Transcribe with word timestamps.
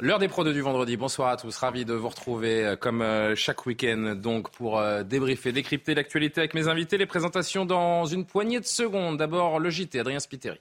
L'heure 0.00 0.18
des 0.18 0.26
de 0.26 0.52
du 0.52 0.60
vendredi. 0.62 0.96
Bonsoir 0.96 1.28
à 1.28 1.36
tous. 1.36 1.56
Ravi 1.56 1.84
de 1.84 1.92
vous 1.92 2.08
retrouver 2.08 2.64
euh, 2.64 2.76
comme 2.76 3.02
euh, 3.02 3.36
chaque 3.36 3.66
week-end 3.66 4.14
donc 4.16 4.50
pour 4.50 4.78
euh, 4.78 5.02
débriefer, 5.02 5.52
décrypter 5.52 5.94
l'actualité 5.94 6.40
avec 6.40 6.54
mes 6.54 6.66
invités. 6.68 6.98
Les 6.98 7.06
présentations 7.06 7.66
dans 7.66 8.06
une 8.06 8.24
poignée 8.24 8.58
de 8.58 8.64
secondes. 8.64 9.18
D'abord 9.18 9.60
le 9.60 9.70
JT, 9.70 10.00
Adrien 10.00 10.18
Spiteri. 10.18 10.60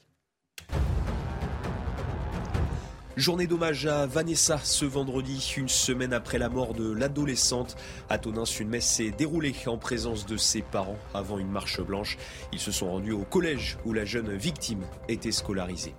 Journée 3.17 3.45
d'hommage 3.45 3.87
à 3.87 4.05
Vanessa 4.05 4.57
ce 4.63 4.85
vendredi, 4.85 5.53
une 5.57 5.67
semaine 5.67 6.13
après 6.13 6.37
la 6.37 6.47
mort 6.47 6.73
de 6.73 6.93
l'adolescente. 6.93 7.75
À 8.09 8.17
Tonins, 8.17 8.45
une 8.45 8.69
messe 8.69 8.85
s'est 8.85 9.11
déroulée 9.11 9.53
en 9.65 9.77
présence 9.77 10.25
de 10.25 10.37
ses 10.37 10.61
parents 10.61 10.97
avant 11.13 11.37
une 11.37 11.51
marche 11.51 11.81
blanche. 11.81 12.17
Ils 12.53 12.59
se 12.59 12.71
sont 12.71 12.89
rendus 12.89 13.11
au 13.11 13.25
collège 13.25 13.77
où 13.85 13.91
la 13.91 14.05
jeune 14.05 14.33
victime 14.33 14.83
était 15.09 15.33
scolarisée. 15.33 15.93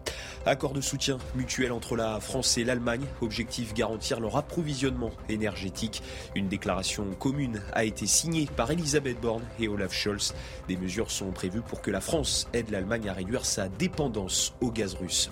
Accord 0.46 0.72
de 0.72 0.80
soutien 0.80 1.18
mutuel 1.34 1.70
entre 1.70 1.96
la 1.96 2.18
France 2.18 2.56
et 2.56 2.64
l'Allemagne, 2.64 3.04
objectif 3.20 3.74
garantir 3.74 4.18
leur 4.18 4.38
approvisionnement 4.38 5.10
énergétique. 5.28 6.02
Une 6.34 6.48
déclaration 6.48 7.04
commune 7.18 7.60
a 7.74 7.84
été 7.84 8.06
signée 8.06 8.48
par 8.56 8.70
Elisabeth 8.70 9.20
Borne 9.20 9.44
et 9.60 9.68
Olaf 9.68 9.92
Scholz. 9.92 10.34
Des 10.66 10.78
mesures 10.78 11.10
sont 11.10 11.30
prévues 11.30 11.60
pour 11.60 11.82
que 11.82 11.90
la 11.90 12.00
France 12.00 12.48
aide 12.54 12.70
l'Allemagne 12.70 13.10
à 13.10 13.12
réduire 13.12 13.44
sa 13.44 13.68
dépendance 13.68 14.54
au 14.62 14.70
gaz 14.70 14.94
russe. 14.94 15.30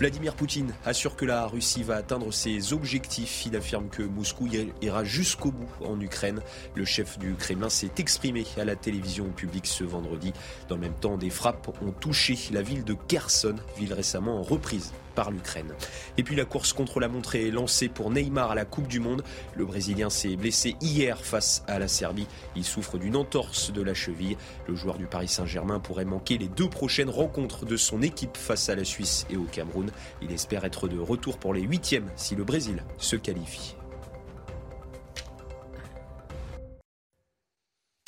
Vladimir 0.00 0.34
Poutine 0.34 0.72
assure 0.86 1.14
que 1.14 1.26
la 1.26 1.46
Russie 1.46 1.82
va 1.82 1.96
atteindre 1.96 2.32
ses 2.32 2.72
objectifs. 2.72 3.44
Il 3.44 3.54
affirme 3.54 3.90
que 3.90 4.02
Moscou 4.02 4.48
ira 4.80 5.04
jusqu'au 5.04 5.52
bout 5.52 5.68
en 5.84 6.00
Ukraine. 6.00 6.40
Le 6.74 6.86
chef 6.86 7.18
du 7.18 7.34
Kremlin 7.34 7.68
s'est 7.68 7.90
exprimé 7.98 8.46
à 8.56 8.64
la 8.64 8.76
télévision 8.76 9.26
publique 9.28 9.66
ce 9.66 9.84
vendredi. 9.84 10.32
Dans 10.70 10.76
le 10.76 10.80
même 10.80 10.94
temps, 10.94 11.18
des 11.18 11.28
frappes 11.28 11.76
ont 11.82 11.92
touché 11.92 12.38
la 12.50 12.62
ville 12.62 12.82
de 12.82 12.94
Kherson, 12.94 13.56
ville 13.76 13.92
récemment 13.92 14.40
reprise 14.40 14.90
par 15.14 15.30
l'Ukraine. 15.30 15.74
Et 16.16 16.22
puis 16.22 16.36
la 16.36 16.44
course 16.44 16.72
contre 16.72 17.00
la 17.00 17.08
montre 17.08 17.34
est 17.34 17.50
lancée 17.50 17.88
pour 17.88 18.10
Neymar 18.10 18.52
à 18.52 18.54
la 18.54 18.64
Coupe 18.64 18.88
du 18.88 19.00
Monde. 19.00 19.22
Le 19.54 19.64
Brésilien 19.64 20.08
s'est 20.08 20.36
blessé 20.36 20.76
hier 20.80 21.18
face 21.18 21.62
à 21.66 21.78
la 21.78 21.88
Serbie. 21.88 22.26
Il 22.56 22.64
souffre 22.64 22.96
d'une 22.96 23.16
entorse 23.16 23.72
de 23.72 23.82
la 23.82 23.92
cheville. 23.92 24.36
Le 24.66 24.76
joueur 24.76 24.98
du 24.98 25.06
Paris 25.06 25.28
Saint-Germain 25.28 25.80
pourrait 25.80 26.04
manquer 26.04 26.38
les 26.38 26.48
deux 26.48 26.68
prochaines 26.68 27.10
rencontres 27.10 27.66
de 27.66 27.76
son 27.76 28.02
équipe 28.02 28.36
face 28.36 28.68
à 28.68 28.74
la 28.74 28.84
Suisse 28.84 29.26
et 29.30 29.36
au 29.36 29.44
Cameroun. 29.44 29.89
Il 30.22 30.32
espère 30.32 30.64
être 30.64 30.88
de 30.88 30.98
retour 30.98 31.38
pour 31.38 31.54
les 31.54 31.62
huitièmes 31.62 32.10
si 32.16 32.36
le 32.36 32.44
Brésil 32.44 32.84
se 32.98 33.16
qualifie. 33.16 33.76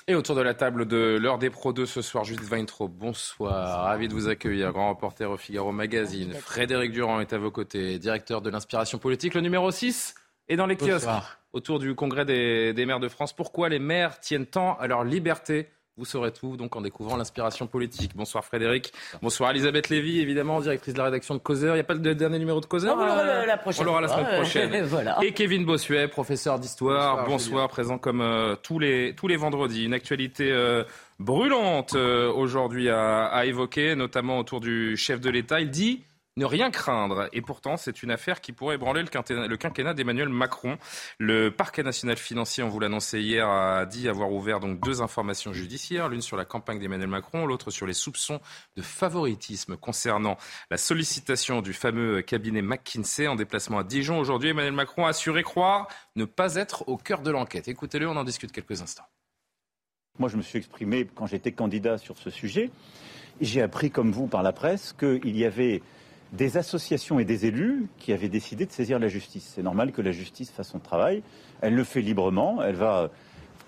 Et 0.09 0.17
autour 0.17 0.35
de 0.35 0.43
la 0.43 0.53
table 0.53 0.87
de 0.87 1.17
l'heure 1.21 1.39
des 1.39 1.49
pros 1.49 1.73
2 1.73 1.87
ce 1.87 2.03
soir, 2.03 2.25
Judith 2.25 2.51
Weintraub, 2.51 2.91
bonsoir. 2.91 3.85
Ravi 3.85 4.09
de 4.09 4.13
vous 4.13 4.29
accueillir, 4.29 4.73
grand 4.73 4.91
reporter 4.91 5.31
au 5.31 5.37
Figaro 5.37 5.71
Magazine. 5.71 6.35
Frédéric 6.35 6.91
Durand 6.91 7.21
est 7.21 7.33
à 7.33 7.39
vos 7.39 7.53
côtés, 7.53 8.01
directeur 8.01 8.43
de 8.43 8.51
l'inspiration 8.51 8.99
politique. 8.99 9.35
Le 9.35 9.41
numéro 9.41 9.71
6 9.71 10.15
est 10.49 10.57
dans 10.57 10.67
les 10.67 10.77
kiosques 10.77 11.09
autour 11.53 11.79
du 11.79 11.95
congrès 11.95 12.25
des, 12.25 12.73
des 12.73 12.85
maires 12.85 12.99
de 12.99 13.09
France. 13.09 13.33
Pourquoi 13.33 13.69
les 13.69 13.79
maires 13.79 14.19
tiennent 14.19 14.47
tant 14.47 14.77
à 14.79 14.89
leur 14.89 15.05
liberté 15.05 15.69
vous 15.99 16.07
saurez 16.07 16.33
tout 16.33 16.57
donc 16.57 16.75
en 16.75 16.81
découvrant 16.81 17.17
l'inspiration 17.19 17.67
politique. 17.67 18.13
Bonsoir 18.17 18.45
Frédéric. 18.45 18.93
Bonsoir 19.21 19.51
Elisabeth 19.51 19.91
Lévy, 19.91 20.21
évidemment, 20.21 20.59
directrice 20.61 20.95
de 20.95 20.99
la 20.99 21.05
rédaction 21.05 21.35
de 21.35 21.41
Causeur. 21.41 21.75
Il 21.75 21.77
n'y 21.79 21.81
a 21.81 21.85
pas 21.85 21.95
de 21.95 22.13
dernier 22.15 22.39
numéro 22.39 22.61
de 22.61 22.67
Causeur 22.67 22.97
On 22.97 23.01
l'aura 23.01 23.19
euh, 23.19 23.47
la 23.47 23.59
prochaine 23.59 23.83
On 23.83 23.87
l'aura 23.87 24.01
la 24.01 24.09
fois. 24.09 24.17
semaine 24.19 24.35
prochaine. 24.37 24.85
Voilà. 24.87 25.19
Et 25.23 25.33
Kevin 25.33 25.67
Bossuet, 25.67 26.09
professeur 26.09 26.59
d'histoire. 26.59 27.17
Bonsoir, 27.25 27.29
Bonsoir, 27.29 27.69
présent 27.69 27.99
comme 27.99 28.23
euh, 28.23 28.57
tous, 28.63 28.79
les, 28.79 29.15
tous 29.15 29.29
les 29.29 29.37
vendredis. 29.37 29.85
Une 29.85 29.93
actualité 29.95 30.51
euh, 30.51 30.83
brûlante 31.19 31.95
euh, 31.95 32.33
aujourd'hui 32.33 32.89
à, 32.89 33.27
à 33.27 33.45
évoquer, 33.45 33.95
notamment 33.95 34.39
autour 34.39 34.61
du 34.61 34.97
chef 34.97 35.21
de 35.21 35.29
l'État. 35.29 35.61
Il 35.61 35.69
dit 35.71 36.05
ne 36.37 36.45
rien 36.45 36.71
craindre. 36.71 37.29
Et 37.33 37.43
pourtant, 37.43 37.77
c'est 37.77 38.03
une 38.03 38.11
affaire 38.11 38.41
qui 38.41 38.53
pourrait 38.53 38.77
ébranler 38.77 39.03
le 39.03 39.57
quinquennat, 39.57 39.95
d'Emmanuel 39.95 40.29
Macron. 40.29 40.79
Le 41.19 41.51
parquet 41.51 41.83
national 41.83 42.17
financier, 42.17 42.63
on 42.63 42.69
vous 42.69 42.81
l'annonçait 42.81 43.21
hier, 43.21 43.49
a 43.49 43.87
dit 43.87 44.09
avoir 44.09 44.33
ouvert 44.33 44.61
donc 44.61 44.81
deux 44.81 45.03
informations 45.03 45.53
judiciaires, 45.53 46.09
l'une 46.09 46.23
sur 46.23 46.37
la 46.37 46.45
campagne 46.45 46.79
d'Emmanuel 46.79 47.09
Macron, 47.09 47.47
l'autre 47.47 47.71
sur 47.71 47.87
les 47.87 47.93
soupçons 47.93 48.41
de 48.77 48.83
favoritisme 48.83 49.77
concernant 49.77 50.37
la 50.71 50.77
sollicitation 50.77 51.61
du 51.61 51.73
fameux 51.73 52.23
cabinet 52.23 52.63
McKinsey 52.63 53.29
en 53.29 53.37
déplacement 53.37 53.79
à 53.79 53.85
Dijon. 53.85 54.19
Aujourd'hui, 54.19 54.51
Emmanuel 54.51 54.73
Macron 54.73 55.07
a 55.07 55.11
assuré 55.11 55.43
croire 55.43 55.89
ne 56.17 56.25
pas 56.25 56.57
être 56.57 56.89
au 56.89 56.97
cœur 56.97 57.21
de 57.21 57.31
l'enquête. 57.31 57.69
Écoutez-le, 57.69 58.09
on 58.09 58.17
en 58.17 58.25
discute 58.25 58.53
quelques 58.53 58.83
instants. 58.83 59.07
Moi, 60.19 60.29
je 60.29 60.37
me 60.37 60.43
suis 60.43 60.59
exprimé 60.59 61.09
quand 61.15 61.27
j'étais 61.27 61.53
candidat 61.53 61.97
sur 61.99 62.19
ce 62.19 62.31
sujet. 62.31 62.71
J'ai 63.41 63.63
appris, 63.63 63.91
comme 63.91 64.13
vous, 64.13 64.27
par 64.27 64.43
la 64.43 64.53
presse, 64.53 64.93
qu'il 64.93 65.37
y 65.37 65.45
avait 65.45 65.83
des 66.33 66.57
associations 66.57 67.19
et 67.19 67.25
des 67.25 67.47
élus 67.47 67.87
qui 67.99 68.13
avaient 68.13 68.29
décidé 68.29 68.67
de 68.67 68.73
saisir 68.73 68.99
la 68.99 69.09
justice. 69.09 69.53
C'est 69.55 69.63
normal 69.63 69.93
que 69.93 70.03
la 70.03 70.13
justice 70.13 70.51
fasse 70.51 70.69
son 70.69 70.79
travail. 70.79 71.23
Elle 71.61 71.75
le 71.75 71.85
fait 71.85 72.01
librement. 72.01 72.63
Elle 72.63 72.77
va 72.77 73.11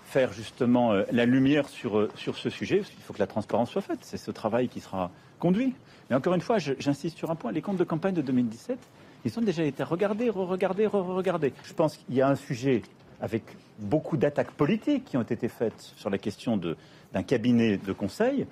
faire 0.05 0.33
justement 0.33 0.93
euh, 0.93 1.03
la 1.11 1.25
lumière 1.25 1.69
sur, 1.69 1.97
euh, 1.97 2.09
sur 2.15 2.37
ce 2.37 2.49
sujet. 2.49 2.81
Il 2.97 3.03
faut 3.03 3.13
que 3.13 3.19
la 3.19 3.27
transparence 3.27 3.71
soit 3.71 3.81
faite. 3.81 3.99
C'est 4.01 4.17
ce 4.17 4.31
travail 4.31 4.67
qui 4.67 4.79
sera 4.79 5.11
conduit. 5.39 5.73
Mais 6.09 6.15
encore 6.15 6.33
une 6.33 6.41
fois, 6.41 6.57
j'insiste 6.57 7.17
sur 7.17 7.31
un 7.31 7.35
point. 7.35 7.51
Les 7.51 7.61
comptes 7.61 7.77
de 7.77 7.83
campagne 7.83 8.13
de 8.13 8.21
2017, 8.21 8.77
ils 9.25 9.39
ont 9.39 9.41
déjà 9.41 9.63
été 9.63 9.83
regardés, 9.83 10.29
re-regardés, 10.29 10.87
re-regardés. 10.87 11.53
Je 11.63 11.73
pense 11.73 11.97
qu'il 11.97 12.15
y 12.15 12.21
a 12.21 12.27
un 12.27 12.35
sujet 12.35 12.81
avec 13.21 13.43
beaucoup 13.79 14.17
d'attaques 14.17 14.51
politiques 14.51 15.05
qui 15.05 15.17
ont 15.17 15.23
été 15.23 15.47
faites 15.47 15.93
sur 15.95 16.09
la 16.09 16.17
question 16.17 16.57
d'un 16.57 17.23
cabinet 17.23 17.77
de 17.77 17.93
conseil. 17.93 18.45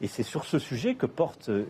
Et 0.00 0.06
c'est 0.06 0.22
sur 0.22 0.44
ce 0.44 0.58
sujet 0.58 0.94
que 0.94 1.06
porte, 1.06 1.48
euh, 1.48 1.64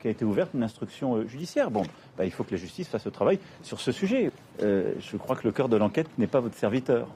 qu'a 0.00 0.08
été 0.08 0.24
ouverte 0.24 0.50
une 0.54 0.62
instruction 0.62 1.16
euh, 1.16 1.26
judiciaire. 1.26 1.70
Bon, 1.70 1.82
bah, 2.16 2.24
il 2.24 2.30
faut 2.30 2.44
que 2.44 2.52
la 2.52 2.56
justice 2.56 2.88
fasse 2.88 3.04
le 3.04 3.10
travail 3.10 3.38
sur 3.62 3.80
ce 3.80 3.92
sujet. 3.92 4.30
Euh, 4.62 4.92
je 5.00 5.16
crois 5.16 5.36
que 5.36 5.46
le 5.46 5.52
cœur 5.52 5.68
de 5.68 5.76
l'enquête 5.76 6.08
n'est 6.18 6.26
pas 6.26 6.40
votre 6.40 6.56
serviteur. 6.56 7.08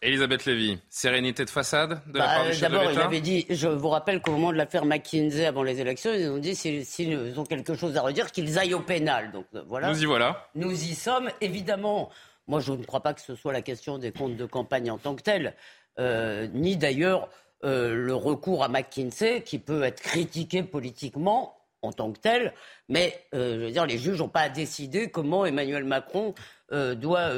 Elisabeth 0.00 0.44
Lévy, 0.44 0.78
sérénité 0.90 1.44
de 1.44 1.50
façade 1.50 2.02
de 2.06 2.18
la 2.18 2.26
Bah, 2.26 2.34
part 2.36 2.44
du 2.44 2.52
chef 2.52 2.70
de 2.70 2.74
D'abord, 2.74 2.92
il 2.92 3.00
avait 3.00 3.20
dit, 3.22 3.46
je 3.48 3.68
vous 3.68 3.88
rappelle 3.88 4.20
qu'au 4.20 4.32
moment 4.32 4.52
de 4.52 4.56
l'affaire 4.56 4.84
McKinsey, 4.84 5.46
avant 5.46 5.62
les 5.62 5.80
élections, 5.80 6.12
ils 6.12 6.28
ont 6.28 6.38
dit 6.38 6.54
s'ils 6.54 7.38
ont 7.38 7.44
quelque 7.44 7.74
chose 7.74 7.96
à 7.96 8.02
redire, 8.02 8.30
qu'ils 8.30 8.58
aillent 8.58 8.74
au 8.74 8.80
pénal. 8.80 9.32
Donc 9.32 9.46
voilà. 9.66 9.88
Nous 9.88 10.02
y 10.02 10.04
voilà. 10.04 10.48
Nous 10.54 10.72
y 10.72 10.94
sommes, 10.94 11.30
évidemment. 11.40 12.10
Moi, 12.48 12.60
je 12.60 12.72
ne 12.72 12.84
crois 12.84 13.00
pas 13.00 13.14
que 13.14 13.22
ce 13.22 13.34
soit 13.34 13.54
la 13.54 13.62
question 13.62 13.96
des 13.96 14.12
comptes 14.12 14.36
de 14.36 14.44
campagne 14.44 14.90
en 14.90 14.98
tant 14.98 15.14
que 15.14 15.22
tel, 15.22 15.54
euh, 15.98 16.48
ni 16.52 16.76
d'ailleurs 16.76 17.30
euh, 17.64 17.94
le 17.94 18.14
recours 18.14 18.62
à 18.62 18.68
McKinsey, 18.68 19.42
qui 19.42 19.58
peut 19.58 19.82
être 19.82 20.00
critiqué 20.02 20.62
politiquement 20.62 21.56
en 21.82 21.92
tant 21.92 22.12
que 22.12 22.18
tel. 22.18 22.54
Mais, 22.88 23.18
euh, 23.34 23.60
je 23.60 23.64
veux 23.66 23.70
dire, 23.70 23.86
les 23.86 23.98
juges 23.98 24.18
n'ont 24.18 24.28
pas 24.28 24.40
à 24.40 24.48
décider 24.48 25.10
comment 25.10 25.44
Emmanuel 25.44 25.84
Macron 25.84 26.34
euh, 26.72 26.94
doit 26.94 27.28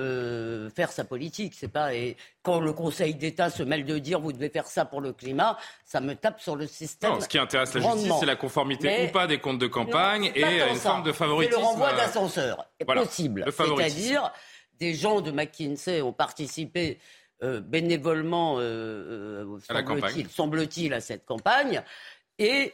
faire 0.75 0.93
sa 0.93 1.05
politique. 1.05 1.55
C'est 1.57 1.69
pas 1.69 1.95
et 1.95 2.17
quand 2.43 2.61
le 2.61 2.73
Conseil 2.73 3.15
d'État 3.15 3.51
se 3.51 3.63
mêle 3.65 3.85
de 3.85 3.99
dire 3.99 4.21
vous 4.21 4.33
devez 4.33 4.49
faire 4.49 4.67
ça 4.67 4.85
pour 4.85 5.01
le 5.01 5.13
climat, 5.13 5.59
ça 5.85 6.01
me 6.01 6.15
tape 6.15 6.41
sur 6.41 6.55
le 6.55 6.67
système. 6.67 7.13
Non, 7.13 7.21
ce 7.21 7.29
qui 7.29 7.39
intéresse 7.39 7.75
la 7.75 7.81
justice, 7.81 8.13
c'est 8.21 8.27
la 8.27 8.37
conformité 8.37 8.87
Mais- 8.87 9.09
ou 9.09 9.13
pas 9.13 9.27
des 9.27 9.39
comptes 9.39 9.59
de 9.59 9.67
campagne 9.67 10.33
non, 10.37 10.49
et 10.49 10.71
une 10.71 10.77
ça. 10.77 10.91
forme 10.91 11.03
de 11.03 11.13
favoritisme. 11.13 11.57
C'est 11.57 11.61
le 11.61 11.67
renvoi 11.67 11.93
d'ascenseur 11.93 12.67
est 12.79 12.85
voilà, 12.85 13.03
possible. 13.03 13.45
C'est-à-dire, 13.51 14.33
des 14.79 14.95
gens 14.95 15.21
de 15.21 15.31
McKinsey 15.31 16.03
ont 16.03 16.13
participé 16.13 16.99
euh, 17.43 17.61
bénévolement, 17.61 18.59
euh, 18.59 19.59
euh, 19.69 20.27
semble-t-il, 20.31 20.95
à 20.95 21.01
cette 21.01 21.25
campagne. 21.25 21.83
Et 22.39 22.73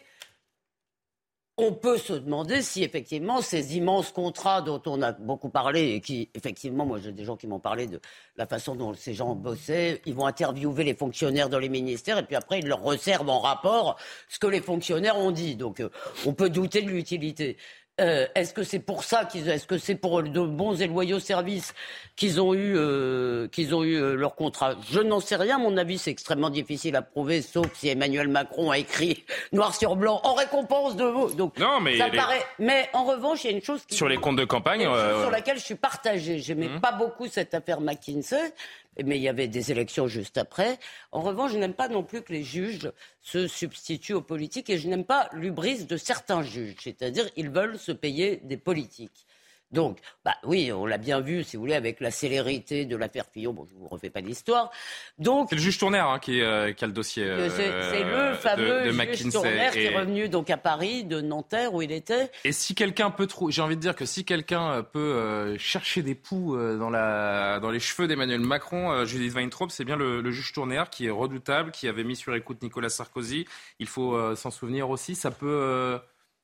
on 1.58 1.72
peut 1.72 1.98
se 1.98 2.14
demander 2.14 2.62
si 2.62 2.82
effectivement 2.82 3.42
ces 3.42 3.76
immenses 3.76 4.10
contrats 4.10 4.62
dont 4.62 4.80
on 4.86 5.02
a 5.02 5.12
beaucoup 5.12 5.50
parlé 5.50 5.92
et 5.92 6.00
qui 6.00 6.30
effectivement 6.34 6.86
moi 6.86 6.98
j'ai 6.98 7.12
des 7.12 7.24
gens 7.24 7.36
qui 7.36 7.46
m'ont 7.46 7.60
parlé 7.60 7.86
de 7.86 8.00
la 8.36 8.46
façon 8.46 8.74
dont 8.74 8.94
ces 8.94 9.12
gens 9.12 9.34
bossaient, 9.34 10.00
ils 10.06 10.14
vont 10.14 10.26
interviewer 10.26 10.82
les 10.82 10.94
fonctionnaires 10.94 11.50
dans 11.50 11.58
les 11.58 11.68
ministères 11.68 12.16
et 12.16 12.22
puis 12.22 12.36
après 12.36 12.60
ils 12.60 12.66
leur 12.66 12.82
resservent 12.82 13.28
en 13.28 13.40
rapport 13.40 13.98
ce 14.28 14.38
que 14.38 14.46
les 14.46 14.62
fonctionnaires 14.62 15.18
ont 15.18 15.30
dit. 15.30 15.54
Donc 15.54 15.80
euh, 15.80 15.90
on 16.24 16.32
peut 16.32 16.48
douter 16.48 16.82
de 16.82 16.88
l'utilité. 16.88 17.58
Euh, 18.00 18.26
est-ce 18.34 18.54
que 18.54 18.62
c'est 18.62 18.78
pour 18.78 19.04
ça 19.04 19.26
qu'ils, 19.26 19.50
est-ce 19.50 19.66
que 19.66 19.76
c'est 19.76 19.94
pour 19.94 20.22
de 20.22 20.40
bons 20.40 20.80
et 20.80 20.86
loyaux 20.86 21.20
services 21.20 21.74
qu'ils 22.16 22.40
ont 22.40 22.54
eu, 22.54 22.74
euh, 22.74 23.48
qu'ils 23.48 23.74
ont 23.74 23.84
eu 23.84 23.96
euh, 23.96 24.14
leur 24.14 24.34
contrat? 24.34 24.76
Je 24.90 25.00
n'en 25.00 25.20
sais 25.20 25.36
rien. 25.36 25.58
mon 25.58 25.76
avis, 25.76 25.98
c'est 25.98 26.10
extrêmement 26.10 26.48
difficile 26.48 26.96
à 26.96 27.02
prouver, 27.02 27.42
sauf 27.42 27.66
si 27.74 27.88
Emmanuel 27.88 28.28
Macron 28.28 28.70
a 28.70 28.78
écrit 28.78 29.24
noir 29.52 29.74
sur 29.74 29.96
blanc 29.96 30.22
en 30.24 30.32
récompense 30.32 30.96
de 30.96 31.04
vous. 31.04 31.34
Donc, 31.34 31.58
non, 31.58 31.80
mais 31.80 31.98
ça 31.98 32.08
paraît. 32.08 32.42
Mais 32.58 32.88
en 32.94 33.04
revanche, 33.04 33.44
il 33.44 33.50
y 33.50 33.52
a 33.52 33.56
une 33.56 33.62
chose 33.62 33.84
qui 33.84 33.94
sur 33.94 34.08
les 34.08 34.16
comptes 34.16 34.36
de 34.36 34.46
campagne, 34.46 34.82
sur 34.82 35.30
laquelle 35.30 35.58
je 35.58 35.64
suis 35.64 35.74
partagé. 35.74 36.38
J'aimais 36.38 36.68
mmh. 36.68 36.80
pas 36.80 36.92
beaucoup 36.92 37.26
cette 37.26 37.52
affaire 37.52 37.82
McKinsey 37.82 38.54
mais 39.02 39.16
il 39.16 39.22
y 39.22 39.28
avait 39.28 39.48
des 39.48 39.70
élections 39.70 40.06
juste 40.06 40.38
après. 40.38 40.78
En 41.12 41.22
revanche, 41.22 41.52
je 41.52 41.58
n'aime 41.58 41.74
pas 41.74 41.88
non 41.88 42.02
plus 42.02 42.22
que 42.22 42.32
les 42.32 42.42
juges 42.42 42.90
se 43.20 43.46
substituent 43.48 44.14
aux 44.14 44.22
politiques 44.22 44.70
et 44.70 44.78
je 44.78 44.88
n'aime 44.88 45.04
pas 45.04 45.28
l'ubris 45.32 45.84
de 45.84 45.96
certains 45.96 46.42
juges, 46.42 46.76
c'est-à-dire 46.80 47.28
ils 47.36 47.50
veulent 47.50 47.78
se 47.78 47.92
payer 47.92 48.40
des 48.44 48.56
politiques. 48.56 49.26
Donc, 49.72 49.98
bah 50.24 50.34
oui, 50.44 50.70
on 50.70 50.84
l'a 50.84 50.98
bien 50.98 51.20
vu, 51.20 51.42
si 51.44 51.56
vous 51.56 51.62
voulez, 51.62 51.74
avec 51.74 52.00
la 52.00 52.10
célérité 52.10 52.84
de 52.84 52.94
l'affaire 52.94 53.24
Fillon. 53.32 53.54
Bon, 53.54 53.64
je 53.64 53.74
ne 53.74 53.80
vous 53.80 53.88
refais 53.88 54.10
pas 54.10 54.20
l'histoire. 54.20 54.70
Donc, 55.18 55.48
c'est 55.48 55.56
le 55.56 55.62
juge 55.62 55.78
Tournaire 55.78 56.08
hein, 56.08 56.18
qui, 56.18 56.42
euh, 56.42 56.72
qui, 56.72 56.84
a 56.84 56.86
le 56.86 56.92
dossier. 56.92 57.24
Euh, 57.24 57.48
c'est 57.48 58.04
le 58.04 58.34
fameux 58.34 58.92
juge 59.14 59.32
Tournaire 59.32 59.72
qui 59.72 59.84
est 59.84 59.96
revenu 59.96 60.28
donc 60.28 60.50
à 60.50 60.58
Paris, 60.58 61.04
de 61.04 61.22
Nanterre 61.22 61.72
où 61.72 61.80
il 61.80 61.90
était. 61.90 62.30
Et 62.44 62.52
si 62.52 62.74
quelqu'un 62.74 63.10
peut 63.10 63.26
trouver, 63.26 63.52
j'ai 63.52 63.62
envie 63.62 63.76
de 63.76 63.80
dire 63.80 63.96
que 63.96 64.04
si 64.04 64.26
quelqu'un 64.26 64.72
euh, 64.72 64.82
peut 64.82 65.56
chercher 65.58 66.02
des 66.02 66.14
poux 66.14 66.56
dans, 66.56 66.90
la, 66.90 67.58
dans 67.60 67.70
les 67.70 67.80
cheveux 67.80 68.06
d'Emmanuel 68.06 68.40
Macron, 68.40 69.04
Judith 69.06 69.34
Weintraub, 69.34 69.70
c'est 69.70 69.84
bien 69.84 69.96
le, 69.96 70.30
juge 70.30 70.52
Tournaire 70.52 70.90
qui 70.90 71.06
est 71.06 71.10
redoutable, 71.10 71.70
qui 71.70 71.88
avait 71.88 72.04
mis 72.04 72.16
sur 72.16 72.34
écoute 72.34 72.62
Nicolas 72.62 72.90
Sarkozy. 72.90 73.46
Il 73.78 73.86
faut 73.86 74.36
s'en 74.36 74.50
souvenir 74.50 74.90
aussi. 74.90 75.14
Ça 75.14 75.30
peut 75.30 75.98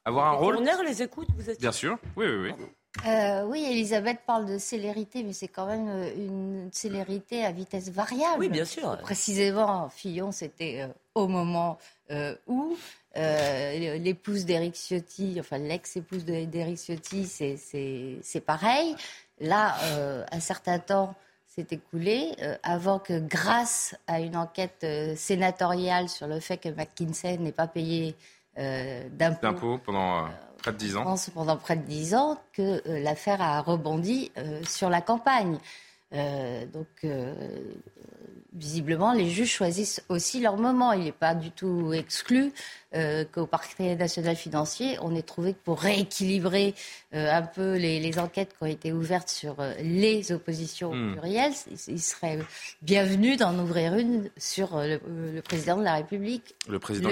avoir 0.04 0.28
un 0.28 0.32
rôle. 0.32 0.54
Tournaire 0.56 0.82
les 0.82 1.02
écoute, 1.02 1.28
vous 1.36 1.50
êtes 1.50 1.60
Bien 1.60 1.72
sûr, 1.72 1.98
oui, 2.16 2.26
oui, 2.26 2.50
oui. 2.58 2.66
Euh, 3.06 3.44
oui, 3.44 3.64
Elisabeth 3.64 4.20
parle 4.26 4.46
de 4.46 4.58
célérité, 4.58 5.22
mais 5.22 5.32
c'est 5.32 5.48
quand 5.48 5.66
même 5.66 5.88
euh, 5.88 6.14
une 6.16 6.68
célérité 6.72 7.44
à 7.44 7.52
vitesse 7.52 7.90
variable. 7.90 8.40
Oui, 8.40 8.48
bien 8.48 8.64
sûr. 8.64 8.98
Précisément, 8.98 9.88
Fillon, 9.90 10.32
c'était 10.32 10.82
euh, 10.82 10.88
au 11.14 11.28
moment 11.28 11.78
où 12.46 12.76
l'épouse 13.14 14.44
d'Éric 14.44 14.74
Ciotti, 14.76 15.36
enfin 15.40 15.58
l'ex-épouse 15.58 16.24
d'Éric 16.24 16.78
Ciotti, 16.78 17.26
c'est 17.26 18.40
pareil. 18.40 18.94
Là, 19.40 19.74
un 20.30 20.40
certain 20.40 20.78
temps 20.78 21.16
s'est 21.48 21.66
écoulé 21.72 22.36
avant 22.62 23.00
que, 23.00 23.18
grâce 23.18 23.96
à 24.06 24.20
une 24.20 24.36
enquête 24.36 24.86
sénatoriale 25.16 26.08
sur 26.08 26.28
le 26.28 26.38
fait 26.38 26.58
que 26.58 26.68
McKinsey 26.68 27.38
n'ait 27.38 27.50
pas 27.50 27.66
payé 27.66 28.14
d'impôts 28.58 29.78
pendant 29.78 30.28
Près 30.58 30.72
de 30.72 30.76
10 30.76 30.96
ans. 30.96 31.14
pendant 31.34 31.56
près 31.56 31.76
de 31.76 31.82
10 31.82 32.14
ans 32.16 32.42
que 32.52 32.82
euh, 32.88 33.00
l'affaire 33.00 33.40
a 33.40 33.60
rebondi 33.60 34.32
euh, 34.38 34.60
sur 34.64 34.90
la 34.90 35.00
campagne. 35.00 35.58
Euh, 36.12 36.66
donc, 36.66 37.06
visiblement, 38.58 39.12
les 39.12 39.30
juges 39.30 39.50
choisissent 39.50 40.02
aussi 40.08 40.40
leur 40.40 40.56
moment. 40.56 40.92
Il 40.92 41.04
n'est 41.04 41.12
pas 41.12 41.34
du 41.34 41.50
tout 41.50 41.92
exclu 41.92 42.52
euh, 42.94 43.26
qu'au 43.30 43.46
parquet 43.46 43.96
national 43.96 44.34
financier, 44.34 44.96
on 45.02 45.14
ait 45.14 45.20
trouvé 45.20 45.52
que 45.52 45.58
pour 45.62 45.78
rééquilibrer 45.78 46.74
euh, 47.12 47.30
un 47.30 47.42
peu 47.42 47.76
les, 47.76 48.18
enquêtes 48.18 48.56
qui 48.56 48.62
ont 48.62 48.66
été 48.66 48.94
ouvertes 48.94 49.28
sur 49.28 49.60
euh, 49.60 49.74
les 49.82 50.32
oppositions 50.32 50.94
hmm. 50.94 51.12
plurielles, 51.12 51.52
il, 51.86 52.00
serait 52.00 52.38
bienvenu 52.80 53.36
d'en 53.36 53.58
ouvrir 53.58 53.94
une 53.94 54.30
sur 54.38 54.78
le, 54.78 55.40
président 55.42 55.76
de 55.76 55.84
la 55.84 55.96
République. 55.96 56.54
Le 56.66 56.78
président 56.78 57.10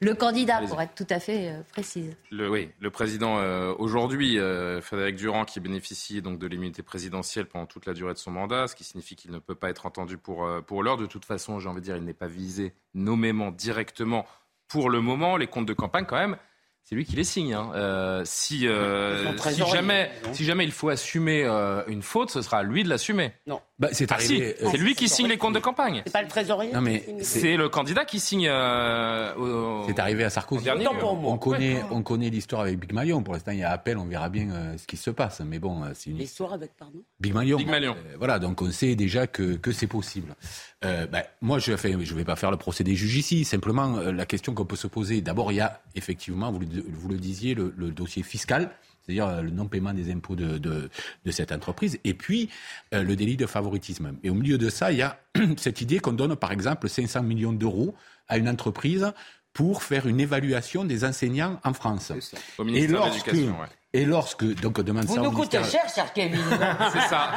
Le 0.00 0.14
candidat, 0.14 0.62
pour 0.66 0.82
être 0.82 0.96
tout 0.96 1.06
à 1.10 1.20
fait 1.20 1.52
précise. 1.70 2.16
Le, 2.32 2.50
oui, 2.50 2.70
le 2.80 2.90
président 2.90 3.36
aujourd'hui, 3.78 4.38
Frédéric 4.80 5.16
Durand, 5.16 5.44
qui 5.44 5.60
bénéficie 5.60 6.22
donc 6.22 6.40
de 6.40 6.46
l'immunité 6.48 6.82
présidentielle 6.82 7.46
pendant 7.46 7.66
toute 7.66 7.86
la 7.86 7.94
durée 7.94 8.14
de 8.14 8.18
son 8.18 8.32
mandat, 8.32 8.66
ce 8.66 8.74
qui 8.74 8.84
signifie 8.84 9.14
qu'il 9.14 9.30
ne 9.30 9.38
peut 9.38 9.54
pas 9.54 9.70
être 9.70 9.86
entendu 9.86 10.18
pour, 10.18 10.48
pour 10.66 10.73
l'heure. 10.82 10.96
De 10.96 11.06
toute 11.06 11.24
façon, 11.24 11.60
j'ai 11.60 11.68
envie 11.68 11.80
de 11.80 11.84
dire, 11.84 11.96
il 11.96 12.04
n'est 12.04 12.14
pas 12.14 12.26
visé 12.26 12.74
nommément 12.94 13.50
directement 13.50 14.26
pour 14.68 14.90
le 14.90 15.00
moment, 15.00 15.36
les 15.36 15.46
comptes 15.46 15.66
de 15.66 15.72
campagne, 15.74 16.04
quand 16.06 16.16
même, 16.16 16.36
c'est 16.84 16.94
lui 16.94 17.06
qui 17.06 17.16
les 17.16 17.24
signe. 17.24 17.54
Hein. 17.54 17.70
Euh, 17.74 18.22
si, 18.26 18.68
euh, 18.68 19.34
si, 19.38 19.64
jamais, 19.72 20.10
si 20.32 20.44
jamais 20.44 20.64
il 20.64 20.72
faut 20.72 20.90
assumer 20.90 21.42
euh, 21.42 21.82
une 21.86 22.02
faute, 22.02 22.30
ce 22.30 22.42
sera 22.42 22.58
à 22.58 22.62
lui 22.62 22.84
de 22.84 22.90
l'assumer. 22.90 23.32
Non. 23.46 23.60
Bah, 23.78 23.88
c'est 23.92 24.12
ah, 24.12 24.18
c'est 24.20 24.76
lui 24.76 24.94
qui 24.94 25.08
signe 25.08 25.26
les 25.26 25.38
comptes 25.38 25.54
de 25.54 25.60
campagne. 25.60 26.02
C'est 26.04 26.12
pas 26.12 26.22
le 26.22 26.28
trésorier. 26.28 26.72
Non 26.72 26.82
mais 26.82 27.04
c'est 27.22 27.56
le 27.56 27.68
candidat 27.70 28.04
qui 28.04 28.20
signe. 28.20 28.44
c'est 28.44 29.98
arrivé 29.98 30.24
à 30.24 30.30
Sarkozy. 30.30 30.68
on 30.70 31.38
connaît, 31.38 31.82
on 31.90 32.02
connaît 32.02 32.28
l'histoire 32.28 32.62
avec 32.62 32.78
Big 32.78 32.92
Malion. 32.92 33.22
Pour 33.22 33.32
l'instant, 33.32 33.52
il 33.52 33.58
y 33.58 33.64
a 33.64 33.70
appel, 33.70 33.96
on 33.96 34.04
verra 34.04 34.28
bien 34.28 34.76
ce 34.76 34.86
qui 34.86 34.98
se 34.98 35.10
passe. 35.10 35.40
Mais 35.40 35.58
bon, 35.58 35.82
c'est 35.94 36.10
une 36.10 36.18
l'histoire 36.18 36.52
avec 36.52 36.76
pardon. 36.76 37.02
Big 37.18 37.32
Malion. 37.32 37.56
Big 37.56 37.68
Malion. 37.68 37.96
voilà, 38.18 38.38
donc 38.38 38.60
on 38.60 38.70
sait 38.70 38.94
déjà 38.94 39.26
que, 39.26 39.54
que 39.56 39.72
c'est 39.72 39.86
possible. 39.86 40.36
Ben, 40.82 41.24
moi, 41.40 41.58
je 41.58 41.72
ne 41.72 42.04
je 42.04 42.14
vais 42.14 42.24
pas 42.24 42.36
faire 42.36 42.50
le 42.50 42.58
procès 42.58 42.84
des 42.84 42.94
juges 42.94 43.16
ici. 43.16 43.44
Simplement, 43.46 43.96
la 44.00 44.26
question 44.26 44.52
qu'on 44.52 44.66
peut 44.66 44.76
se 44.76 44.86
poser, 44.86 45.22
d'abord, 45.22 45.50
il 45.50 45.56
y 45.56 45.60
a 45.60 45.80
effectivement, 45.94 46.52
vous 46.52 46.58
vous 46.86 47.08
le 47.08 47.18
disiez, 47.18 47.54
le, 47.54 47.70
dossier 47.90 48.22
fiscal 48.22 48.70
c'est-à-dire 49.04 49.28
euh, 49.28 49.42
le 49.42 49.50
non-paiement 49.50 49.92
des 49.92 50.10
impôts 50.10 50.34
de, 50.34 50.56
de, 50.56 50.90
cette 51.30 51.52
entreprise, 51.52 51.98
et 52.04 52.14
puis 52.14 52.48
euh, 52.94 53.02
le 53.02 53.16
délit 53.16 53.36
de 53.36 53.44
favoritisme. 53.44 54.14
Et 54.22 54.30
au 54.30 54.34
milieu 54.34 54.56
de 54.56 54.70
ça, 54.70 54.92
il 54.92 54.98
y 54.98 55.02
a 55.02 55.20
cette 55.58 55.82
idée 55.82 55.98
qu'on 55.98 56.14
donne, 56.14 56.36
par 56.36 56.52
exemple, 56.52 56.88
500 56.88 57.22
millions 57.22 57.52
d'euros 57.52 57.94
à 58.28 58.38
une 58.38 58.48
entreprise 58.48 59.12
pour 59.52 59.82
faire 59.82 60.06
une 60.06 60.20
évaluation 60.20 60.84
des 60.84 61.04
enseignants 61.04 61.60
en 61.64 61.74
France. 61.74 62.12
Au 62.58 62.64
ministère 62.64 63.04
de 63.04 63.10
l'Éducation, 63.10 63.56
et 63.94 64.04
lorsque 64.04 64.44
donc 64.60 64.76
on 64.80 64.82
demande 64.82 65.04
Vous 65.04 65.14
ça 65.14 65.20
nous 65.20 65.30
coûtez 65.30 65.62
cher, 65.62 65.88
cher 65.88 66.12
Kevin. 66.12 66.40
C'est 66.92 67.08
ça. 67.08 67.30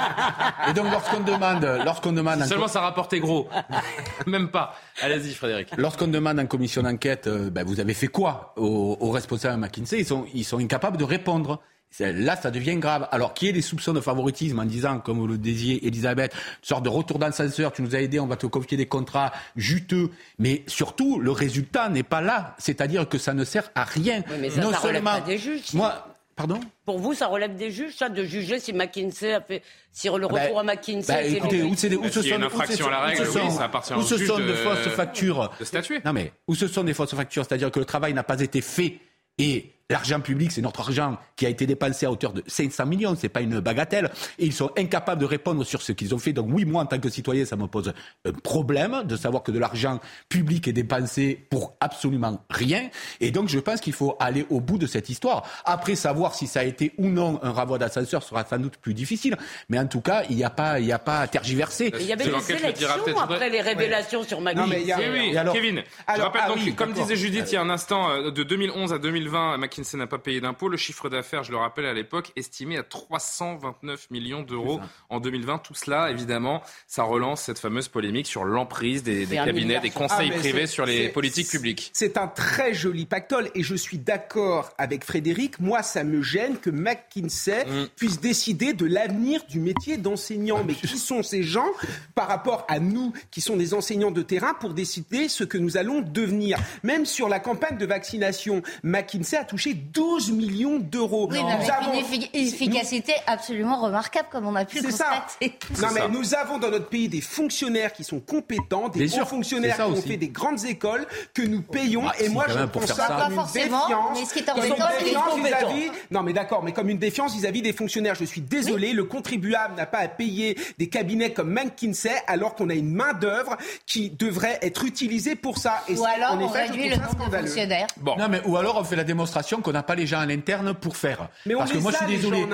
Et 0.67 0.73
donc 0.73 0.91
lorsqu'on 0.91 1.19
demande, 1.19 1.63
lorsqu'on 1.85 2.11
demande, 2.11 2.43
seulement 2.45 2.67
ça 2.67 2.81
rapportait 2.81 3.19
gros, 3.19 3.47
même 4.25 4.49
pas. 4.49 4.73
Allez-y, 5.01 5.35
Frédéric. 5.35 5.69
Lorsqu'on 5.77 6.07
demande 6.07 6.39
en 6.39 6.47
commission 6.47 6.81
d'enquête, 6.81 7.27
euh, 7.27 7.51
ben, 7.51 7.63
vous 7.63 7.79
avez 7.79 7.93
fait 7.93 8.07
quoi 8.07 8.53
aux, 8.57 8.97
aux 8.99 9.11
responsables 9.11 9.61
McKinsey? 9.61 9.99
Ils 9.99 10.05
sont 10.05 10.25
ils 10.33 10.43
sont 10.43 10.57
incapables 10.57 10.97
de 10.97 11.03
répondre. 11.03 11.61
Là, 11.99 12.35
ça 12.35 12.51
devient 12.51 12.75
grave. 12.75 13.07
Alors, 13.11 13.33
qui 13.33 13.47
est 13.47 13.53
des 13.53 13.61
soupçons 13.61 13.93
de 13.93 14.01
favoritisme 14.01 14.59
en 14.59 14.65
disant, 14.65 14.99
comme 14.99 15.19
vous 15.19 15.25
le 15.27 15.37
disiez, 15.37 15.87
Elisabeth, 15.87 16.33
une 16.33 16.67
sorte 16.67 16.83
de 16.83 16.89
retour 16.89 17.17
d'ascenseur, 17.17 17.71
tu 17.71 17.81
nous 17.81 17.95
as 17.95 18.01
aidé, 18.01 18.19
on 18.19 18.27
va 18.27 18.35
te 18.35 18.45
confier 18.45 18.77
des 18.77 18.87
contrats 18.87 19.31
juteux. 19.55 20.11
Mais 20.37 20.63
surtout, 20.67 21.19
le 21.19 21.31
résultat 21.31 21.89
n'est 21.89 22.03
pas 22.03 22.21
là. 22.21 22.55
C'est-à-dire 22.59 23.07
que 23.07 23.17
ça 23.17 23.33
ne 23.33 23.43
sert 23.45 23.71
à 23.73 23.83
rien. 23.83 24.23
mais 24.39 24.49
ça, 24.49 24.61
non 24.61 24.73
seulement. 24.73 25.21
des 25.21 25.37
juges. 25.37 25.73
Moi, 25.73 26.16
Pardon 26.37 26.59
Pour 26.85 26.99
vous, 26.99 27.15
ça 27.15 27.25
relève 27.25 27.55
des 27.55 27.71
juges, 27.71 27.95
ça, 27.95 28.09
de 28.09 28.23
juger 28.23 28.59
si 28.59 28.71
McKinsey 28.71 29.33
a 29.33 29.41
fait, 29.41 29.63
si 29.91 30.07
le 30.07 30.27
bah, 30.27 30.45
recours 30.45 30.59
à 30.59 30.63
McKinsey. 30.63 31.07
Bah, 31.07 31.23
écoutez, 31.23 31.63
où, 31.63 31.73
c'est 31.75 31.89
des, 31.89 31.95
où 31.95 32.07
ce 32.07 32.21
sont, 32.21 32.35
une 32.35 32.43
infraction 32.43 32.87
à 32.87 32.91
la 32.91 32.99
règle, 32.99 33.23
oui, 33.23 33.51
ça 33.51 33.63
appartient 33.63 33.93
où 33.95 34.03
ce 34.03 34.17
sont 34.17 34.37
de, 34.37 34.53
fausses 34.53 34.87
factures. 34.89 35.51
De 35.59 35.65
statuer. 35.65 35.99
Non 36.05 36.13
mais 36.13 36.31
où 36.47 36.53
ce 36.53 36.67
sont 36.67 36.83
des 36.83 36.93
fausses 36.93 37.15
factures, 37.15 37.43
c'est-à-dire 37.43 37.71
que 37.71 37.79
le 37.79 37.85
travail 37.85 38.13
n'a 38.13 38.21
pas 38.21 38.39
été 38.39 38.61
fait 38.61 38.99
et 39.39 39.73
L'argent 39.89 40.19
public, 40.19 40.51
c'est 40.51 40.61
notre 40.61 40.81
argent 40.81 41.17
qui 41.37 41.45
a 41.45 41.49
été 41.49 41.65
dépensé 41.65 42.05
à 42.05 42.11
hauteur 42.11 42.33
de 42.33 42.43
500 42.45 42.85
millions, 42.87 43.15
c'est 43.15 43.29
pas 43.29 43.39
une 43.39 43.61
bagatelle. 43.61 44.11
Et 44.37 44.45
ils 44.45 44.53
sont 44.53 44.69
incapables 44.77 45.21
de 45.21 45.25
répondre 45.25 45.63
sur 45.63 45.81
ce 45.81 45.93
qu'ils 45.93 46.13
ont 46.13 46.17
fait. 46.17 46.33
Donc 46.33 46.47
oui, 46.51 46.65
moi, 46.65 46.83
en 46.83 46.85
tant 46.85 46.99
que 46.99 47.07
citoyen, 47.09 47.45
ça 47.45 47.55
me 47.55 47.67
pose 47.67 47.93
un 48.25 48.31
problème 48.31 49.03
de 49.05 49.15
savoir 49.15 49.43
que 49.43 49.51
de 49.51 49.59
l'argent 49.59 50.01
public 50.27 50.67
est 50.67 50.73
dépensé 50.73 51.47
pour 51.49 51.77
absolument 51.79 52.43
rien. 52.49 52.89
Et 53.21 53.31
donc, 53.31 53.47
je 53.47 53.59
pense 53.59 53.79
qu'il 53.79 53.93
faut 53.93 54.17
aller 54.19 54.45
au 54.49 54.59
bout 54.59 54.77
de 54.77 54.87
cette 54.87 55.09
histoire. 55.09 55.43
Après, 55.63 55.95
savoir 55.95 56.35
si 56.35 56.47
ça 56.47 56.59
a 56.59 56.63
été 56.63 56.91
ou 56.97 57.07
non 57.07 57.39
un 57.41 57.51
renvoi 57.51 57.77
d'ascenseur 57.77 58.23
sera 58.23 58.43
sans 58.43 58.59
doute 58.59 58.75
plus 58.77 58.93
difficile. 58.93 59.37
Mais 59.69 59.79
en 59.79 59.87
tout 59.87 60.01
cas, 60.01 60.23
il 60.29 60.35
n'y 60.35 60.43
a 60.43 60.49
pas, 60.49 60.81
il 60.81 60.85
n'y 60.85 60.91
a 60.91 60.99
pas 60.99 61.21
à 61.21 61.27
tergiverser. 61.27 61.93
Il 61.97 62.07
y 62.07 62.11
avait 62.11 62.25
des 62.25 62.39
sélections 62.41 62.89
après 63.17 63.49
les 63.49 63.61
révélations 63.61 64.23
sur 64.23 64.41
Magui. 64.41 64.59
Oui, 64.69 64.93
oui, 65.13 65.37
alors... 65.37 65.53
Kevin, 65.53 65.81
je 66.13 66.21
rappelle 66.21 66.41
ah 66.43 66.49
donc, 66.49 66.75
comme 66.75 66.91
disait 66.91 67.15
Judith 67.15 67.45
il 67.47 67.53
y 67.53 67.57
a 67.57 67.61
un 67.61 67.69
instant, 67.69 68.11
euh, 68.11 68.31
de 68.31 68.43
2011 68.43 68.91
à 68.91 68.99
2020, 68.99 69.57
McKinsey 69.77 69.97
n'a 69.97 70.07
pas 70.07 70.17
payé 70.17 70.41
d'impôts. 70.41 70.69
Le 70.69 70.77
chiffre 70.77 71.07
d'affaires, 71.09 71.43
je 71.43 71.51
le 71.51 71.57
rappelle 71.57 71.85
à 71.85 71.93
l'époque, 71.93 72.31
estimé 72.35 72.77
à 72.77 72.83
329 72.83 74.09
millions 74.09 74.41
d'euros 74.41 74.79
en 75.09 75.19
2020. 75.19 75.59
Tout 75.59 75.75
cela, 75.75 76.09
évidemment, 76.09 76.63
ça 76.87 77.03
relance 77.03 77.43
cette 77.43 77.59
fameuse 77.59 77.87
polémique 77.87 78.27
sur 78.27 78.43
l'emprise 78.43 79.03
des, 79.03 79.27
cabinets, 79.27 79.79
des 79.79 79.91
conseils 79.91 80.31
ah, 80.33 80.39
privés 80.39 80.67
sur 80.67 80.85
les 80.85 81.09
politiques 81.09 81.49
publiques. 81.49 81.91
C'est 81.93 82.17
un 82.17 82.27
très 82.27 82.73
joli 82.73 83.05
pactole 83.05 83.49
et 83.53 83.61
je 83.61 83.75
suis 83.75 83.97
d'accord 83.99 84.71
avec 84.77 85.03
Frédéric. 85.03 85.59
Moi, 85.59 85.83
ça 85.83 86.03
me 86.03 86.21
gêne 86.21 86.57
que 86.57 86.69
McKinsey 86.69 87.65
mm. 87.65 87.87
puisse 87.95 88.19
décider 88.19 88.73
de 88.73 88.85
l'avenir 88.85 89.43
du 89.47 89.59
métier 89.59 89.97
d'enseignant. 89.97 90.63
Mais 90.63 90.73
qui 90.73 90.97
sont 90.97 91.21
ces 91.21 91.43
gens 91.43 91.67
par 92.15 92.27
rapport 92.27 92.65
à 92.67 92.79
nous 92.79 93.13
qui 93.29 93.41
sont 93.41 93.57
des 93.57 93.73
enseignants 93.73 94.11
de 94.11 94.21
terrain 94.21 94.53
pour 94.55 94.73
décider 94.73 95.29
ce 95.29 95.43
que 95.43 95.57
nous 95.57 95.77
allons 95.77 96.01
devenir? 96.01 96.57
Même 96.83 97.05
sur 97.05 97.29
la 97.29 97.39
campagne 97.39 97.77
de 97.77 97.85
vaccination, 97.85 98.63
McKinsey 98.83 99.37
a 99.37 99.43
touché 99.43 99.66
touché 99.67 99.87
12 99.97 100.31
millions 100.31 100.79
d'euros. 100.79 101.27
Oui, 101.31 101.39
mais 101.43 102.09
une 102.13 102.23
efficacité 102.33 103.13
absolument 103.25 103.81
remarquable, 103.81 104.27
comme 104.31 104.47
on 104.47 104.55
a 104.55 104.65
pu 104.65 104.77
le 104.77 104.83
constater. 104.83 105.57
Ça. 105.73 105.87
Non, 105.87 105.93
mais 105.93 106.07
nous 106.09 106.35
avons 106.35 106.57
dans 106.57 106.69
notre 106.69 106.87
pays 106.87 107.09
des 107.09 107.21
fonctionnaires 107.21 107.93
qui 107.93 108.03
sont 108.03 108.19
compétents, 108.19 108.89
des 108.89 109.19
hauts 109.19 109.25
fonctionnaires 109.25 109.75
qui 109.75 109.81
ont 109.81 110.01
fait 110.01 110.17
des 110.17 110.29
grandes 110.29 110.63
écoles 110.65 111.05
que 111.33 111.41
nous 111.41 111.61
payons. 111.61 112.03
Bah, 112.03 112.13
et 112.19 112.29
moi, 112.29 112.45
je 112.47 112.63
pense 112.65 112.85
ça, 112.93 113.07
comme 113.07 113.33
une 113.33 113.53
défiance. 113.53 114.19
Mais 114.19 114.25
ce 114.25 114.33
qui 114.33 114.39
est 114.39 115.73
vis 115.73 115.89
-vis, 115.89 115.91
Non, 116.11 116.23
mais 116.23 116.33
d'accord, 116.33 116.63
mais 116.63 116.73
comme 116.73 116.89
une 116.89 116.97
défiance 116.97 117.33
vis-à-vis 117.35 117.61
des 117.61 117.73
fonctionnaires. 117.73 118.15
Je 118.15 118.25
suis 118.25 118.41
désolé, 118.41 118.93
le 118.93 119.03
contribuable 119.03 119.75
n'a 119.75 119.85
pas 119.85 119.99
à 119.99 120.07
payer 120.07 120.57
des 120.77 120.89
cabinets 120.89 121.33
comme 121.33 121.51
McKinsey 121.51 122.11
alors 122.27 122.55
qu'on 122.55 122.69
a 122.69 122.73
une 122.73 122.93
main 122.93 123.13
d'œuvre 123.13 123.57
qui 123.85 124.09
devrait 124.09 124.59
être 124.61 124.85
utilisée 124.85 125.35
pour 125.35 125.57
ça. 125.57 125.83
Et 125.87 125.95
ou 125.95 126.05
alors 126.05 126.31
en 126.31 126.39
effet, 126.39 126.65
on 126.67 126.71
réduit 126.71 126.89
le 126.89 126.95
nombre 126.95 127.29
de 127.29 127.37
fonctionnaires. 127.37 127.87
Bon. 127.97 128.15
Non, 128.17 128.27
mais 128.29 128.41
ou 128.45 128.57
alors 128.57 128.77
on 128.77 128.83
fait 128.83 128.95
la 128.95 129.03
démonstration 129.03 129.56
qu'on 129.63 129.71
n'a 129.71 129.83
pas 129.83 129.95
les 129.95 130.07
gens 130.07 130.19
à 130.19 130.25
l'interne 130.25 130.73
pour 130.73 130.97
faire. 130.97 131.29
Mais 131.45 131.55
Parce 131.55 131.71
que 131.71 131.77
moi, 131.77 131.91
je 131.91 131.97
suis 131.97 132.05
désolé. 132.07 132.45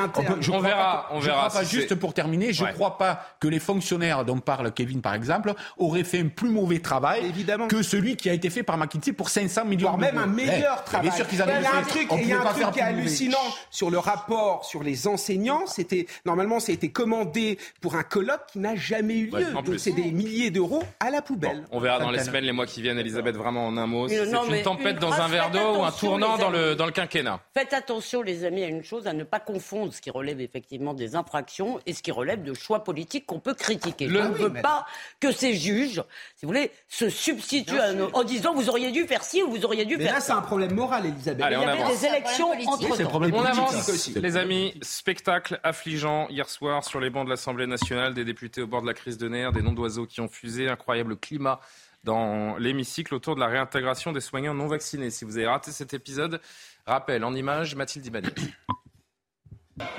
On, 0.51 0.59
verra. 0.59 1.07
on 1.11 1.19
verra. 1.19 1.49
pas, 1.49 1.63
juste 1.63 1.95
pour 1.95 2.13
terminer, 2.13 2.53
je 2.53 2.65
ne 2.65 2.71
crois 2.71 2.97
pas 2.97 3.25
que 3.39 3.47
les 3.47 3.59
fonctionnaires 3.59 4.25
dont 4.25 4.39
parle 4.39 4.71
Kevin, 4.73 5.01
par 5.01 5.13
exemple, 5.13 5.53
auraient 5.77 6.03
fait 6.03 6.19
un 6.19 6.27
plus 6.27 6.49
mauvais 6.49 6.79
travail 6.79 7.25
Évidemment. 7.25 7.67
que 7.67 7.81
celui 7.81 8.15
qui 8.15 8.29
a 8.29 8.33
été 8.33 8.49
fait 8.49 8.63
par 8.63 8.77
McKinsey 8.77 9.13
pour 9.13 9.29
500 9.29 9.65
millions 9.65 9.89
d'euros. 9.89 9.97
même 9.97 10.17
un 10.17 10.27
meilleur 10.27 10.83
travail. 10.83 11.07
Bien 11.09 11.15
sûr 11.15 11.27
qu'ils 11.27 11.43
Il 11.45 11.63
y 11.63 11.65
a 11.65 11.75
un 11.75 11.81
truc, 11.83 12.07
il 12.11 12.27
y 12.27 12.33
a 12.33 12.41
un 12.41 12.45
truc 12.45 12.71
qui 12.71 12.79
est 12.79 12.83
hallucinant 12.83 13.37
sur 13.69 13.89
le 13.89 13.97
rapport 13.97 14.65
sur 14.65 14.83
les 14.83 15.07
enseignants. 15.07 15.65
C'était 15.67 16.07
normalement, 16.25 16.59
ça 16.59 16.71
a 16.71 16.75
été 16.75 16.91
commandé 16.91 17.57
pour 17.81 17.95
un 17.95 18.03
colloque 18.03 18.45
qui 18.51 18.59
n'a 18.59 18.75
jamais 18.75 19.15
eu 19.15 19.27
lieu. 19.27 19.51
Donc 19.53 19.79
c'est 19.79 19.91
des 19.91 20.11
milliers 20.11 20.51
d'euros 20.51 20.83
à 20.99 21.09
la 21.09 21.21
poubelle. 21.21 21.65
on 21.71 21.79
verra 21.79 21.99
dans 21.99 22.11
les 22.11 22.19
semaines, 22.19 22.45
les 22.45 22.51
mois 22.51 22.65
qui 22.65 22.81
viennent, 22.81 22.99
Elisabeth, 22.99 23.35
vraiment 23.35 23.67
en 23.67 23.77
un 23.77 23.87
mot. 23.87 24.07
C'est 24.07 24.23
une 24.25 24.63
tempête 24.63 24.99
dans 24.99 25.13
un 25.13 25.27
verre 25.27 25.51
d'eau 25.51 25.79
ou 25.79 25.83
un 25.83 25.91
tournant 25.91 26.37
dans 26.37 26.49
le, 26.49 26.75
dans 26.75 26.85
le 26.85 26.91
quinquennat. 26.93 27.41
Faites 27.53 27.73
attention, 27.73 28.21
les 28.21 28.45
amis, 28.45 28.63
à 28.63 28.67
une 28.67 28.83
chose, 28.83 29.07
à 29.07 29.13
ne 29.13 29.23
pas 29.23 29.39
confondre 29.39 29.93
ce 29.93 30.01
qui 30.01 30.09
relève 30.09 30.39
effectivement 30.39 30.93
des 30.93 31.15
infractions 31.15 31.79
et 31.85 31.93
ce 31.93 32.01
qui 32.01 32.11
relève 32.11 32.43
de 32.43 32.53
choix 32.53 32.83
politiques 32.83 33.25
qu'on 33.25 33.39
peut 33.39 33.53
critiquer. 33.53 34.07
Je 34.07 34.17
ne 34.17 34.29
veux 34.29 34.53
pas 34.53 34.85
que 35.19 35.31
ces 35.31 35.53
juges, 35.53 36.03
si 36.35 36.45
vous 36.45 36.47
voulez, 36.47 36.71
se 36.87 37.09
substituent 37.09 37.79
à 37.79 37.91
en 38.13 38.23
disant 38.23 38.53
vous 38.53 38.69
auriez 38.69 38.91
dû 38.91 39.05
faire 39.05 39.23
ci 39.23 39.43
ou 39.43 39.49
vous 39.49 39.65
auriez 39.65 39.85
dû 39.85 39.97
mais 39.97 40.05
faire 40.05 40.13
là, 40.15 40.21
c'est 40.21 40.31
un 40.31 40.41
problème 40.41 40.73
moral, 40.73 41.05
Elisabeth. 41.05 41.45
Allez, 41.45 41.55
Il 41.55 41.61
y 41.61 41.65
avait 41.65 41.93
des 41.93 42.05
élections 42.05 42.51
entre 42.51 42.97
temps. 42.97 43.21
On 43.33 43.43
avance, 43.43 44.15
les 44.15 44.37
amis. 44.37 44.73
Spectacle 44.81 45.59
affligeant 45.63 46.27
hier 46.29 46.49
soir 46.49 46.83
sur 46.83 46.99
les 46.99 47.09
bancs 47.09 47.25
de 47.25 47.29
l'Assemblée 47.29 47.67
nationale, 47.67 48.13
des 48.13 48.25
députés 48.25 48.61
au 48.61 48.67
bord 48.67 48.81
de 48.81 48.87
la 48.87 48.93
crise 48.93 49.17
de 49.17 49.27
nerfs, 49.27 49.51
des 49.51 49.61
noms 49.61 49.73
d'oiseaux 49.73 50.05
qui 50.05 50.21
ont 50.21 50.27
fusé, 50.27 50.69
incroyable 50.69 51.17
climat 51.17 51.59
dans 52.03 52.57
l'hémicycle 52.57 53.15
autour 53.15 53.35
de 53.35 53.39
la 53.39 53.47
réintégration 53.47 54.11
des 54.11 54.21
soignants 54.21 54.53
non 54.53 54.67
vaccinés. 54.67 55.09
Si 55.09 55.25
vous 55.25 55.37
avez 55.37 55.47
raté 55.47 55.71
cet 55.71 55.93
épisode, 55.93 56.41
rappel 56.85 57.23
en 57.23 57.33
image, 57.33 57.75
Mathilde 57.75 58.05
Ibani. 58.05 58.29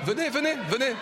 Venez, 0.05 0.29
venez, 0.29 0.53
venez. 0.69 0.93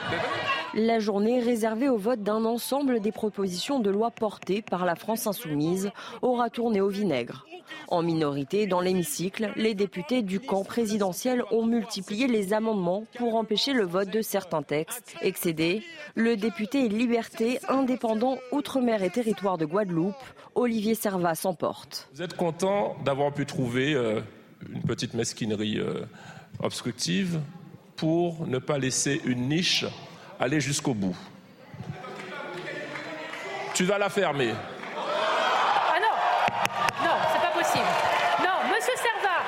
La 0.74 0.98
journée 0.98 1.40
réservée 1.40 1.90
au 1.90 1.98
vote 1.98 2.24
d'un 2.24 2.44
ensemble 2.44 3.02
des 3.02 3.12
propositions 3.12 3.80
de 3.80 3.92
loi 3.92 4.10
portées 4.10 4.64
par 4.64 4.84
la 4.86 4.96
France 4.96 5.28
insoumise 5.28 5.92
aura 6.24 6.50
tourné 6.50 6.82
au 6.82 6.90
vinaigre. 6.90 7.46
En 7.90 8.02
minorité, 8.02 8.66
dans 8.66 8.82
l'hémicycle, 8.82 9.52
les 9.56 9.76
députés 9.76 10.24
du 10.24 10.40
camp 10.40 10.64
présidentiel 10.64 11.44
ont 11.52 11.68
multiplié 11.68 12.26
les 12.26 12.54
amendements 12.54 13.06
pour 13.20 13.36
empêcher 13.36 13.74
le 13.74 13.86
vote 13.86 14.10
de 14.10 14.24
certains 14.24 14.64
textes. 14.64 15.16
Excédé, 15.22 15.84
le 16.16 16.36
député 16.36 16.90
Liberté, 16.90 17.60
indépendant 17.70 18.40
Outre-mer 18.52 19.04
et 19.04 19.12
territoire 19.12 19.60
de 19.60 19.66
Guadeloupe, 19.66 20.16
Olivier 20.56 20.96
Servat 20.96 21.36
s'emporte. 21.36 22.10
Vous 22.16 22.24
êtes 22.24 22.36
content 22.36 22.96
d'avoir 23.06 23.32
pu 23.34 23.46
trouver 23.46 23.94
euh, 23.94 24.22
une 24.68 24.82
petite 24.82 25.14
mesquinerie 25.14 25.78
euh, 25.78 26.06
obstructive 26.64 27.40
pour 27.96 28.48
ne 28.48 28.58
pas 28.60 28.78
laisser 28.78 29.22
une 29.26 29.50
niche 29.50 29.86
aller 30.40 30.60
jusqu'au 30.60 30.94
bout. 30.94 31.16
Tu 33.74 33.86
vas 33.86 33.98
la 33.98 34.10
fermer. 34.10 34.54
Ah 34.96 36.00
non 36.00 37.04
Non, 37.04 37.16
c'est 37.32 37.42
pas 37.42 37.60
possible. 37.60 37.86
Non, 38.40 38.70
monsieur 38.70 38.94
Servat, 38.96 39.44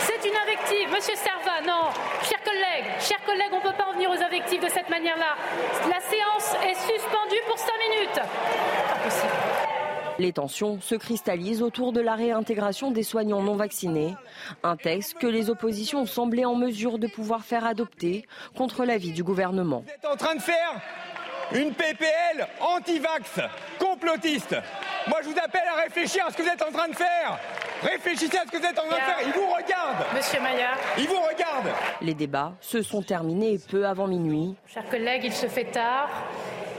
c'est 0.00 0.28
une 0.28 0.36
invective. 0.36 0.90
Monsieur 0.90 1.14
Servat, 1.16 1.62
non. 1.66 1.90
Chers 2.22 2.42
collègues, 2.42 2.90
chers 3.00 3.24
collègues, 3.24 3.52
on 3.52 3.58
ne 3.58 3.62
peut 3.62 3.76
pas 3.76 3.88
en 3.88 3.92
venir 3.92 4.10
aux 4.10 4.22
invectives 4.22 4.62
de 4.62 4.68
cette 4.68 4.90
manière-là. 4.90 5.36
La 5.88 6.00
séance 6.00 6.56
est 6.64 6.74
suspendue 6.74 7.42
pour 7.46 7.58
cinq 7.58 7.78
minutes. 7.88 8.20
Pas 8.88 8.96
possible. 9.04 9.51
Les 10.22 10.32
tensions 10.32 10.80
se 10.80 10.94
cristallisent 10.94 11.62
autour 11.62 11.92
de 11.92 12.00
la 12.00 12.14
réintégration 12.14 12.92
des 12.92 13.02
soignants 13.02 13.42
non 13.42 13.56
vaccinés, 13.56 14.14
un 14.62 14.76
texte 14.76 15.14
que 15.14 15.26
les 15.26 15.50
oppositions 15.50 16.02
ont 16.02 16.06
semblé 16.06 16.44
en 16.44 16.54
mesure 16.54 17.00
de 17.00 17.08
pouvoir 17.08 17.44
faire 17.44 17.66
adopter 17.66 18.24
contre 18.56 18.84
l'avis 18.84 19.10
du 19.10 19.24
gouvernement. 19.24 19.82
Vous 19.84 19.92
êtes 19.92 20.12
en 20.12 20.16
train 20.16 20.36
de 20.36 20.40
faire 20.40 20.80
une 21.52 21.74
PPL 21.74 22.46
anti-vax, 22.60 23.40
complotiste. 23.80 24.54
Moi, 25.08 25.18
je 25.24 25.30
vous 25.30 25.38
appelle 25.42 25.66
à 25.76 25.82
réfléchir 25.82 26.24
à 26.24 26.30
ce 26.30 26.36
que 26.36 26.42
vous 26.42 26.50
êtes 26.50 26.62
en 26.62 26.70
train 26.70 26.86
de 26.86 26.94
faire. 26.94 27.40
Réfléchissez 27.82 28.38
à 28.38 28.42
ce 28.46 28.52
que 28.52 28.58
vous 28.58 28.64
êtes 28.64 28.78
en 28.78 28.86
train 28.86 28.98
de 28.98 29.02
faire. 29.02 29.18
Ils 29.26 29.32
vous 29.32 29.48
regardent. 29.48 30.06
Monsieur 30.14 30.40
Maillard. 30.40 30.78
Ils 30.98 31.08
vous 31.08 31.20
regardent. 31.20 31.74
Les 32.00 32.14
débats 32.14 32.52
se 32.60 32.80
sont 32.80 33.02
terminés 33.02 33.58
peu 33.68 33.88
avant 33.88 34.06
minuit. 34.06 34.54
Chers 34.68 34.88
collègues, 34.88 35.22
il 35.24 35.32
se 35.32 35.48
fait 35.48 35.64
tard 35.64 36.08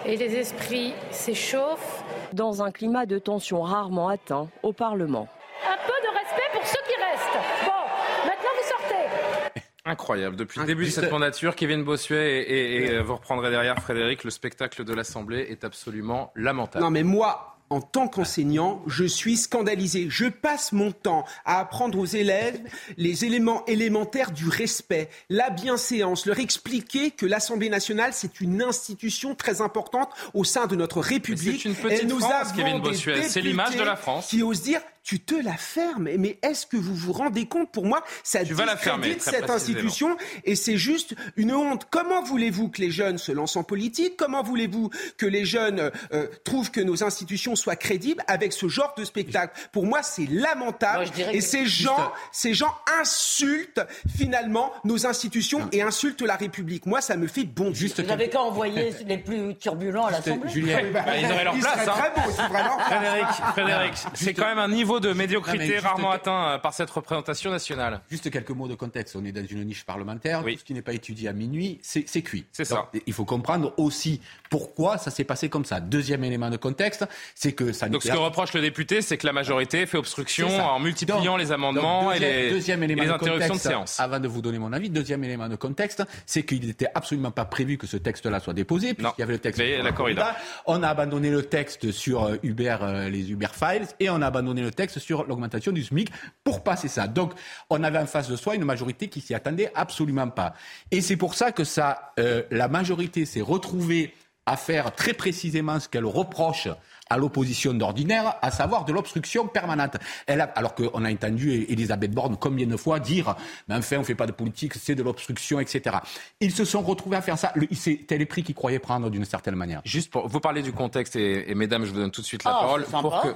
et 0.05 0.15
les 0.15 0.33
esprits 0.37 0.93
s'échauffent. 1.11 2.03
Dans 2.33 2.63
un 2.63 2.71
climat 2.71 3.05
de 3.05 3.19
tension 3.19 3.61
rarement 3.61 4.07
atteint 4.07 4.49
au 4.63 4.73
Parlement. 4.73 5.27
Un 5.69 5.77
peu 5.85 5.93
de 6.01 6.09
respect 6.17 6.49
pour 6.51 6.65
ceux 6.65 6.79
qui 6.87 6.95
restent. 6.99 7.63
Bon, 7.63 8.25
maintenant 8.25 8.49
vous 8.57 8.69
sortez. 8.69 9.61
Incroyable. 9.85 10.35
Depuis 10.35 10.59
le 10.59 10.65
début 10.65 10.85
de 10.85 10.89
cette 10.89 11.11
mandature, 11.11 11.55
Kevin 11.55 11.83
Bossuet 11.83 12.41
et, 12.41 12.85
et 12.85 12.99
vous 13.01 13.15
reprendrez 13.17 13.51
derrière 13.51 13.77
Frédéric, 13.77 14.23
le 14.23 14.31
spectacle 14.31 14.83
de 14.83 14.93
l'Assemblée 14.95 15.45
est 15.49 15.63
absolument 15.63 16.31
lamentable. 16.35 16.83
Non 16.83 16.89
mais 16.89 17.03
moi, 17.03 17.52
en 17.73 17.81
tant 17.81 18.07
qu'enseignant, 18.07 18.83
je 18.85 19.03
suis 19.03 19.35
scandalisé. 19.35 20.05
Je 20.07 20.25
passe 20.25 20.73
mon 20.73 20.91
temps 20.91 21.25
à 21.43 21.59
apprendre 21.59 21.97
aux 21.97 22.05
élèves 22.05 22.59
les 22.97 23.25
éléments 23.25 23.65
élémentaires 23.65 24.31
du 24.31 24.47
respect, 24.47 25.09
la 25.29 25.49
bienséance, 25.49 26.27
leur 26.27 26.39
expliquer 26.39 27.09
que 27.09 27.25
l'Assemblée 27.25 27.69
nationale, 27.69 28.11
c'est 28.13 28.41
une 28.41 28.61
institution 28.61 29.33
très 29.33 29.61
importante 29.61 30.09
au 30.35 30.43
sein 30.43 30.67
de 30.67 30.75
notre 30.75 30.99
République. 31.01 31.61
C'est 31.63 31.69
une 31.69 31.75
petite 31.75 32.07
nous 32.07 32.19
France, 32.19 32.51
Kevin 32.55 32.79
Bossuet. 32.79 33.23
C'est 33.23 33.41
l'image 33.41 33.75
de 33.75 33.83
la 33.83 33.95
France. 33.95 34.27
Qui 34.27 34.43
osent 34.43 34.61
dire 34.61 34.81
tu 35.03 35.19
te 35.19 35.35
la 35.35 35.57
fermes. 35.57 36.09
Mais 36.17 36.39
est-ce 36.41 36.65
que 36.65 36.77
vous 36.77 36.95
vous 36.95 37.13
rendez 37.13 37.45
compte? 37.45 37.71
Pour 37.71 37.85
moi, 37.85 38.03
ça 38.23 38.43
tu 38.43 38.53
discrédite 38.53 39.21
cette 39.21 39.49
institution 39.49 40.17
et 40.43 40.55
c'est 40.55 40.77
juste 40.77 41.15
une 41.35 41.53
honte. 41.53 41.87
Comment 41.89 42.23
voulez-vous 42.23 42.69
que 42.69 42.81
les 42.81 42.91
jeunes 42.91 43.17
se 43.17 43.31
lancent 43.31 43.55
en 43.55 43.63
politique? 43.63 44.15
Comment 44.17 44.43
voulez-vous 44.43 44.89
que 45.17 45.25
les 45.25 45.45
jeunes 45.45 45.91
euh, 46.13 46.27
trouvent 46.43 46.71
que 46.71 46.81
nos 46.81 47.03
institutions 47.03 47.55
soient 47.55 47.75
crédibles 47.75 48.23
avec 48.27 48.53
ce 48.53 48.67
genre 48.67 48.93
de 48.97 49.03
spectacle? 49.03 49.59
Pour 49.71 49.85
moi, 49.85 50.03
c'est 50.03 50.27
lamentable. 50.29 51.05
et 51.31 51.41
ces 51.41 51.65
gens, 51.65 52.11
ces 52.31 52.53
gens 52.53 52.73
insultent 52.99 53.81
finalement 54.15 54.71
nos 54.83 55.05
institutions 55.05 55.67
et 55.71 55.81
insultent 55.81 56.21
la 56.21 56.35
République. 56.35 56.85
Moi, 56.85 57.01
ça 57.01 57.17
me 57.17 57.27
fait 57.27 57.43
bon. 57.43 57.73
Juste 57.73 57.99
vous 57.99 58.07
n'avez 58.07 58.29
qu'à 58.29 58.41
envoyer 58.41 58.93
les 59.05 59.17
plus 59.17 59.55
turbulents 59.55 60.05
à 60.05 60.11
l'Assemblée. 60.11 60.49
Julien, 60.49 60.79
bah, 60.93 61.03
ils 61.17 61.25
auraient 61.25 61.43
leur 61.43 61.57
place. 61.57 61.87
Hein. 61.87 61.93
Très 61.97 62.09
beau, 62.11 62.31
Frédéric, 62.79 63.27
Frédéric 63.53 63.93
c'est 64.13 64.33
quand 64.33 64.45
même 64.45 64.59
un 64.59 64.67
niveau 64.67 64.92
de 64.99 65.13
médiocrité 65.13 65.79
rarement 65.79 66.11
atteint 66.11 66.53
euh, 66.53 66.57
par 66.57 66.73
cette 66.73 66.89
représentation 66.89 67.51
nationale. 67.51 68.01
Juste 68.09 68.29
quelques 68.29 68.51
mots 68.51 68.67
de 68.67 68.75
contexte. 68.75 69.15
On 69.15 69.25
est 69.25 69.31
dans 69.31 69.45
une 69.45 69.63
niche 69.63 69.85
parlementaire. 69.85 70.43
Tout 70.43 70.57
ce 70.57 70.63
qui 70.63 70.73
n'est 70.73 70.81
pas 70.81 70.93
étudié 70.93 71.29
à 71.29 71.33
minuit, 71.33 71.79
c'est 71.81 72.21
cuit. 72.21 72.45
C'est 72.51 72.65
ça. 72.65 72.89
Il 73.05 73.13
faut 73.13 73.25
comprendre 73.25 73.73
aussi 73.77 74.21
pourquoi 74.53 74.99
ça 74.99 75.09
s'est 75.09 75.23
passé 75.23 75.49
comme 75.49 75.65
ça. 75.65 75.79
Deuxième 75.79 76.23
élément 76.23 76.51
de 76.51 76.57
contexte, 76.57 77.07
c'est 77.33 77.53
que 77.53 77.71
ça. 77.71 77.89
Donc 77.89 78.03
ce 78.03 78.11
que 78.11 78.17
reproche 78.17 78.53
le 78.53 78.61
député, 78.61 79.01
c'est 79.01 79.17
que 79.17 79.25
la 79.25 79.33
majorité 79.33 79.87
fait 79.87 79.97
obstruction 79.97 80.47
en 80.47 80.79
multipliant 80.79 81.37
les 81.37 81.51
amendements 81.51 82.11
et 82.11 82.19
les, 82.19 82.51
deuxième 82.51 82.83
élément 82.83 83.01
les 83.01 83.09
interruptions 83.09 83.55
de, 83.55 83.59
séance. 83.59 83.99
Avant 83.99 84.19
de 84.19 84.27
vous 84.27 84.43
donner 84.43 84.59
mon 84.59 84.71
avis, 84.71 84.91
deuxième 84.91 85.23
élément 85.23 85.49
de 85.49 85.55
contexte, 85.55 86.03
c'est 86.27 86.43
qu'il 86.43 86.67
n'était 86.67 86.85
absolument 86.93 87.31
pas 87.31 87.45
prévu 87.45 87.79
que 87.79 87.87
ce 87.87 87.97
texte-là 87.97 88.39
soit 88.39 88.53
déposé, 88.53 88.93
puisqu'il 88.93 89.21
y 89.21 89.23
avait 89.23 89.33
le 89.33 89.39
texte. 89.39 89.59
la 89.59 89.91
corrida. 89.91 90.37
On 90.67 90.83
a 90.83 90.87
abandonné 90.87 91.31
le 91.31 91.41
texte 91.41 91.89
sur 91.89 92.25
euh, 92.25 92.35
Uber, 92.43 92.77
euh, 92.83 93.09
les 93.09 93.31
Uber 93.31 93.47
Files, 93.51 93.87
et 93.99 94.11
on 94.11 94.21
a 94.21 94.27
abandonné 94.27 94.61
le 94.61 94.69
texte 94.69 94.99
sur 94.99 95.25
l'augmentation 95.25 95.71
du 95.71 95.83
SMIC 95.83 96.11
pour 96.43 96.63
passer 96.63 96.89
ça. 96.89 97.07
Donc, 97.07 97.33
on 97.71 97.81
avait 97.81 97.97
en 97.97 98.05
face 98.05 98.29
de 98.29 98.35
soi 98.35 98.53
une 98.53 98.65
majorité 98.65 99.07
qui 99.07 99.19
s'y 99.19 99.33
attendait 99.33 99.71
absolument 99.73 100.27
pas. 100.27 100.53
Et 100.91 101.01
c'est 101.01 101.17
pour 101.17 101.33
ça 101.33 101.51
que 101.51 101.63
ça, 101.63 102.13
euh, 102.19 102.43
la 102.51 102.67
majorité 102.67 103.25
s'est 103.25 103.41
retrouvée 103.41 104.13
à 104.45 104.57
faire 104.57 104.93
très 104.93 105.13
précisément 105.13 105.79
ce 105.79 105.87
qu'elle 105.87 106.05
reproche 106.05 106.67
à 107.13 107.17
l'opposition 107.17 107.73
d'ordinaire, 107.73 108.35
à 108.41 108.51
savoir 108.51 108.85
de 108.85 108.91
l'obstruction 108.93 109.47
permanente. 109.47 109.97
Elle 110.27 110.41
a, 110.41 110.45
alors 110.55 110.75
qu'on 110.75 111.05
a 111.05 111.11
entendu 111.11 111.65
Elisabeth 111.69 112.11
Borne 112.11 112.37
combien 112.39 112.67
de 112.67 112.77
fois 112.77 112.99
dire, 112.99 113.35
mais 113.67 113.75
enfin, 113.75 113.97
on 113.97 113.99
ne 113.99 114.05
fait 114.05 114.15
pas 114.15 114.25
de 114.27 114.31
politique, 114.31 114.73
c'est 114.73 114.95
de 114.95 115.03
l'obstruction, 115.03 115.59
etc. 115.59 115.97
Ils 116.39 116.51
se 116.51 116.65
sont 116.65 116.81
retrouvés 116.81 117.17
à 117.17 117.21
faire 117.21 117.37
ça. 117.37 117.53
C'était 117.71 118.17
les 118.17 118.25
prix 118.25 118.43
qu'ils 118.43 118.55
croyaient 118.55 118.79
prendre 118.79 119.09
d'une 119.09 119.25
certaine 119.25 119.55
manière. 119.55 119.81
Juste 119.85 120.11
pour 120.11 120.27
vous 120.27 120.39
parler 120.39 120.61
du 120.61 120.71
contexte, 120.73 121.15
et, 121.15 121.53
mesdames, 121.55 121.85
je 121.85 121.91
vous 121.91 121.99
donne 121.99 122.11
tout 122.11 122.21
de 122.21 122.25
suite 122.25 122.43
la 122.43 122.51
Oh, 122.55 122.61
parole. 122.61 122.83
Pour 122.85 123.21
que... 123.21 123.27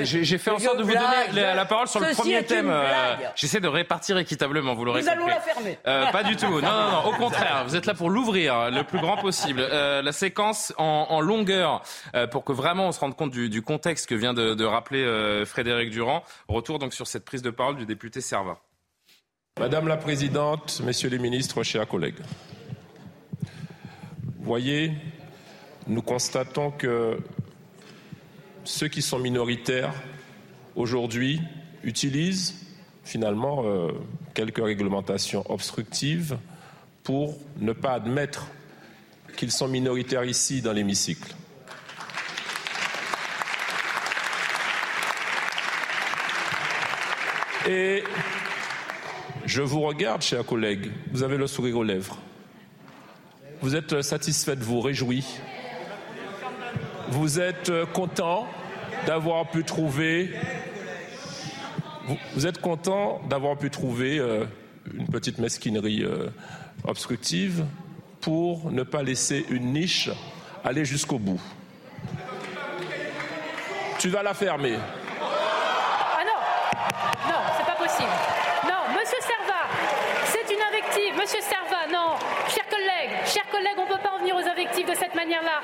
Eh, 0.00 0.04
J'ai 0.04 0.38
fait 0.38 0.50
en 0.50 0.58
sorte 0.58 0.78
de 0.78 0.82
vous 0.82 0.92
donner 0.92 1.02
la, 1.34 1.54
la 1.54 1.64
parole 1.64 1.88
sur 1.88 2.00
le 2.00 2.14
premier 2.14 2.44
thème. 2.44 2.68
euh. 2.70 3.14
J'essaie 3.34 3.60
de 3.60 3.68
répartir 3.68 4.16
équitablement, 4.18 4.74
vous 4.74 4.84
l'aurez 4.84 5.02
Nous 5.02 5.08
allons 5.08 5.22
compris. 5.24 5.34
la 5.34 5.40
fermer. 5.40 5.78
Euh, 5.86 6.06
pas 6.12 6.22
du 6.22 6.36
tout. 6.36 6.46
Non, 6.46 6.60
non, 6.60 6.90
non. 6.92 7.04
Au 7.08 7.12
contraire, 7.12 7.64
vous 7.66 7.76
êtes 7.76 7.86
là 7.86 7.94
pour 7.94 8.10
l'ouvrir 8.10 8.70
le 8.70 8.82
plus 8.84 9.00
grand 9.00 9.16
possible. 9.16 9.60
Euh, 9.60 10.02
la 10.02 10.12
séquence 10.12 10.72
en, 10.78 11.06
en 11.10 11.20
longueur 11.20 11.82
euh, 12.14 12.26
pour 12.26 12.44
que 12.44 12.52
vraiment 12.52 12.91
on 12.92 12.94
se 12.94 13.00
rende 13.00 13.16
compte 13.16 13.30
du, 13.32 13.62
contexte 13.62 14.06
que 14.06 14.14
vient 14.14 14.34
de, 14.34 14.52
de 14.52 14.64
rappeler 14.66 15.02
euh, 15.02 15.46
Frédéric 15.46 15.88
Durand. 15.88 16.22
Retour 16.46 16.78
donc 16.78 16.92
sur 16.92 17.06
cette 17.06 17.24
prise 17.24 17.40
de 17.40 17.48
parole 17.48 17.76
du 17.76 17.86
député 17.86 18.20
Serva. 18.20 18.60
Madame 19.58 19.88
la 19.88 19.96
Présidente, 19.96 20.82
Messieurs 20.84 21.08
les 21.08 21.18
ministres, 21.18 21.62
chers 21.62 21.88
collègues, 21.88 22.20
voyez, 24.40 24.92
nous 25.86 26.02
constatons 26.02 26.70
que 26.70 27.18
ceux 28.64 28.88
qui 28.88 29.00
sont 29.00 29.18
minoritaires 29.18 29.94
aujourd'hui 30.76 31.40
utilisent 31.82 32.66
finalement 33.04 33.64
euh, 33.64 33.88
quelques 34.34 34.62
réglementations 34.62 35.50
obstructives 35.50 36.36
pour 37.04 37.38
ne 37.58 37.72
pas 37.72 37.92
admettre 37.92 38.48
qu'ils 39.38 39.50
sont 39.50 39.68
minoritaires 39.68 40.24
ici 40.24 40.60
dans 40.60 40.72
l'hémicycle. 40.72 41.34
Et 47.68 48.04
je 49.44 49.62
vous 49.62 49.80
regarde, 49.80 50.22
chers 50.22 50.44
collègues, 50.44 50.90
vous 51.12 51.22
avez 51.22 51.36
le 51.36 51.46
sourire 51.46 51.78
aux 51.78 51.84
lèvres. 51.84 52.18
Vous 53.60 53.76
êtes 53.76 54.02
satisfait, 54.02 54.56
vous 54.56 54.80
réjouis. 54.80 55.24
Vous 57.10 57.38
êtes 57.38 57.70
content 57.92 58.48
d'avoir 59.06 59.48
pu 59.50 59.62
trouver. 59.62 60.32
Vous, 62.06 62.16
vous 62.34 62.46
êtes 62.46 62.60
content 62.60 63.20
d'avoir 63.28 63.56
pu 63.56 63.70
trouver 63.70 64.18
euh, 64.18 64.44
une 64.92 65.06
petite 65.06 65.38
mesquinerie 65.38 66.02
euh, 66.02 66.28
obstructive 66.84 67.64
pour 68.20 68.72
ne 68.72 68.82
pas 68.82 69.02
laisser 69.02 69.46
une 69.50 69.72
niche 69.72 70.10
aller 70.64 70.84
jusqu'au 70.84 71.18
bout. 71.18 71.40
Tu 73.98 74.08
vas 74.08 74.24
la 74.24 74.34
fermer. 74.34 74.76
Ah 75.20 76.24
non 76.26 77.30
Non, 77.30 77.38
c'est 77.56 77.66
pas 77.66 77.76
possible. 77.76 78.10
Non, 78.64 78.98
monsieur 78.98 79.18
Serva, 79.20 79.68
c'est 80.24 80.52
une 80.52 80.62
invective. 80.62 81.14
Monsieur 81.20 81.40
Serva, 81.40 81.86
non. 81.92 82.16
Chers 83.24 83.46
collègues, 83.62 83.78
on 83.78 83.82
ne 83.88 83.96
peut 83.96 84.02
pas 84.02 84.12
en 84.14 84.18
venir 84.18 84.34
aux 84.36 84.48
invectives 84.48 84.86
de 84.88 84.94
cette 84.94 85.14
manière-là. 85.14 85.60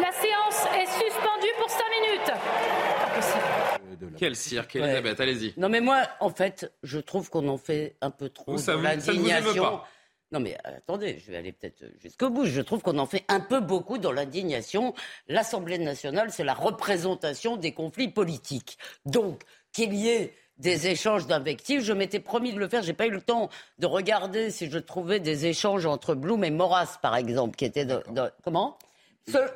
La 0.00 0.12
séance 0.12 0.66
est 0.76 0.86
suspendue 0.86 1.52
pour 1.58 1.70
5 1.70 1.82
minutes. 2.00 2.26
Pas 2.26 3.14
possible. 3.14 4.12
Quel 4.16 4.36
cirque, 4.36 4.74
Ouais. 4.74 4.80
Elisabeth, 4.82 5.20
allez-y. 5.20 5.54
Non, 5.56 5.68
mais 5.68 5.80
moi, 5.80 6.02
en 6.20 6.30
fait, 6.30 6.72
je 6.82 6.98
trouve 6.98 7.30
qu'on 7.30 7.48
en 7.48 7.58
fait 7.58 7.96
un 8.00 8.10
peu 8.10 8.28
trop 8.28 8.58
Ça 8.58 8.74
l'indignation. 8.76 9.62
pas 9.62 9.88
Non, 10.32 10.40
mais 10.40 10.56
euh, 10.66 10.76
attendez, 10.76 11.18
je 11.24 11.30
vais 11.30 11.38
aller 11.38 11.52
peut-être 11.52 11.84
jusqu'au 12.00 12.30
bout. 12.30 12.44
Je 12.44 12.60
trouve 12.60 12.82
qu'on 12.82 12.98
en 12.98 13.06
fait 13.06 13.24
un 13.28 13.40
peu 13.40 13.60
beaucoup 13.60 13.98
dans 13.98 14.12
l'indignation. 14.12 14.94
L'Assemblée 15.26 15.78
nationale, 15.78 16.30
c'est 16.30 16.44
la 16.44 16.54
représentation 16.54 17.56
des 17.56 17.72
conflits 17.72 18.08
politiques. 18.08 18.78
Donc, 19.04 19.42
qu'il 19.72 19.94
y 19.94 20.08
ait 20.08 20.34
des 20.58 20.88
échanges 20.88 21.26
d'invectives, 21.26 21.82
je 21.82 21.92
m'étais 21.92 22.20
promis 22.20 22.52
de 22.52 22.58
le 22.58 22.68
faire. 22.68 22.82
J'ai 22.82 22.92
pas 22.92 23.06
eu 23.06 23.10
le 23.10 23.20
temps 23.20 23.48
de 23.78 23.86
regarder 23.86 24.50
si 24.50 24.70
je 24.70 24.78
trouvais 24.78 25.20
des 25.20 25.46
échanges 25.46 25.86
entre 25.86 26.14
Blum 26.14 26.42
et 26.44 26.50
Maurras, 26.50 26.98
par 27.00 27.16
exemple, 27.16 27.56
qui 27.56 27.64
étaient 27.64 27.84
de, 27.84 28.02
de- 28.10 28.30
comment? 28.42 28.76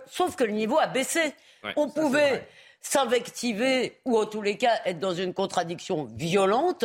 Sauf- 0.06 0.36
que 0.36 0.44
le 0.44 0.52
niveau 0.52 0.78
a 0.78 0.86
baissé. 0.86 1.34
Ouais, 1.64 1.72
On 1.76 1.88
pouvait. 1.88 2.46
S'invectiver 2.82 4.00
ou 4.04 4.18
en 4.18 4.26
tous 4.26 4.42
les 4.42 4.56
cas 4.56 4.80
être 4.84 4.98
dans 4.98 5.14
une 5.14 5.32
contradiction 5.32 6.04
violente 6.16 6.84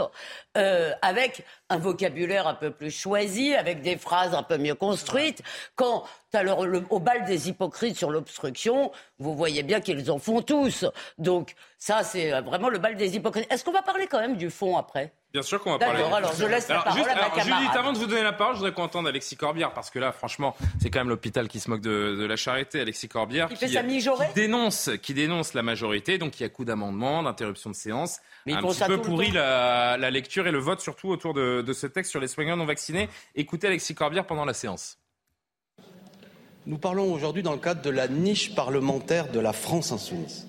euh, 0.55 0.93
avec 1.01 1.43
un 1.69 1.77
vocabulaire 1.77 2.47
un 2.47 2.53
peu 2.53 2.71
plus 2.71 2.91
choisi, 2.91 3.53
avec 3.55 3.81
des 3.81 3.97
phrases 3.97 4.33
un 4.33 4.43
peu 4.43 4.57
mieux 4.57 4.75
construites. 4.75 5.41
Quand 5.75 6.03
le- 6.33 6.83
au 6.91 6.99
bal 6.99 7.25
des 7.25 7.49
hypocrites 7.49 7.97
sur 7.97 8.11
l'obstruction, 8.11 8.91
vous 9.19 9.35
voyez 9.35 9.63
bien 9.63 9.81
qu'ils 9.81 10.11
en 10.11 10.19
font 10.19 10.41
tous. 10.41 10.85
Donc 11.17 11.55
ça, 11.77 12.03
c'est 12.03 12.31
euh, 12.33 12.41
vraiment 12.41 12.69
le 12.69 12.77
bal 12.77 12.95
des 12.95 13.15
hypocrites. 13.15 13.51
Est-ce 13.51 13.63
qu'on 13.65 13.71
va 13.71 13.81
parler 13.81 14.07
quand 14.07 14.19
même 14.19 14.37
du 14.37 14.49
fond 14.49 14.77
après? 14.77 15.13
Bien 15.37 15.43
sûr 15.43 15.61
qu'on 15.61 15.73
va 15.73 15.77
D'accord, 15.77 16.09
parler. 16.09 16.15
alors 16.15 16.33
je 16.35 16.45
laisse 16.45 16.67
la 16.67 16.79
parole 16.81 16.97
juste, 16.97 17.11
à 17.11 17.13
ma 17.13 17.21
alors, 17.21 17.35
camarade. 17.35 17.61
Judith, 17.61 17.75
avant 17.77 17.93
de 17.93 17.99
vous 17.99 18.07
donner 18.07 18.23
la 18.23 18.33
parole, 18.33 18.55
je 18.55 18.57
voudrais 18.57 18.73
qu'on 18.73 18.81
entende 18.81 19.07
Alexis 19.07 19.37
Corbière, 19.37 19.71
parce 19.71 19.91
que 19.91 19.99
là, 19.99 20.11
franchement, 20.11 20.55
c'est 20.81 20.89
quand 20.89 20.99
même 20.99 21.09
l'hôpital 21.09 21.47
qui 21.47 21.59
se 21.59 21.69
moque 21.69 21.81
de, 21.81 22.15
de 22.19 22.25
la 22.25 22.35
charité. 22.35 22.81
Alexis 22.81 23.07
Corbière, 23.07 23.47
Il 23.51 23.55
fait 23.57 23.67
sa 23.67 23.83
mijaurée 23.83 24.29
qui 24.29 24.33
dénonce, 24.33 24.89
qui 24.99 25.13
dénonce 25.13 25.53
la 25.53 25.61
majorité, 25.61 26.17
donc 26.17 26.39
il 26.39 26.41
y 26.41 26.45
a 26.47 26.49
coup 26.49 26.65
d'amendement, 26.65 27.21
d'interruption 27.21 27.69
de 27.69 27.75
séance, 27.75 28.17
Mais 28.47 28.53
un 28.53 28.63
petit 28.63 28.83
peu 28.85 28.99
pourri 28.99 29.29
la, 29.29 29.95
la 29.97 30.09
lecture 30.09 30.47
et 30.47 30.51
le 30.51 30.57
vote, 30.57 30.81
surtout 30.81 31.09
autour 31.09 31.35
de, 31.35 31.61
de 31.61 31.73
ce 31.73 31.85
texte 31.85 32.09
sur 32.09 32.19
les 32.19 32.27
soignants 32.27 32.57
non 32.57 32.65
vaccinés. 32.65 33.07
Écoutez 33.35 33.67
Alexis 33.67 33.93
Corbière 33.93 34.25
pendant 34.25 34.43
la 34.43 34.55
séance. 34.55 34.97
Nous 36.65 36.79
parlons 36.79 37.13
aujourd'hui 37.13 37.43
dans 37.43 37.51
le 37.53 37.59
cadre 37.59 37.83
de 37.83 37.91
la 37.91 38.07
niche 38.07 38.55
parlementaire 38.55 39.31
de 39.31 39.39
la 39.39 39.53
France 39.53 39.91
insoumise. 39.91 40.47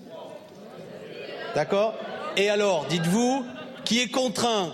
D'accord? 1.55 1.93
Et 2.39 2.49
alors, 2.49 2.87
dites-vous, 2.87 3.45
qui 3.89 4.01
est 4.01 4.09
contraint, 4.09 4.71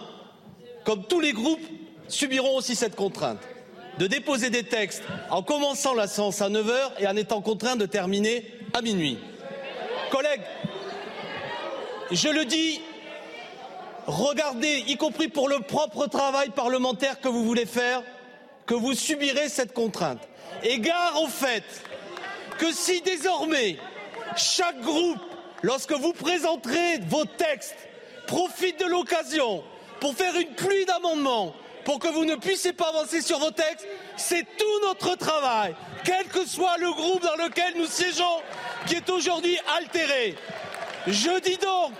comme 0.84 1.04
tous 1.04 1.20
les 1.20 1.32
groupes 1.32 1.64
subiront 2.08 2.56
aussi 2.56 2.74
cette 2.74 2.96
contrainte, 2.96 3.38
de 4.00 4.08
déposer 4.08 4.50
des 4.50 4.64
textes 4.64 5.04
en 5.30 5.40
commençant 5.40 5.94
la 5.94 6.08
séance 6.08 6.42
à 6.42 6.48
9h 6.48 6.98
et 6.98 7.06
en 7.06 7.14
étant 7.14 7.40
contraint 7.40 7.76
de 7.76 7.86
terminer 7.86 8.44
à 8.72 8.82
minuit. 8.82 9.16
Collègues, 10.10 10.42
je 12.10 12.28
le 12.28 12.44
dis, 12.44 12.80
regardez, 14.08 14.82
y 14.88 14.96
compris 14.96 15.28
pour 15.28 15.48
le 15.48 15.60
propre 15.60 16.08
travail 16.08 16.50
parlementaire 16.50 17.20
que 17.20 17.28
vous 17.28 17.44
voulez 17.44 17.66
faire, 17.66 18.02
que 18.66 18.74
vous 18.74 18.94
subirez 18.94 19.48
cette 19.48 19.74
contrainte. 19.74 20.28
Et 20.64 20.82
au 21.22 21.28
fait 21.28 21.62
que 22.58 22.72
si 22.72 23.00
désormais 23.00 23.76
chaque 24.34 24.80
groupe, 24.80 25.20
lorsque 25.62 25.92
vous 25.92 26.12
présenterez 26.14 26.98
vos 27.06 27.24
textes, 27.24 27.76
profite 28.26 28.78
de 28.80 28.86
l'occasion 28.86 29.64
pour 30.00 30.14
faire 30.14 30.36
une 30.36 30.54
pluie 30.54 30.84
d'amendements, 30.84 31.54
pour 31.84 31.98
que 31.98 32.08
vous 32.08 32.24
ne 32.24 32.36
puissiez 32.36 32.72
pas 32.72 32.88
avancer 32.88 33.20
sur 33.20 33.38
vos 33.38 33.50
textes, 33.50 33.86
c'est 34.16 34.46
tout 34.56 34.80
notre 34.82 35.16
travail, 35.16 35.74
quel 36.04 36.26
que 36.26 36.46
soit 36.46 36.76
le 36.78 36.90
groupe 36.92 37.22
dans 37.22 37.36
lequel 37.36 37.74
nous 37.76 37.86
siégeons, 37.86 38.40
qui 38.86 38.94
est 38.94 39.10
aujourd'hui 39.10 39.58
altéré. 39.78 40.34
Je 41.06 41.40
dis 41.40 41.56
donc 41.56 41.92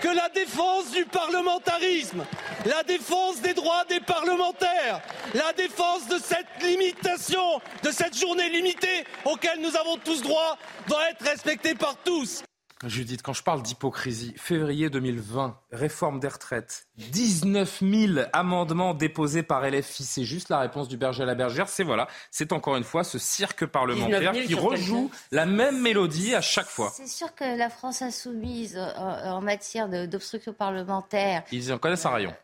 que 0.00 0.08
la 0.08 0.28
défense 0.28 0.90
du 0.90 1.04
parlementarisme, 1.04 2.24
la 2.64 2.82
défense 2.82 3.40
des 3.40 3.54
droits 3.54 3.84
des 3.88 4.00
parlementaires, 4.00 5.00
la 5.34 5.52
défense 5.52 6.06
de 6.08 6.18
cette 6.18 6.62
limitation, 6.62 7.60
de 7.82 7.90
cette 7.90 8.16
journée 8.18 8.48
limitée 8.50 9.04
auquel 9.24 9.60
nous 9.60 9.76
avons 9.76 9.96
tous 9.96 10.22
droit, 10.22 10.58
doit 10.86 11.10
être 11.10 11.24
respectée 11.24 11.74
par 11.74 11.96
tous. 12.04 12.42
Judith, 12.84 13.22
quand 13.22 13.32
je 13.32 13.42
parle 13.42 13.62
d'hypocrisie, 13.62 14.34
février 14.36 14.90
2020, 14.90 15.58
réforme 15.72 16.20
des 16.20 16.28
retraites, 16.28 16.86
19 16.98 17.80
000 17.80 18.26
amendements 18.34 18.92
déposés 18.92 19.42
par 19.42 19.66
LFI, 19.68 20.04
c'est 20.04 20.24
juste 20.24 20.50
la 20.50 20.58
réponse 20.58 20.86
du 20.86 20.98
berger 20.98 21.22
à 21.22 21.26
la 21.26 21.34
bergère. 21.34 21.70
C'est 21.70 21.84
voilà, 21.84 22.06
c'est 22.30 22.52
encore 22.52 22.76
une 22.76 22.84
fois 22.84 23.02
ce 23.02 23.18
cirque 23.18 23.64
parlementaire 23.64 24.32
19 24.32 24.34
000 24.34 24.46
qui 24.46 24.54
rejoue 24.54 25.10
la 25.30 25.46
même 25.46 25.80
mélodie 25.80 26.34
à 26.34 26.42
chaque 26.42 26.66
fois. 26.66 26.92
C'est 26.94 27.08
sûr 27.08 27.34
que 27.34 27.56
la 27.56 27.70
France 27.70 28.02
insoumise 28.02 28.76
euh, 28.76 28.92
en, 29.30 29.40
matière 29.40 29.88
d'obstruction 29.88 30.52
parlementaire, 30.52 31.44
Ils 31.52 31.72
en 31.72 31.78
connaissent 31.78 32.04
un 32.04 32.10
rayon. 32.10 32.34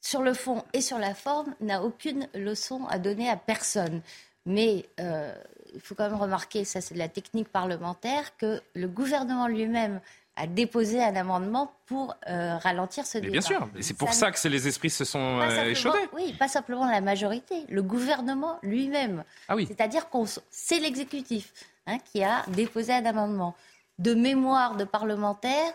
sur 0.00 0.22
le 0.22 0.32
fond 0.32 0.64
et 0.72 0.80
sur 0.80 0.98
la 0.98 1.14
forme, 1.14 1.54
n'a 1.60 1.82
aucune 1.82 2.28
leçon 2.34 2.86
à 2.88 2.98
donner 2.98 3.28
à 3.28 3.36
personne. 3.36 4.00
Mais 4.46 4.86
euh, 5.00 5.34
il 5.76 5.80
faut 5.82 5.94
quand 5.94 6.08
même 6.10 6.18
remarquer, 6.18 6.64
ça 6.64 6.80
c'est 6.80 6.94
de 6.94 6.98
la 6.98 7.08
technique 7.08 7.48
parlementaire, 7.48 8.36
que 8.36 8.60
le 8.74 8.88
gouvernement 8.88 9.46
lui-même 9.46 10.00
a 10.38 10.46
déposé 10.46 11.02
un 11.02 11.16
amendement 11.16 11.72
pour 11.86 12.14
euh, 12.28 12.56
ralentir 12.58 13.06
ce 13.06 13.16
Mais 13.18 13.22
débat. 13.22 13.32
bien 13.32 13.40
sûr, 13.40 13.68
et 13.76 13.82
c'est 13.82 13.94
pour 13.94 14.12
ça 14.12 14.30
que 14.32 14.48
les 14.48 14.68
esprits 14.68 14.90
se 14.90 15.04
sont 15.04 15.40
euh, 15.40 15.64
échaudés. 15.64 15.98
Oui, 16.12 16.34
pas 16.38 16.48
simplement 16.48 16.86
la 16.90 17.00
majorité, 17.00 17.64
le 17.68 17.82
gouvernement 17.82 18.58
lui-même. 18.62 19.24
Ah 19.48 19.56
oui. 19.56 19.66
C'est-à-dire 19.66 20.10
que 20.10 20.18
c'est 20.50 20.78
l'exécutif 20.80 21.52
hein, 21.86 21.98
qui 22.12 22.22
a 22.22 22.44
déposé 22.48 22.92
un 22.92 23.06
amendement. 23.06 23.54
De 23.98 24.12
mémoire 24.12 24.76
de 24.76 24.84
parlementaire, 24.84 25.72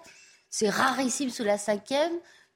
c'est 0.52 0.70
rarissime 0.70 1.32
sous 1.32 1.44
la 1.44 1.58
cinquième. 1.58 2.12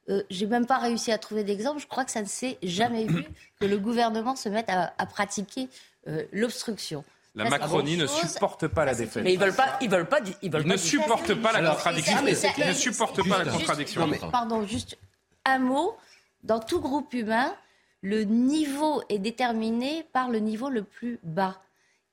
Euh, 0.10 0.22
J'ai 0.30 0.46
même 0.46 0.68
pas 0.68 0.78
réussi 0.78 1.12
à 1.12 1.18
trouver 1.18 1.44
d'exemple. 1.44 1.80
Je 1.80 1.88
crois 1.88 2.06
que 2.06 2.12
ça 2.12 2.22
ne 2.22 2.28
s'est 2.28 2.60
jamais 2.62 3.06
vu 3.06 3.26
que 3.60 3.66
le 3.66 3.78
gouvernement 3.80 4.36
se 4.36 4.48
mette 4.50 4.70
à, 4.70 4.94
à 5.00 5.06
pratiquer 5.08 5.70
euh, 6.08 6.24
l'obstruction. 6.32 7.04
La 7.36 7.50
Macronie 7.50 7.98
ne 7.98 8.08
supporte 8.08 8.68
pas 8.68 8.86
la 8.86 8.96
défaite. 8.96 9.24
Mais 9.24 9.34
ils 9.34 9.40
veulent 9.40 9.56
pas, 9.56 9.78
ils 9.82 9.90
veulent 9.90 10.08
pas, 10.08 10.20
ils 10.42 10.50
veulent 10.50 10.64
Ils 10.66 10.72
ne 10.72 10.78
supportent 10.78 11.36
pas 11.36 11.52
la 11.52 11.72
contradiction. 11.72 12.18
Ils 12.58 12.68
ne 12.68 12.74
supportent 12.74 13.28
pas 13.28 13.44
la 13.44 13.52
contradiction. 13.52 14.10
Pardon, 14.32 14.66
juste 14.66 14.98
un 15.44 15.60
mot. 15.60 15.96
Dans 16.44 16.60
tout 16.60 16.80
groupe 16.80 17.14
humain, 17.14 17.56
le 18.02 18.24
niveau 18.24 19.02
est 19.10 19.20
déterminé 19.20 20.06
par 20.14 20.30
le 20.30 20.40
niveau 20.40 20.70
le 20.70 20.84
plus 20.84 21.20
bas. 21.24 21.60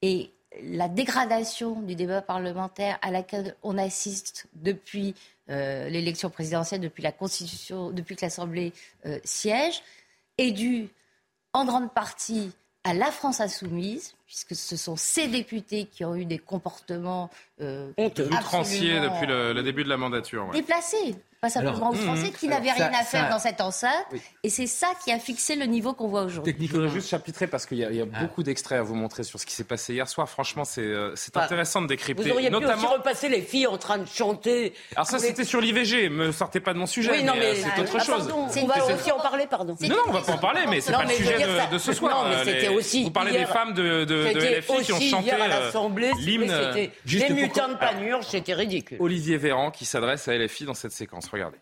Et 0.00 0.32
la 0.62 0.88
dégradation 0.88 1.80
du 1.80 1.94
débat 1.94 2.22
parlementaire 2.22 2.98
à 3.02 3.10
laquelle 3.10 3.56
on 3.62 3.78
assiste 3.78 4.48
depuis 4.54 5.14
euh, 5.50 5.88
l'élection 5.88 6.30
présidentielle, 6.30 6.80
depuis 6.80 7.02
la 7.02 7.12
Constitution, 7.12 7.90
depuis 7.90 8.16
que 8.16 8.24
l'Assemblée 8.24 8.72
euh, 9.06 9.18
siège, 9.24 9.82
est 10.38 10.50
due 10.50 10.88
en 11.52 11.64
grande 11.64 11.92
partie 11.92 12.52
à 12.84 12.94
la 12.94 13.10
France 13.10 13.40
insoumise, 13.40 14.14
puisque 14.32 14.54
ce 14.54 14.78
sont 14.78 14.96
ces 14.96 15.28
députés 15.28 15.84
qui 15.84 16.06
ont 16.06 16.16
eu 16.16 16.24
des 16.24 16.38
comportements 16.38 17.28
euh, 17.60 17.92
outranciers 17.98 18.98
depuis 18.98 19.26
le, 19.26 19.60
début 19.62 19.84
de 19.84 19.90
la 19.90 19.98
mandature. 19.98 20.48
Déplacés 20.52 21.16
pas 21.42 21.50
simplement 21.50 21.90
aux 21.90 21.94
Français, 21.94 22.30
qui 22.30 22.46
n'avaient 22.46 22.70
rien 22.70 22.92
à 22.94 23.02
faire 23.02 23.28
dans 23.28 23.40
cette 23.40 23.60
enceinte. 23.60 24.06
Et 24.44 24.48
c'est 24.48 24.68
ça 24.68 24.86
qui 25.02 25.10
a 25.10 25.18
fixé 25.18 25.56
le 25.56 25.64
niveau 25.64 25.92
qu'on 25.92 26.06
voit 26.06 26.22
aujourd'hui. 26.22 26.54
Je 26.56 26.72
voudrais 26.72 26.88
juste 26.88 27.08
chapitrer 27.08 27.48
parce 27.48 27.66
qu'il 27.66 27.78
y 27.78 27.84
a, 27.84 27.88
ah. 28.14 28.20
beaucoup 28.20 28.44
d'extraits 28.44 28.78
à 28.78 28.82
vous 28.82 28.94
montrer 28.94 29.24
sur 29.24 29.40
ce 29.40 29.46
qui 29.46 29.52
s'est 29.52 29.64
passé 29.64 29.92
hier 29.92 30.08
soir. 30.08 30.28
Franchement, 30.28 30.64
c'est 30.64 30.82
euh, 30.82 31.14
bah, 31.34 31.42
intéressant 31.42 31.82
de 31.82 31.88
décrypter. 31.88 32.22
Vous 32.22 32.30
auriez 32.30 32.48
notamment... 32.48 32.74
pu 32.74 32.86
aussi 32.86 32.94
repasser 32.94 33.28
les 33.28 33.42
filles 33.42 33.66
en 33.66 33.76
train 33.76 33.98
de 33.98 34.06
chanter. 34.06 34.72
Alors 34.94 35.08
ça, 35.08 35.18
c'était 35.18 35.44
sur 35.44 35.60
l'IVG. 35.60 36.10
Me 36.10 36.30
sortez 36.30 36.60
pas 36.60 36.74
de 36.74 36.78
mon 36.78 36.86
sujet. 36.86 37.10
Oui, 37.10 37.24
non, 37.24 37.32
mais, 37.36 37.56
c'est 37.56 37.80
autre 37.80 37.96
ah, 37.98 38.04
chose. 38.04 38.32
On 38.32 38.66
va 38.66 38.94
aussi 38.94 39.10
en 39.10 39.18
parler, 39.18 39.48
pardon. 39.50 39.76
Non, 39.80 39.88
non, 39.88 39.96
on 40.06 40.12
va 40.12 40.20
pas 40.20 40.32
en 40.34 40.38
parler, 40.38 40.60
mais 40.68 40.80
c'est 40.80 40.92
pas 40.92 41.02
le 41.02 41.10
sujet 41.10 41.38
de, 41.72 41.78
ce 41.78 41.92
soir. 41.92 42.24
Non, 42.24 42.30
mais 42.30 42.52
c'était 42.52 42.68
aussi. 42.68 43.02
Vous 43.02 43.10
parlez 43.10 43.32
des 43.32 43.46
femmes 43.46 43.74
de, 43.74 44.04
LFI 44.04 44.84
qui 44.84 44.92
ont 44.92 45.00
chanté 45.00 45.32
euh, 45.32 46.12
l'hymne. 46.18 46.54
Des 47.04 47.30
mutins 47.30 47.68
de 47.68 47.74
panurge, 47.74 48.26
c'était 48.28 48.54
ridicule. 48.54 48.98
Olivier 49.00 49.38
Véran 49.38 49.72
qui 49.72 49.86
s'adresse 49.86 50.28
à 50.28 50.38
LFI 50.38 50.66
dans 50.66 50.74
cette 50.74 50.92
séquence. 50.92 51.31
Regardez. 51.32 51.58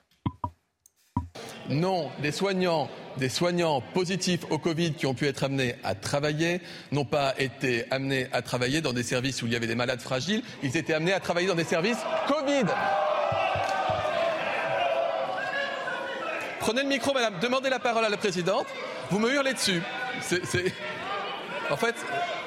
Non, 1.68 2.10
des 2.18 2.32
soignants, 2.32 2.88
des 3.16 3.28
soignants 3.28 3.80
positifs 3.80 4.44
au 4.50 4.58
Covid 4.58 4.94
qui 4.94 5.06
ont 5.06 5.14
pu 5.14 5.28
être 5.28 5.44
amenés 5.44 5.76
à 5.84 5.94
travailler 5.94 6.60
n'ont 6.90 7.04
pas 7.04 7.34
été 7.38 7.84
amenés 7.92 8.26
à 8.32 8.42
travailler 8.42 8.80
dans 8.80 8.92
des 8.92 9.04
services 9.04 9.40
où 9.42 9.46
il 9.46 9.52
y 9.52 9.56
avait 9.56 9.68
des 9.68 9.76
malades 9.76 10.00
fragiles. 10.00 10.42
Ils 10.64 10.76
étaient 10.76 10.94
amenés 10.94 11.12
à 11.12 11.20
travailler 11.20 11.46
dans 11.46 11.54
des 11.54 11.64
services 11.64 11.98
Covid. 12.26 12.64
Prenez 16.58 16.82
le 16.82 16.88
micro, 16.88 17.14
madame. 17.14 17.38
Demandez 17.40 17.70
la 17.70 17.78
parole 17.78 18.04
à 18.04 18.08
la 18.08 18.16
présidente. 18.16 18.66
Vous 19.10 19.20
me 19.20 19.32
hurlez 19.32 19.54
dessus. 19.54 19.80
C'est, 20.20 20.42
En 21.70 21.76
fait, 21.76 21.94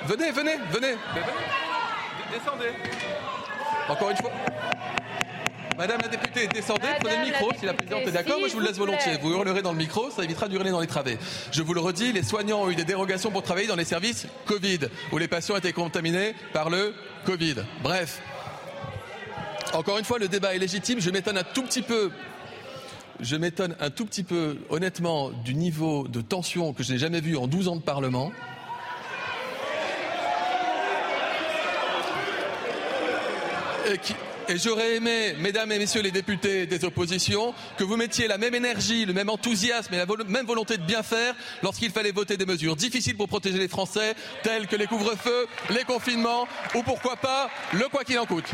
venez, 0.05 0.31
venez, 0.31 0.57
venez. 0.69 0.95
Descendez. 2.31 2.71
Encore 3.88 4.09
une 4.09 4.17
fois. 4.17 4.31
Madame 5.77 6.01
la 6.01 6.07
députée, 6.07 6.47
descendez, 6.47 6.88
prenez 6.99 7.17
le 7.17 7.25
micro. 7.25 7.51
Si 7.59 7.65
la 7.65 7.73
présidente 7.73 8.01
est 8.07 8.12
d'accord, 8.12 8.39
moi 8.39 8.47
je 8.47 8.53
vous 8.53 8.59
le 8.59 8.67
laisse 8.67 8.77
volontiers. 8.77 9.17
Vous 9.21 9.31
hurlerez 9.31 9.62
dans 9.62 9.71
le 9.71 9.77
micro, 9.77 10.09
ça 10.12 10.23
évitera 10.23 10.47
d'hurler 10.47 10.71
dans 10.71 10.79
les 10.79 10.88
travées. 10.88 11.17
Je 11.51 11.62
vous 11.62 11.73
le 11.73 11.79
redis, 11.79 12.12
les 12.12 12.23
soignants 12.23 12.63
ont 12.63 12.69
eu 12.69 12.75
des 12.75 12.86
dérogations 12.86 13.31
pour 13.31 13.43
travailler 13.43 13.67
dans 13.67 13.75
les 13.75 13.86
services 13.86 14.27
Covid, 14.45 14.79
où 15.12 15.17
les 15.17 15.27
patients 15.27 15.57
étaient 15.57 15.73
contaminés 15.73 16.36
par 16.53 16.69
le 16.69 16.93
Covid. 17.25 17.55
Bref. 17.81 18.21
Encore 19.73 19.97
une 19.97 20.05
fois, 20.05 20.19
le 20.19 20.27
débat 20.27 20.53
est 20.53 20.59
légitime. 20.59 20.99
Je 20.99 21.09
m'étonne 21.09 21.38
un 21.38 21.43
tout 21.43 21.63
petit 21.63 21.81
peu 21.81 22.12
je 23.19 23.36
m'étonne 23.36 23.75
un 23.79 23.89
tout 23.89 24.05
petit 24.05 24.23
peu, 24.23 24.57
honnêtement, 24.69 25.29
du 25.29 25.53
niveau 25.55 26.07
de 26.07 26.19
tension 26.19 26.73
que 26.73 26.83
je 26.83 26.91
n'ai 26.91 26.97
jamais 26.97 27.21
vu 27.21 27.38
en 27.38 27.47
12 27.47 27.67
ans 27.67 27.75
de 27.75 27.81
Parlement. 27.81 28.31
Et 33.91 33.97
qui, 33.97 34.15
et 34.47 34.58
j'aurais 34.58 34.95
aimé, 34.95 35.36
mesdames 35.39 35.71
et 35.71 35.79
messieurs 35.79 36.01
les 36.01 36.12
députés 36.12 36.65
des 36.65 36.86
oppositions, 36.86 37.53
que 37.77 37.84
vous 37.84 37.97
mettiez 37.97 38.27
la 38.27 38.38
même 38.38 38.56
énergie, 38.56 39.06
le 39.06 39.13
même 39.13 39.29
enthousiasme 39.29 39.93
et 39.93 39.97
la 39.97 40.06
même 40.27 40.45
volonté 40.45 40.77
de 40.77 40.84
bien 40.84 41.03
faire 41.03 41.36
lorsqu'il 41.62 41.91
fallait 41.91 42.12
voter 42.12 42.38
des 42.38 42.45
mesures 42.45 42.75
difficiles 42.75 43.17
pour 43.17 43.27
protéger 43.27 43.58
les 43.58 43.67
Français, 43.67 44.15
telles 44.43 44.67
que 44.67 44.75
les 44.75 44.88
couvre-feux, 44.88 45.47
les 45.69 45.84
confinements 45.84 46.47
ou 46.75 46.84
pourquoi 46.84 47.15
pas 47.15 47.49
le 47.73 47.88
quoi 47.89 48.03
qu'il 48.03 48.19
en 48.19 48.25
coûte. 48.25 48.49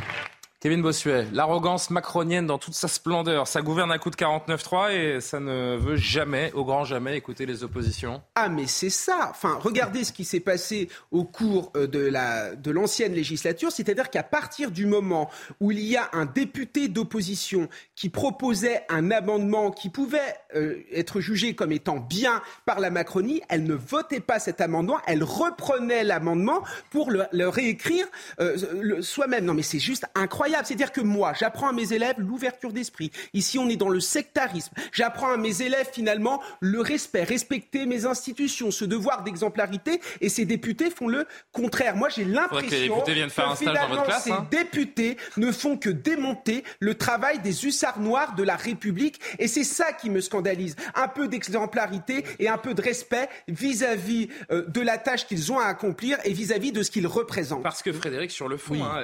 Kevin 0.61 0.81
Bossuet, 0.81 1.25
l'arrogance 1.31 1.89
macronienne 1.89 2.45
dans 2.45 2.57
toute 2.57 2.73
sa 2.73 2.89
splendeur, 2.89 3.47
ça 3.47 3.61
gouverne 3.61 3.93
à 3.93 3.97
coup 3.97 4.09
de 4.09 4.17
49-3 4.17 4.91
et 4.91 5.21
ça 5.21 5.39
ne 5.39 5.77
veut 5.77 5.95
jamais, 5.95 6.51
au 6.51 6.65
grand 6.65 6.83
jamais, 6.83 7.15
écouter 7.15 7.45
les 7.45 7.63
oppositions. 7.63 8.21
Ah 8.35 8.49
mais 8.49 8.67
c'est 8.67 8.89
ça. 8.89 9.29
Enfin, 9.29 9.57
regardez 9.61 10.03
ce 10.03 10.11
qui 10.11 10.25
s'est 10.25 10.41
passé 10.41 10.89
au 11.11 11.23
cours 11.23 11.71
euh, 11.77 11.87
de 11.87 11.99
la 11.99 12.55
de 12.55 12.71
l'ancienne 12.71 13.13
législature, 13.13 13.71
c'est-à-dire 13.71 14.09
qu'à 14.09 14.21
partir 14.21 14.71
du 14.71 14.85
moment 14.85 15.29
où 15.61 15.71
il 15.71 15.79
y 15.79 15.95
a 15.95 16.09
un 16.11 16.25
député 16.25 16.89
d'opposition 16.89 17.69
qui 17.95 18.09
proposait 18.09 18.83
un 18.89 19.11
amendement 19.11 19.71
qui 19.71 19.87
pouvait 19.87 20.35
euh, 20.55 20.83
être 20.91 21.21
jugé 21.21 21.55
comme 21.55 21.71
étant 21.71 21.99
bien 21.99 22.41
par 22.65 22.81
la 22.81 22.89
Macronie, 22.89 23.41
elle 23.47 23.63
ne 23.63 23.75
votait 23.75 24.19
pas 24.19 24.39
cet 24.39 24.59
amendement, 24.59 24.97
elle 25.07 25.23
reprenait 25.23 26.03
l'amendement 26.03 26.65
pour 26.89 27.11
le, 27.11 27.47
réécrire 27.47 28.05
euh, 28.41 29.01
soi-même. 29.01 29.45
Non 29.45 29.53
mais 29.53 29.63
c'est 29.63 29.79
juste 29.79 30.03
incroyable. 30.15 30.48
C'est-à-dire 30.63 30.91
que 30.91 31.01
moi, 31.01 31.33
j'apprends 31.37 31.69
à 31.69 31.73
mes 31.73 31.93
élèves 31.93 32.15
l'ouverture 32.17 32.73
d'esprit. 32.73 33.11
Ici, 33.33 33.57
on 33.57 33.69
est 33.69 33.75
dans 33.75 33.89
le 33.89 33.99
sectarisme. 33.99 34.73
J'apprends 34.91 35.31
à 35.31 35.37
mes 35.37 35.61
élèves 35.61 35.89
finalement 35.91 36.41
le 36.59 36.81
respect, 36.81 37.23
respecter 37.23 37.85
mes 37.85 38.05
institutions, 38.05 38.71
ce 38.71 38.85
devoir 38.85 39.23
d'exemplarité. 39.23 40.01
Et 40.21 40.29
ces 40.29 40.45
députés 40.45 40.89
font 40.89 41.07
le 41.07 41.25
contraire. 41.51 41.95
Moi, 41.95 42.09
j'ai 42.09 42.25
l'impression 42.25 43.01
que, 43.01 43.11
finalement, 43.55 44.05
ces 44.21 44.31
hein. 44.31 44.47
députés 44.49 45.17
ne 45.37 45.51
font 45.51 45.77
que 45.77 45.89
démonter 45.89 46.63
le 46.79 46.95
travail 46.95 47.39
des 47.39 47.65
hussards 47.65 47.99
noirs 47.99 48.35
de 48.35 48.43
la 48.43 48.55
République. 48.55 49.19
Et 49.37 49.47
c'est 49.47 49.63
ça 49.63 49.93
qui 49.93 50.09
me 50.09 50.21
scandalise. 50.21 50.75
Un 50.95 51.07
peu 51.07 51.27
d'exemplarité 51.27 52.25
et 52.39 52.49
un 52.49 52.57
peu 52.57 52.73
de 52.73 52.81
respect 52.81 53.29
vis-à-vis 53.47 54.29
euh, 54.51 54.65
de 54.67 54.81
la 54.81 54.97
tâche 54.97 55.27
qu'ils 55.27 55.51
ont 55.51 55.59
à 55.59 55.65
accomplir 55.65 56.17
et 56.23 56.33
vis-à-vis 56.33 56.71
de 56.71 56.83
ce 56.83 56.91
qu'ils 56.91 57.07
représentent. 57.07 57.63
Parce 57.63 57.83
que 57.83 57.91
Frédéric, 57.91 58.31
sur 58.31 58.47
le 58.47 58.57
fond, 58.57 58.83
hein, 58.83 59.01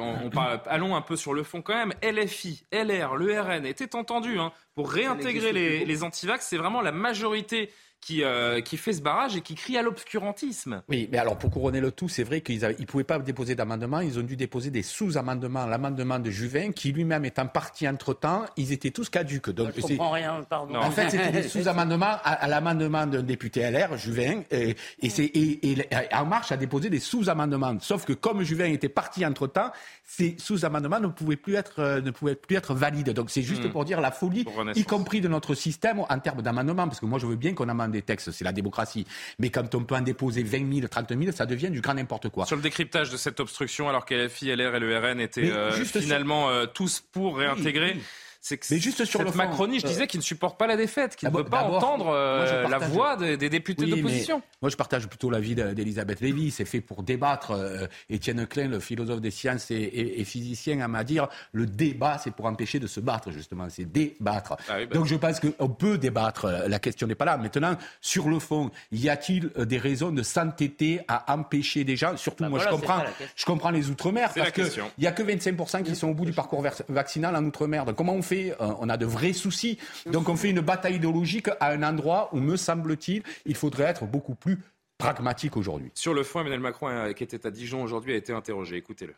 on, 0.00 0.30
parle 0.30 0.60
allons 0.82 0.96
un 0.96 1.02
peu 1.02 1.16
sur 1.16 1.32
le 1.32 1.42
fond 1.42 1.62
quand 1.62 1.74
même. 1.74 1.94
LFI, 2.02 2.64
LR, 2.72 3.14
le 3.14 3.40
RN 3.40 3.64
étaient 3.66 3.94
entendus 3.94 4.38
hein, 4.38 4.52
pour 4.74 4.90
réintégrer 4.90 5.52
les, 5.52 5.84
les 5.84 6.02
antivax. 6.02 6.46
C'est 6.46 6.56
vraiment 6.56 6.80
la 6.82 6.92
majorité 6.92 7.70
qui, 8.02 8.24
euh, 8.24 8.60
qui 8.60 8.76
fait 8.76 8.92
ce 8.92 9.00
barrage 9.00 9.36
et 9.36 9.40
qui 9.40 9.54
crie 9.54 9.78
à 9.78 9.82
l'obscurantisme. 9.82 10.82
Oui, 10.88 11.08
mais 11.10 11.18
alors 11.18 11.38
pour 11.38 11.50
couronner 11.50 11.80
le 11.80 11.92
tout, 11.92 12.08
c'est 12.08 12.24
vrai 12.24 12.40
qu'ils 12.40 12.60
ne 12.60 12.84
pouvaient 12.84 13.04
pas 13.04 13.18
déposer 13.20 13.54
d'amendement, 13.54 14.00
ils 14.00 14.18
ont 14.18 14.22
dû 14.22 14.36
déposer 14.36 14.70
des 14.70 14.82
sous-amendements. 14.82 15.66
L'amendement 15.66 16.18
de 16.18 16.28
Juvin, 16.28 16.72
qui 16.72 16.92
lui-même 16.92 17.24
étant 17.24 17.46
parti 17.46 17.88
entre-temps, 17.88 18.44
ils 18.56 18.72
étaient 18.72 18.90
tous 18.90 19.08
caduques. 19.08 19.50
Donc, 19.50 19.70
Je 19.76 19.82
comprends 19.82 20.10
rien, 20.10 20.44
pardon. 20.48 20.74
En 20.74 20.90
fait, 20.90 21.10
c'était 21.10 21.30
des 21.30 21.42
sous-amendements 21.48 22.16
à, 22.24 22.48
l'amendement 22.48 23.06
d'un 23.06 23.22
député 23.22 23.70
LR, 23.70 23.96
Juvin, 23.96 24.42
et, 24.50 24.74
et, 25.00 25.70
et, 25.70 25.88
En 26.12 26.26
Marche 26.26 26.50
a 26.50 26.56
déposé 26.56 26.90
des 26.90 26.98
sous-amendements. 27.00 27.76
Sauf 27.80 28.04
que 28.04 28.12
comme 28.12 28.42
Juvin 28.42 28.66
était 28.66 28.88
parti 28.88 29.24
entre-temps, 29.24 29.70
ces 30.04 30.34
sous-amendements 30.38 30.98
ne 30.98 31.06
pouvaient 31.06 31.36
plus 31.36 31.54
être, 31.54 31.78
euh, 31.78 32.00
ne 32.00 32.10
pouvaient 32.10 32.34
plus 32.34 32.56
être 32.56 32.74
valides. 32.74 33.10
Donc 33.10 33.30
c'est 33.30 33.42
juste 33.42 33.64
hmm. 33.64 33.70
pour 33.70 33.84
dire 33.84 34.00
la 34.00 34.10
folie, 34.10 34.44
y 34.74 34.84
compris 34.84 35.20
de 35.20 35.28
notre 35.28 35.54
système 35.54 36.00
en 36.00 36.18
termes 36.18 36.42
d'amendement, 36.42 36.88
parce 36.88 36.98
que 36.98 37.06
moi 37.06 37.20
je 37.20 37.26
veux 37.26 37.36
bien 37.36 37.54
qu'on 37.54 37.68
amende 37.68 37.91
des 37.92 38.02
textes, 38.02 38.32
c'est 38.32 38.44
la 38.44 38.52
démocratie. 38.52 39.06
Mais 39.38 39.50
quand 39.50 39.74
on 39.74 39.84
peut 39.84 39.94
en 39.94 40.00
déposer 40.00 40.42
20 40.42 40.74
000, 40.74 40.88
30 40.88 41.10
000, 41.10 41.32
ça 41.32 41.46
devient 41.46 41.70
du 41.70 41.80
grand 41.80 41.94
n'importe 41.94 42.28
quoi. 42.28 42.46
Sur 42.46 42.56
le 42.56 42.62
décryptage 42.62 43.10
de 43.10 43.16
cette 43.16 43.40
obstruction, 43.40 43.88
alors 43.88 44.04
que 44.04 44.14
LFI, 44.14 44.54
LR 44.54 44.74
et 44.74 44.80
le 44.80 44.98
RN 44.98 45.20
étaient 45.20 45.50
euh, 45.50 45.72
finalement 45.84 46.50
euh, 46.50 46.66
tous 46.66 47.00
pour 47.12 47.38
réintégrer 47.38 47.96
c'est 48.44 48.58
que 48.58 48.76
juste 48.76 49.04
sur 49.04 49.20
cette 49.20 49.36
Macronie, 49.36 49.78
je 49.78 49.86
disais, 49.86 50.08
qui 50.08 50.18
ne 50.18 50.22
supporte 50.22 50.58
pas 50.58 50.66
la 50.66 50.76
défaite, 50.76 51.14
qui 51.14 51.26
ne 51.26 51.30
veut 51.30 51.44
pas 51.44 51.62
entendre 51.62 52.08
euh, 52.08 52.68
la 52.68 52.78
voix 52.78 53.16
des, 53.16 53.36
députés 53.36 53.86
d'opposition. 53.86 54.42
Moi, 54.60 54.68
je 54.68 54.74
partage 54.74 55.06
plutôt 55.06 55.30
l'avis 55.30 55.54
d'Elisabeth 55.54 56.20
Lévy. 56.20 56.50
C'est 56.50 56.64
fait 56.64 56.80
pour 56.80 57.04
débattre. 57.04 57.52
Euh, 57.52 57.86
Étienne 58.10 58.44
Klein, 58.48 58.66
le 58.66 58.80
philosophe 58.80 59.20
des 59.20 59.30
sciences 59.30 59.70
et, 59.70 60.24
physicien, 60.24 60.80
a 60.80 60.88
m'a 60.88 61.04
dire 61.04 61.28
le 61.52 61.66
débat, 61.66 62.18
c'est 62.18 62.32
pour 62.32 62.46
empêcher 62.46 62.80
de 62.80 62.88
se 62.88 62.98
battre, 62.98 63.30
justement. 63.30 63.68
C'est 63.70 63.84
débattre. 63.84 64.56
Ah 64.68 64.78
bah 64.80 64.86
Donc, 64.86 65.06
je 65.06 65.14
pense 65.14 65.38
qu'on 65.38 65.68
peut 65.68 65.96
débattre. 65.96 66.48
La 66.66 66.80
question 66.80 67.06
n'est 67.06 67.14
pas 67.14 67.24
là. 67.24 67.36
Maintenant, 67.36 67.76
sur 68.00 68.28
le 68.28 68.40
fond, 68.40 68.72
y 68.90 69.08
a-t-il 69.08 69.52
euh, 69.56 69.64
des 69.64 69.78
raisons 69.78 70.10
de 70.10 70.24
s'entêter 70.24 71.00
à 71.06 71.32
empêcher 71.32 71.84
des 71.84 71.94
gens 71.94 72.16
Surtout, 72.16 72.42
bah 72.42 72.50
moi, 72.50 72.58
je 72.58 72.68
comprends, 72.68 73.04
je 73.36 73.44
comprends 73.44 73.70
les 73.70 73.88
Outre-mer 73.88 74.32
parce 74.34 74.50
qu'il 74.50 74.68
n'y 74.98 75.06
a 75.06 75.12
que 75.12 75.22
25% 75.22 75.84
qui 75.84 75.94
sont 75.94 76.08
au 76.08 76.14
bout 76.14 76.24
du 76.24 76.32
parcours 76.32 76.64
vaccinal 76.88 77.36
en 77.36 77.44
Outre-mer. 77.44 77.84
Donc, 77.84 77.94
comment 77.94 78.14
on 78.14 78.22
fait 78.22 78.31
euh, 78.32 78.72
on 78.80 78.88
a 78.88 78.96
de 78.96 79.06
vrais 79.06 79.32
soucis. 79.32 79.78
Donc 80.06 80.28
on 80.28 80.36
fait 80.36 80.50
une 80.50 80.60
bataille 80.60 80.96
idéologique 80.96 81.48
à 81.60 81.70
un 81.70 81.82
endroit 81.82 82.28
où, 82.32 82.38
me 82.38 82.56
semble-t-il, 82.56 83.22
il 83.46 83.54
faudrait 83.54 83.84
être 83.84 84.06
beaucoup 84.06 84.34
plus 84.34 84.58
pragmatique 84.98 85.56
aujourd'hui. 85.56 85.90
Sur 85.94 86.14
le 86.14 86.22
fond, 86.22 86.40
Emmanuel 86.40 86.60
Macron, 86.60 86.88
euh, 86.88 87.12
qui 87.12 87.24
était 87.24 87.46
à 87.46 87.50
Dijon 87.50 87.82
aujourd'hui, 87.82 88.12
a 88.12 88.16
été 88.16 88.32
interrogé. 88.32 88.76
Écoutez-le. 88.76 89.14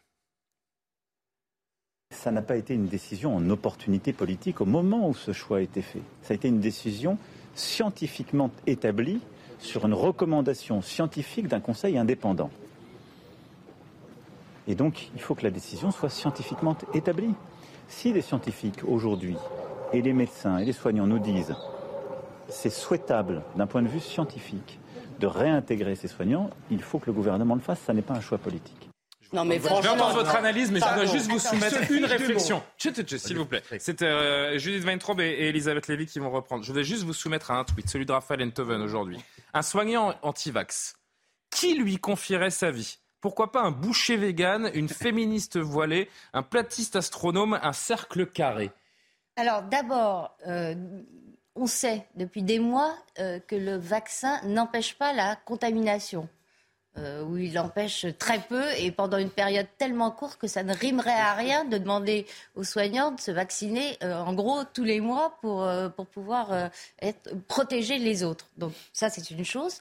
Ça 2.10 2.30
n'a 2.30 2.42
pas 2.42 2.56
été 2.56 2.74
une 2.74 2.86
décision 2.86 3.36
en 3.36 3.50
opportunité 3.50 4.12
politique 4.12 4.60
au 4.60 4.66
moment 4.66 5.08
où 5.08 5.14
ce 5.14 5.32
choix 5.32 5.58
a 5.58 5.60
été 5.60 5.82
fait. 5.82 6.02
Ça 6.22 6.32
a 6.32 6.34
été 6.34 6.48
une 6.48 6.60
décision 6.60 7.18
scientifiquement 7.54 8.50
établie 8.66 9.20
sur 9.58 9.86
une 9.86 9.94
recommandation 9.94 10.80
scientifique 10.82 11.48
d'un 11.48 11.60
conseil 11.60 11.98
indépendant. 11.98 12.50
Et 14.66 14.74
donc, 14.74 15.10
il 15.14 15.20
faut 15.20 15.34
que 15.34 15.42
la 15.42 15.50
décision 15.50 15.90
soit 15.90 16.08
scientifiquement 16.08 16.76
établie. 16.94 17.34
Si 17.88 18.12
les 18.12 18.22
scientifiques 18.22 18.80
aujourd'hui 18.86 19.36
et 19.92 20.02
les 20.02 20.12
médecins 20.12 20.58
et 20.58 20.64
les 20.64 20.72
soignants 20.72 21.06
nous 21.06 21.18
disent 21.18 21.54
c'est 22.48 22.70
souhaitable 22.70 23.42
d'un 23.56 23.66
point 23.66 23.82
de 23.82 23.88
vue 23.88 24.00
scientifique 24.00 24.78
de 25.20 25.26
réintégrer 25.26 25.94
ces 25.94 26.08
soignants, 26.08 26.50
il 26.70 26.82
faut 26.82 26.98
que 26.98 27.06
le 27.06 27.12
gouvernement 27.12 27.54
le 27.54 27.60
fasse. 27.60 27.80
Ça 27.80 27.92
n'est 27.94 28.02
pas 28.02 28.14
un 28.14 28.20
choix 28.20 28.38
politique. 28.38 28.90
Non, 29.32 29.44
mais 29.44 29.56
Je 29.56 29.62
vais 29.62 29.68
franchement. 29.68 29.92
entendre 29.94 30.14
votre 30.16 30.36
analyse, 30.36 30.70
mais 30.70 30.80
je 30.80 30.94
dois 30.94 31.06
juste 31.06 31.28
vous 31.30 31.38
soumettre 31.38 31.90
une 31.90 32.04
réflexion. 32.04 32.56
mots. 32.58 32.62
Chut, 32.78 32.94
chut, 32.94 33.08
chut, 33.08 33.18
S'il 33.18 33.38
vous 33.38 33.46
plaît. 33.46 33.62
C'est 33.78 34.02
euh, 34.02 34.58
Judith 34.58 34.84
Weintraub 34.84 35.20
et, 35.20 35.24
et 35.24 35.48
Elisabeth 35.48 35.88
Lévy 35.88 36.06
qui 36.06 36.18
vont 36.18 36.30
reprendre. 36.30 36.62
Je 36.64 36.72
vais 36.72 36.84
juste 36.84 37.02
vous 37.04 37.14
soumettre 37.14 37.50
à 37.50 37.58
un 37.58 37.64
tweet, 37.64 37.88
celui 37.88 38.06
de 38.06 38.12
Raphaël 38.12 38.42
Enthoven 38.42 38.82
aujourd'hui. 38.82 39.18
Un 39.54 39.62
soignant 39.62 40.14
anti-vax. 40.22 40.94
Qui 41.50 41.74
lui 41.76 41.96
confierait 41.98 42.50
sa 42.50 42.70
vie? 42.70 42.98
Pourquoi 43.24 43.52
pas 43.52 43.62
un 43.62 43.70
boucher 43.70 44.18
vegan, 44.18 44.70
une 44.74 44.90
féministe 44.90 45.56
voilée, 45.56 46.10
un 46.34 46.42
platiste 46.42 46.94
astronome, 46.94 47.58
un 47.62 47.72
cercle 47.72 48.26
carré? 48.26 48.70
Alors 49.36 49.62
d'abord, 49.62 50.36
euh, 50.46 50.74
on 51.54 51.66
sait 51.66 52.06
depuis 52.16 52.42
des 52.42 52.58
mois 52.58 52.94
euh, 53.18 53.38
que 53.38 53.56
le 53.56 53.76
vaccin 53.78 54.42
n'empêche 54.44 54.96
pas 54.96 55.14
la 55.14 55.36
contamination. 55.36 56.28
Euh, 56.98 57.24
ou 57.24 57.38
il 57.38 57.58
empêche 57.58 58.04
très 58.18 58.40
peu 58.40 58.62
et 58.76 58.92
pendant 58.92 59.16
une 59.16 59.30
période 59.30 59.68
tellement 59.78 60.10
courte 60.10 60.38
que 60.38 60.46
ça 60.46 60.62
ne 60.62 60.74
rimerait 60.74 61.10
à 61.10 61.32
rien 61.32 61.64
de 61.64 61.78
demander 61.78 62.26
aux 62.56 62.62
soignants 62.62 63.12
de 63.12 63.20
se 63.20 63.30
vacciner 63.30 63.96
euh, 64.02 64.20
en 64.20 64.34
gros 64.34 64.64
tous 64.64 64.84
les 64.84 65.00
mois 65.00 65.38
pour, 65.40 65.66
pour 65.96 66.06
pouvoir 66.08 66.68
être, 67.00 67.34
protéger 67.48 67.96
les 67.96 68.22
autres. 68.22 68.50
Donc 68.58 68.74
ça 68.92 69.08
c'est 69.08 69.30
une 69.30 69.46
chose. 69.46 69.80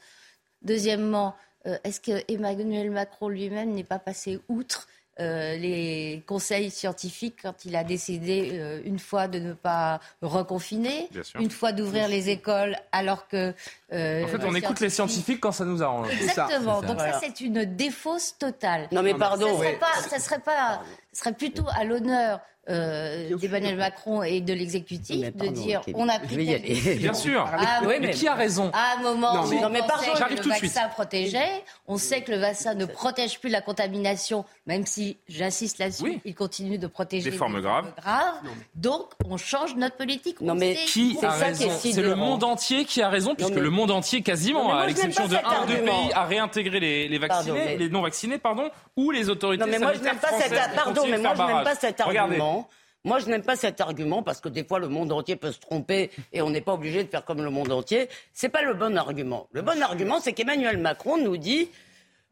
Deuxièmement, 0.62 1.36
est-ce 1.84 2.00
que 2.00 2.24
Emmanuel 2.32 2.92
Macron 2.92 3.30
lui-même 3.30 3.72
n'est 3.72 3.84
pas 3.84 4.00
passé 4.00 4.40
outre 4.50 4.88
euh, 5.20 5.56
les 5.58 6.24
conseils 6.26 6.72
scientifiques 6.72 7.44
quand 7.44 7.66
il 7.66 7.76
a 7.76 7.84
décidé 7.84 8.50
euh, 8.54 8.82
une 8.84 8.98
fois 8.98 9.28
de 9.28 9.38
ne 9.38 9.54
pas 9.54 10.00
reconfiner, 10.24 11.08
une 11.40 11.52
fois 11.52 11.72
d'ouvrir 11.72 12.08
les 12.08 12.30
écoles 12.30 12.76
alors 12.92 13.28
que... 13.28 13.54
euh, 13.94 14.24
En 14.24 14.28
fait, 14.28 14.44
on 14.44 14.56
écoute 14.56 14.80
les 14.80 14.90
scientifiques 14.90 15.40
quand 15.40 15.52
ça 15.52 15.66
nous 15.66 15.84
arrange. 15.84 16.10
Exactement. 16.12 16.82
Donc 16.82 16.96
Voilà. 16.96 17.14
ça, 17.14 17.20
c'est 17.22 17.42
une 17.42 17.64
défausse 17.64 18.36
totale. 18.40 18.88
Non, 18.92 19.04
mais 19.04 19.14
pardon, 19.14 19.50
Ça 19.50 19.58
serait, 19.60 19.78
pas, 19.78 19.94
ça 20.10 20.20
serait 20.20 20.40
pas, 20.40 20.82
ça 21.12 21.20
serait 21.26 21.34
plutôt 21.34 21.66
à 21.76 21.84
l'honneur 21.84 22.40
euh, 22.70 23.36
d'Emmanuel 23.38 23.76
Macron 23.78 24.24
et 24.24 24.40
de 24.40 24.54
l'exécutif 24.54 25.34
de 25.36 25.48
dire 25.48 25.82
on 25.96 26.08
a 26.08 26.18
pris 26.20 26.38
décision. 26.46 26.96
Bien 26.96 27.14
sûr. 27.14 27.46
Ah, 27.52 27.80
Oui, 27.82 27.96
mais 28.00 28.08
mais- 28.08 28.14
qui 28.14 28.28
a 28.28 28.36
raison 28.36 28.72
À 28.74 28.96
un 28.98 29.04
moment 29.04 29.34
Non, 29.34 29.44
où 29.44 29.50
mais- 29.50 29.58
on 29.58 29.62
non, 29.64 29.70
mais 29.70 29.80
pensait 29.82 30.12
que 30.12 30.18
j'arrive 30.18 30.38
le 30.38 30.44
tout 30.44 30.50
de 30.50 30.56
suite. 30.56 30.74
vaccin 30.74 30.88
protégeait, 30.90 31.64
on 31.88 31.98
sait 31.98 32.22
que 32.22 32.32
le 32.32 32.38
vaccin 32.38 32.74
ne 32.74 32.86
protège 32.86 33.40
plus 33.42 33.50
la 33.50 33.62
contamination, 33.62 34.46
même 34.66 34.86
si, 34.86 35.18
j'insiste 35.28 35.78
là-dessus, 35.80 36.04
Oui. 36.04 36.22
il 36.24 36.36
continue 36.36 36.78
de 36.78 36.88
protéger 36.88 37.32
Des 37.32 37.36
formes 37.38 37.60
graves. 37.62 37.92
graves. 38.02 38.36
Donc, 38.76 39.08
on 39.30 39.36
change 39.38 39.76
notre 39.76 39.98
politique. 39.98 40.40
Non, 40.42 40.54
On 40.54 40.56
mais 40.56 40.76
sait 40.76 40.86
Qui 40.86 41.18
C'est 41.20 41.26
a 41.26 41.32
ça 41.32 41.46
raison 41.46 41.70
C'est 41.80 42.02
le 42.02 42.16
monde 42.16 42.44
entier 42.44 42.86
qui 42.86 43.02
a 43.02 43.10
raison, 43.10 43.36
puisque 43.36 43.54
mais- 43.56 43.62
le 43.62 43.70
monde 43.70 43.92
entier, 43.92 44.22
quasiment, 44.22 44.60
Non, 44.64 44.68
mais 44.70 44.74
moi, 44.74 44.82
à 44.84 44.88
l'exception 44.88 45.28
de 45.28 45.36
un 45.36 45.40
ou 45.40 45.42
deux 45.68 45.74
argument. 45.76 46.04
pays, 46.06 46.14
a 46.14 46.24
réintégré 46.26 46.80
les, 46.80 47.08
les 47.10 47.18
vaccinés, 47.18 47.46
Pardon, 47.52 47.66
mais- 47.66 47.78
les 47.78 47.90
non 47.90 48.02
vaccinés, 48.02 48.38
pardon, 48.38 48.70
ou 48.96 49.12
les 49.12 49.30
autorités 49.30 49.64
Non, 49.64 49.70
mais 49.70 49.80
moi, 49.80 49.90
je 49.94 49.98
sanitaires 50.00 50.14
n'aime 50.14 50.22
pas 50.22 50.28
cet, 50.40 50.54
françaises 50.54 50.76
pardon, 50.76 51.02
mais 51.10 51.18
moi, 51.18 51.34
je 51.36 51.42
n'aime 51.42 51.64
pas 51.64 51.76
cet 51.76 52.02
Regardez. 52.02 52.38
Argument. 52.54 52.70
Moi, 53.06 53.20
je 53.20 53.26
n'aime 53.26 53.44
pas 53.44 53.58
cet 53.58 53.82
argument 53.82 54.24
parce 54.24 54.40
que 54.40 54.48
des 54.48 54.64
fois, 54.64 54.80
le 54.80 54.88
monde 54.88 55.12
entier 55.12 55.36
peut 55.36 55.52
se 55.52 55.60
tromper 55.60 56.10
et 56.32 56.42
on 56.42 56.50
n'est 56.50 56.62
pas 56.62 56.74
obligé 56.74 57.04
de 57.04 57.10
faire 57.10 57.26
comme 57.26 57.42
le 57.44 57.50
monde 57.50 57.72
entier. 57.72 58.08
C'est 58.34 58.48
pas 58.50 58.62
le 58.62 58.74
bon 58.74 58.98
argument. 58.98 59.48
Le 59.52 59.62
bon 59.62 59.82
argument, 59.82 60.20
c'est 60.22 60.32
qu'Emmanuel 60.32 60.78
Macron 60.78 61.18
nous 61.18 61.36
dit 61.36 61.70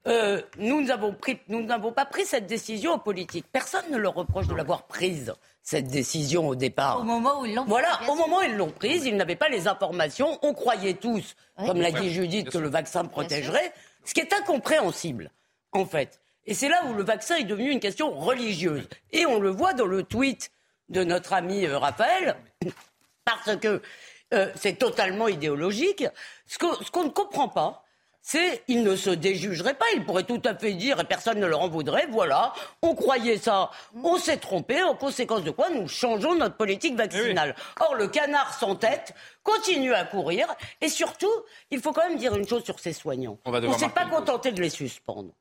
euh, 0.08 0.42
nous 0.58 0.82
n'avons 0.82 1.92
pas 1.92 2.06
pris 2.06 2.26
cette 2.26 2.48
décision 2.48 2.94
aux 2.94 2.98
politiques. 3.00 3.46
Personne 3.52 3.84
ne 3.92 3.98
leur 3.98 4.16
reproche 4.16 4.48
de 4.48 4.56
l'avoir 4.56 4.84
prise 4.88 5.34
cette 5.62 5.88
décision 5.88 6.48
au 6.48 6.56
départ. 6.56 7.02
Au 7.02 7.04
moment 7.04 7.42
où 7.42 7.46
ils 7.46 7.54
l'ont 7.54 7.66
Voilà, 7.66 7.90
prise, 7.98 8.10
au 8.10 8.16
moment 8.16 8.38
où 8.38 8.44
ils 8.44 8.56
l'ont 8.56 8.72
prise, 8.72 9.06
ils 9.06 9.16
n'avaient 9.16 9.36
pas 9.36 9.50
les 9.50 9.68
informations. 9.68 10.40
On 10.42 10.54
croyait 10.54 10.94
tous, 10.96 11.36
Oui. 11.60 11.68
comme 11.68 11.82
l'a 11.82 11.92
dit 11.92 12.10
Judith, 12.12 12.50
que 12.50 12.58
le 12.58 12.70
vaccin 12.70 13.04
protégerait, 13.06 13.74
ce 14.06 14.14
qui 14.14 14.22
est 14.22 14.34
incompréhensible, 14.34 15.32
en 15.74 15.86
fait. 15.86 16.21
Et 16.45 16.54
c'est 16.54 16.69
là 16.69 16.84
où 16.86 16.93
le 16.93 17.04
vaccin 17.04 17.36
est 17.36 17.43
devenu 17.43 17.71
une 17.71 17.80
question 17.80 18.12
religieuse. 18.12 18.88
Et 19.12 19.25
on 19.25 19.39
le 19.39 19.49
voit 19.49 19.73
dans 19.73 19.86
le 19.86 20.04
tweet 20.04 20.51
de 20.89 21.04
notre 21.04 21.34
ami 21.34 21.65
euh, 21.65 21.77
Raphaël, 21.77 22.36
parce 23.25 23.56
que 23.58 23.82
euh, 24.34 24.51
c'est 24.56 24.77
totalement 24.77 25.27
idéologique. 25.27 26.06
Ce 26.47 26.58
qu'on 26.58 27.04
ne 27.04 27.10
comprend 27.10 27.47
pas, 27.47 27.84
c'est 28.21 28.63
il 28.67 28.84
ne 28.84 28.95
se 28.95 29.10
déjugerait 29.10 29.73
pas. 29.73 29.86
Il 29.95 30.06
pourrait 30.06 30.23
tout 30.23 30.41
à 30.45 30.56
fait 30.56 30.73
dire, 30.73 30.99
et 30.99 31.04
personne 31.04 31.39
ne 31.39 31.45
leur 31.45 31.62
en 31.62 31.69
voudrait, 31.69 32.08
voilà, 32.10 32.54
on 32.82 32.95
croyait 32.95 33.38
ça, 33.38 33.71
on 34.04 34.17
s'est 34.17 34.38
trompé, 34.38 34.82
en 34.84 34.95
conséquence 34.95 35.43
de 35.43 35.51
quoi 35.51 35.69
nous 35.69 35.88
changeons 35.88 36.36
notre 36.36 36.56
politique 36.56 36.95
vaccinale. 36.95 37.56
Or, 37.80 37.95
le 37.95 38.08
canard 38.08 38.54
sans 38.54 38.75
tête 38.75 39.13
continue 39.43 39.93
à 39.93 40.06
courir, 40.06 40.47
et 40.82 40.89
surtout, 40.89 41.32
il 41.71 41.82
faut 41.82 41.91
quand 41.91 42.08
même 42.08 42.17
dire 42.17 42.36
une 42.36 42.47
chose 42.47 42.63
sur 42.63 42.80
ces 42.80 42.93
soignants. 42.93 43.38
On 43.45 43.51
ne 43.60 43.73
s'est 43.73 43.89
pas 43.89 44.06
contenté 44.06 44.51
de 44.51 44.62
les 44.62 44.69
suspendre. 44.69 45.34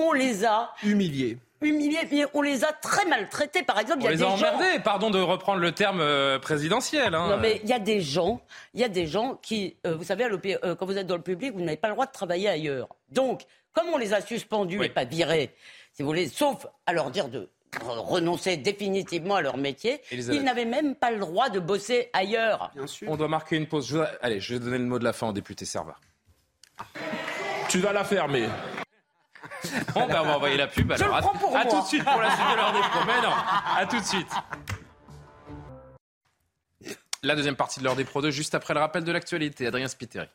On 0.00 0.12
les 0.12 0.44
a 0.44 0.72
Humilié. 0.84 1.38
humiliés, 1.60 2.06
mais 2.12 2.24
on 2.32 2.40
les 2.40 2.62
a 2.64 2.72
très 2.72 3.04
maltraités. 3.06 3.64
Par 3.64 3.80
exemple, 3.80 3.98
il 4.02 4.04
y 4.04 4.06
a 4.06 4.10
les 4.12 4.16
des 4.18 4.22
a 4.22 4.26
gens... 4.28 4.34
emmerdés, 4.36 4.78
pardon 4.84 5.10
de 5.10 5.18
reprendre 5.20 5.58
le 5.60 5.72
terme 5.72 6.00
euh, 6.00 6.38
présidentiel. 6.38 7.16
hein. 7.16 7.30
Non, 7.30 7.36
mais 7.36 7.60
il 7.64 7.68
y 7.68 7.72
a 7.72 7.80
des 7.80 8.00
gens, 8.00 8.40
il 8.74 8.80
y 8.80 8.84
a 8.84 8.88
des 8.88 9.08
gens 9.08 9.34
qui, 9.42 9.76
euh, 9.86 9.96
vous 9.96 10.04
savez, 10.04 10.24
euh, 10.24 10.74
quand 10.76 10.86
vous 10.86 10.96
êtes 10.96 11.08
dans 11.08 11.16
le 11.16 11.22
public, 11.22 11.52
vous 11.52 11.60
n'avez 11.60 11.76
pas 11.76 11.88
le 11.88 11.94
droit 11.94 12.06
de 12.06 12.12
travailler 12.12 12.48
ailleurs. 12.48 12.88
Donc, 13.10 13.42
comme 13.72 13.88
on 13.92 13.98
les 13.98 14.14
a 14.14 14.20
suspendus 14.20 14.78
Oui. 14.78 14.86
et 14.86 14.88
pas 14.88 15.04
virés, 15.04 15.52
si 15.92 16.02
vous 16.02 16.08
voulez, 16.08 16.28
sauf 16.28 16.64
à 16.86 16.92
leur 16.92 17.10
dire 17.10 17.28
de 17.28 17.48
re- 17.80 17.98
renoncer 17.98 18.56
définitivement 18.56 19.34
à 19.34 19.42
leur 19.42 19.56
métier, 19.56 20.00
Elisabeth. 20.12 20.40
ils 20.40 20.44
n'avaient 20.44 20.64
même 20.64 20.94
pas 20.94 21.10
le 21.10 21.18
droit 21.18 21.48
de 21.48 21.58
bosser 21.58 22.08
ailleurs. 22.12 22.70
Bien 22.76 22.86
sûr. 22.86 23.10
On 23.10 23.16
doit 23.16 23.26
marquer 23.28 23.56
une 23.56 23.66
pause. 23.66 23.88
Je 23.88 23.98
Allez, 24.22 24.38
je 24.38 24.54
vais 24.54 24.60
donner 24.60 24.78
le 24.78 24.84
mot 24.84 25.00
de 25.00 25.04
la 25.04 25.12
fin 25.12 25.28
au 25.28 25.32
député 25.32 25.64
Serva. 25.64 25.96
Tu 27.68 27.78
vas 27.80 27.92
la 27.92 28.04
fermer. 28.04 28.46
Bon, 29.94 30.06
ben, 30.06 30.20
on 30.20 30.24
va 30.24 30.36
envoyer 30.36 30.56
la 30.56 30.66
pub. 30.66 30.92
Je 30.96 31.02
Alors, 31.02 31.16
le 31.16 31.18
à, 31.18 31.22
prends 31.22 31.38
pour 31.38 31.56
à 31.56 31.64
tout 31.64 31.80
de 31.80 31.86
suite 31.86 32.04
pour 32.04 32.20
la 32.20 32.30
suite 32.30 32.50
de 32.50 32.56
l'heure 32.56 32.72
des 32.72 32.80
pros. 32.80 33.04
Mais 33.06 33.20
non, 33.20 33.32
à 33.76 33.86
tout 33.86 33.98
de 33.98 34.04
suite. 34.04 34.30
La 37.22 37.34
deuxième 37.34 37.56
partie 37.56 37.80
de 37.80 37.84
l'heure 37.84 37.96
des 37.96 38.04
pros 38.04 38.22
2, 38.22 38.30
juste 38.30 38.54
après 38.54 38.74
le 38.74 38.80
rappel 38.80 39.02
de 39.04 39.10
l'actualité. 39.10 39.66
Adrien 39.66 39.88
Spiteri. 39.88 40.28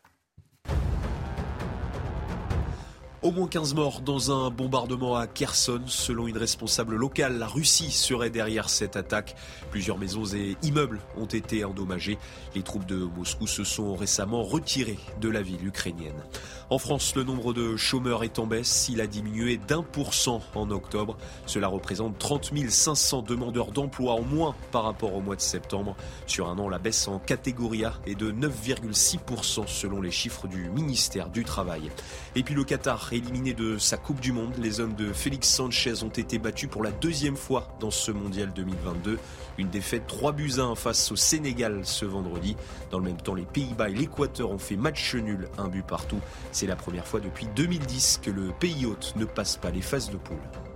Au 3.24 3.32
moins 3.32 3.48
15 3.48 3.74
morts 3.74 4.02
dans 4.02 4.32
un 4.32 4.50
bombardement 4.50 5.16
à 5.16 5.28
Kherson. 5.28 5.80
Selon 5.86 6.28
une 6.28 6.38
responsable 6.38 6.98
locale, 6.98 7.38
la 7.38 7.48
Russie 7.48 7.90
serait 7.90 8.30
derrière 8.30 8.68
cette 8.68 8.98
attaque. 8.98 9.38
Plusieurs 9.72 9.98
maisons 9.98 10.26
et 10.36 10.58
immeubles 10.62 11.00
ont 11.16 11.26
été 11.26 11.64
endommagés. 11.64 12.18
Les 12.54 12.64
troupes 12.64 12.86
de 12.86 12.98
Moscou 12.98 13.48
se 13.48 13.64
sont 13.64 13.96
récemment 13.96 14.44
retirées 14.44 15.00
de 15.22 15.30
la 15.30 15.42
ville 15.42 15.66
ukrainienne. 15.66 16.22
En 16.70 16.78
France, 16.80 17.16
le 17.16 17.24
nombre 17.24 17.54
de 17.54 17.78
chômeurs 17.78 18.26
est 18.26 18.40
en 18.40 18.46
baisse. 18.46 18.90
Il 18.90 19.00
a 19.00 19.08
diminué 19.08 19.56
d'un 19.56 19.84
pour 19.84 20.14
cent 20.14 20.42
en 20.54 20.70
octobre. 20.70 21.16
Cela 21.46 21.70
représente 21.70 22.18
30 22.18 22.52
500 22.68 23.22
demandeurs 23.22 23.72
d'emploi 23.72 24.16
en 24.16 24.24
moins 24.24 24.54
par 24.74 24.84
rapport 24.84 25.14
au 25.14 25.22
mois 25.22 25.38
de 25.38 25.42
septembre. 25.42 25.96
Sur 26.28 26.50
un 26.50 26.60
an, 26.60 26.68
la 26.68 26.78
baisse 26.78 27.08
en 27.08 27.20
catégorie 27.20 27.86
A 27.86 27.94
est 28.06 28.16
de 28.16 28.34
9,6% 28.34 29.66
selon 29.68 30.02
les 30.02 30.12
chiffres 30.12 30.50
du 30.50 30.70
ministère 30.72 31.30
du 31.30 31.46
Travail. 31.46 31.90
Et 32.36 32.44
puis 32.44 32.54
le 32.54 32.66
Qatar, 32.66 33.13
éliminé 33.16 33.54
de 33.54 33.78
sa 33.78 33.98
Coupe 33.98 34.20
du 34.20 34.32
Monde, 34.32 34.54
les 34.58 34.80
hommes 34.80 34.96
de 34.96 35.14
Félix 35.14 35.48
Sanchez 35.48 36.04
ont 36.04 36.10
été 36.10 36.40
battus 36.40 36.70
pour 36.70 36.84
la 36.84 36.92
deuxième 36.92 37.36
fois 37.36 37.68
dans 37.80 37.92
ce 37.92 38.12
mondial 38.12 38.52
2022. 38.54 39.20
Une 39.58 39.70
défaite 39.70 40.08
3 40.08 40.32
buts 40.32 40.54
à 40.58 40.62
1 40.62 40.76
face 40.76 41.12
au 41.12 41.16
Sénégal 41.16 41.82
ce 41.84 42.06
vendredi. 42.06 42.56
Dans 42.92 43.00
le 43.00 43.06
même 43.06 43.22
temps, 43.22 43.36
les 43.36 43.46
Pays-Bas 43.46 43.90
et 43.90 43.94
l'Équateur 43.94 44.52
ont 44.52 44.58
fait 44.58 44.78
match 44.78 45.16
nul, 45.16 45.48
un 45.58 45.68
but 45.68 45.86
partout. 45.86 46.20
C'est 46.52 46.68
la 46.68 46.76
première 46.76 47.06
fois 47.06 47.20
depuis 47.20 47.48
2010 47.56 48.20
que 48.24 48.32
le 48.32 48.52
pays 48.60 48.86
hôte 48.86 49.14
ne 49.16 49.26
passe 49.26 49.58
pas 49.58 49.70
les 49.70 49.82
phases 49.82 50.10
de 50.10 50.18
poule. 50.18 50.73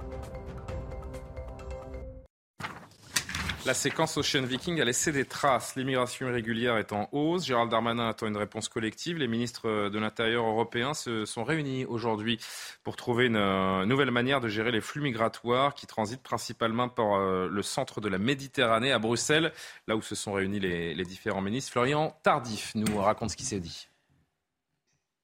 La 3.68 3.74
séquence 3.74 4.16
Ocean 4.16 4.44
Viking 4.44 4.80
a 4.80 4.86
laissé 4.86 5.12
des 5.12 5.26
traces. 5.26 5.76
L'immigration 5.76 6.30
irrégulière 6.30 6.78
est 6.78 6.94
en 6.94 7.10
hausse. 7.12 7.46
Gérald 7.46 7.70
Darmanin 7.70 8.08
attend 8.08 8.26
une 8.28 8.38
réponse 8.38 8.70
collective. 8.70 9.18
Les 9.18 9.28
ministres 9.28 9.90
de 9.90 10.00
l'Intérieur 10.00 10.46
européens 10.46 10.94
se 10.94 11.26
sont 11.26 11.44
réunis 11.44 11.84
aujourd'hui 11.84 12.40
pour 12.86 12.96
trouver 12.96 13.26
une 13.26 13.36
euh, 13.36 13.86
nouvelle 13.86 14.12
manière 14.12 14.40
de 14.40 14.48
gérer 14.48 14.72
les 14.72 14.80
flux 14.80 15.02
migratoires 15.02 15.76
qui 15.76 15.86
transitent 15.86 16.24
principalement 16.24 16.88
par 16.88 17.16
euh, 17.16 17.50
le 17.52 17.62
centre 17.62 18.00
de 18.00 18.08
la 18.08 18.20
Méditerranée 18.20 18.94
à 18.94 19.00
Bruxelles, 19.00 19.52
là 19.86 19.98
où 19.98 20.02
se 20.02 20.16
sont 20.16 20.32
réunis 20.32 20.62
les, 20.62 20.96
les 20.96 21.04
différents 21.04 21.42
ministres. 21.42 21.74
Florian 21.74 22.18
Tardif 22.24 22.72
nous 22.74 22.98
raconte 23.00 23.32
ce 23.32 23.36
qui 23.36 23.44
s'est 23.44 23.60
dit. 23.60 23.87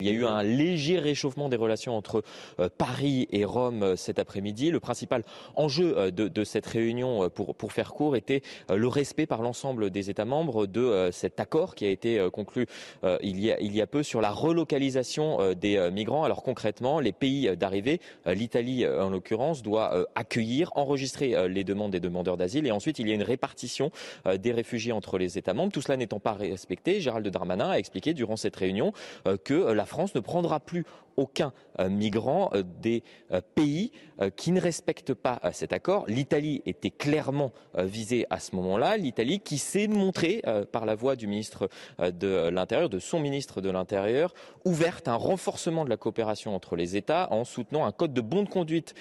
Il 0.03 0.07
y 0.07 0.09
a 0.09 0.19
eu 0.19 0.25
un 0.25 0.43
léger 0.43 0.99
réchauffement 0.99 1.47
des 1.47 1.55
relations 1.55 1.95
entre 1.95 2.23
euh, 2.59 2.67
Paris 2.77 3.29
et 3.31 3.45
Rome 3.45 3.83
euh, 3.83 3.95
cet 3.95 4.19
après-midi. 4.19 4.69
Le 4.69 4.81
principal 4.81 5.23
enjeu 5.55 5.97
euh, 5.97 6.11
de, 6.11 6.43
cette 6.43 6.65
réunion, 6.65 7.29
pour, 7.29 7.55
pour 7.55 7.71
faire 7.71 7.93
court, 7.93 8.17
était 8.17 8.41
le 8.69 8.87
respect 8.89 9.25
par 9.25 9.41
l'ensemble 9.41 9.91
des 9.91 10.09
États 10.09 10.25
membres 10.25 10.65
de 10.65 11.09
cet 11.13 11.39
accord 11.39 11.73
qui 11.75 11.85
a 11.85 11.89
été 11.89 12.27
conclu 12.33 12.65
il 13.21 13.39
y 13.39 13.51
a, 13.51 13.59
il 13.61 13.73
y 13.73 13.81
a 13.81 13.87
peu 13.87 14.03
sur 14.03 14.19
la 14.19 14.31
relocalisation 14.31 15.53
des 15.53 15.89
migrants. 15.91 16.23
Alors 16.23 16.43
concrètement, 16.43 16.99
les 16.99 17.11
pays 17.11 17.55
d'arrivée, 17.55 18.01
l'Italie 18.25 18.85
en 18.85 19.09
l'occurrence, 19.09 19.61
doit 19.63 20.05
accueillir, 20.15 20.71
enregistrer 20.75 21.47
les 21.47 21.63
demandes 21.63 21.91
des 21.91 21.99
demandeurs 21.99 22.37
d'asile 22.37 22.67
et 22.67 22.71
ensuite 22.71 22.99
il 22.99 23.07
y 23.07 23.11
a 23.11 23.15
une 23.15 23.23
répartition 23.23 23.91
des 24.25 24.51
réfugiés 24.51 24.91
entre 24.91 25.17
les 25.17 25.37
États 25.37 25.53
membres. 25.53 25.71
Tout 25.71 25.81
cela 25.81 25.97
n'étant 25.97 26.19
pas 26.19 26.33
respecté, 26.33 26.99
Gérald 26.99 27.27
Darmanin 27.27 27.69
a 27.69 27.79
expliqué 27.79 28.13
durant 28.13 28.35
cette 28.35 28.55
réunion 28.55 28.91
que 29.43 29.71
la 29.71 29.85
France 29.93 30.15
ne 30.15 30.21
prendra 30.21 30.59
plus 30.59 30.85
aucun 31.17 31.53
euh, 31.79 31.89
migrant 31.89 32.51
euh, 32.53 32.63
des 32.81 33.03
euh, 33.31 33.41
pays 33.55 33.91
qui 34.37 34.51
ne 34.51 34.61
respectent 34.61 35.15
pas 35.15 35.41
cet 35.51 35.73
accord. 35.73 36.05
L'Italie 36.07 36.61
était 36.67 36.91
clairement 36.91 37.51
visée 37.75 38.27
à 38.29 38.39
ce 38.39 38.55
moment-là. 38.55 38.95
L'Italie 38.95 39.39
qui 39.39 39.57
s'est 39.57 39.87
montrée, 39.87 40.43
par 40.71 40.85
la 40.85 40.93
voix 40.93 41.15
du 41.15 41.25
ministre 41.25 41.67
de 41.99 42.49
l'Intérieur, 42.49 42.89
de 42.89 42.99
son 42.99 43.19
ministre 43.19 43.59
de 43.59 43.71
l'Intérieur, 43.71 44.33
ouverte 44.65 45.07
à 45.07 45.13
un 45.13 45.15
renforcement 45.15 45.83
de 45.83 45.89
la 45.89 45.97
coopération 45.97 46.55
entre 46.55 46.75
les 46.75 46.95
États 46.95 47.27
en 47.31 47.43
soutenant 47.43 47.85
un 47.85 47.91
code 47.91 48.13
de 48.13 48.21
bonne 48.21 48.47
conduite 48.47 48.93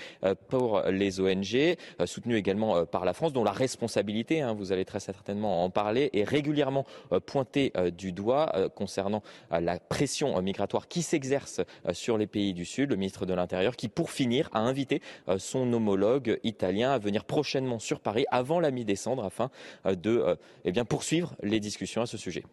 pour 0.48 0.80
les 0.88 1.20
ONG, 1.20 1.76
soutenu 2.06 2.36
également 2.36 2.86
par 2.86 3.04
la 3.04 3.12
France, 3.12 3.34
dont 3.34 3.44
la 3.44 3.52
responsabilité, 3.52 4.40
hein, 4.40 4.54
vous 4.54 4.72
allez 4.72 4.86
très 4.86 5.00
certainement 5.00 5.62
en 5.62 5.70
parler, 5.70 6.08
est 6.14 6.24
régulièrement 6.24 6.86
pointée 7.26 7.72
du 7.96 8.12
doigt 8.12 8.70
concernant 8.74 9.22
la 9.50 9.78
pression 9.78 10.40
migratoire 10.40 10.88
qui 10.88 11.02
s'exerce 11.02 11.60
les 12.10 12.26
pays 12.26 12.52
du 12.54 12.64
Sud, 12.64 12.90
le 12.90 12.96
ministre 12.96 13.26
de 13.26 13.34
l'Intérieur, 13.34 13.76
qui 13.76 13.88
pour 13.88 14.10
finir 14.10 14.48
a 14.52 14.60
invité 14.60 15.00
euh, 15.28 15.38
son 15.38 15.72
homologue 15.72 16.38
italien 16.44 16.92
à 16.92 16.98
venir 16.98 17.24
prochainement 17.24 17.78
sur 17.78 18.00
Paris 18.00 18.24
avant 18.30 18.60
la 18.60 18.70
mi-décembre 18.70 19.24
afin 19.24 19.50
euh, 19.86 19.94
de 19.94 20.10
euh, 20.10 20.34
eh 20.64 20.72
bien, 20.72 20.84
poursuivre 20.84 21.34
les 21.42 21.60
discussions 21.60 22.02
à 22.02 22.06
ce 22.06 22.16
sujet. 22.16 22.44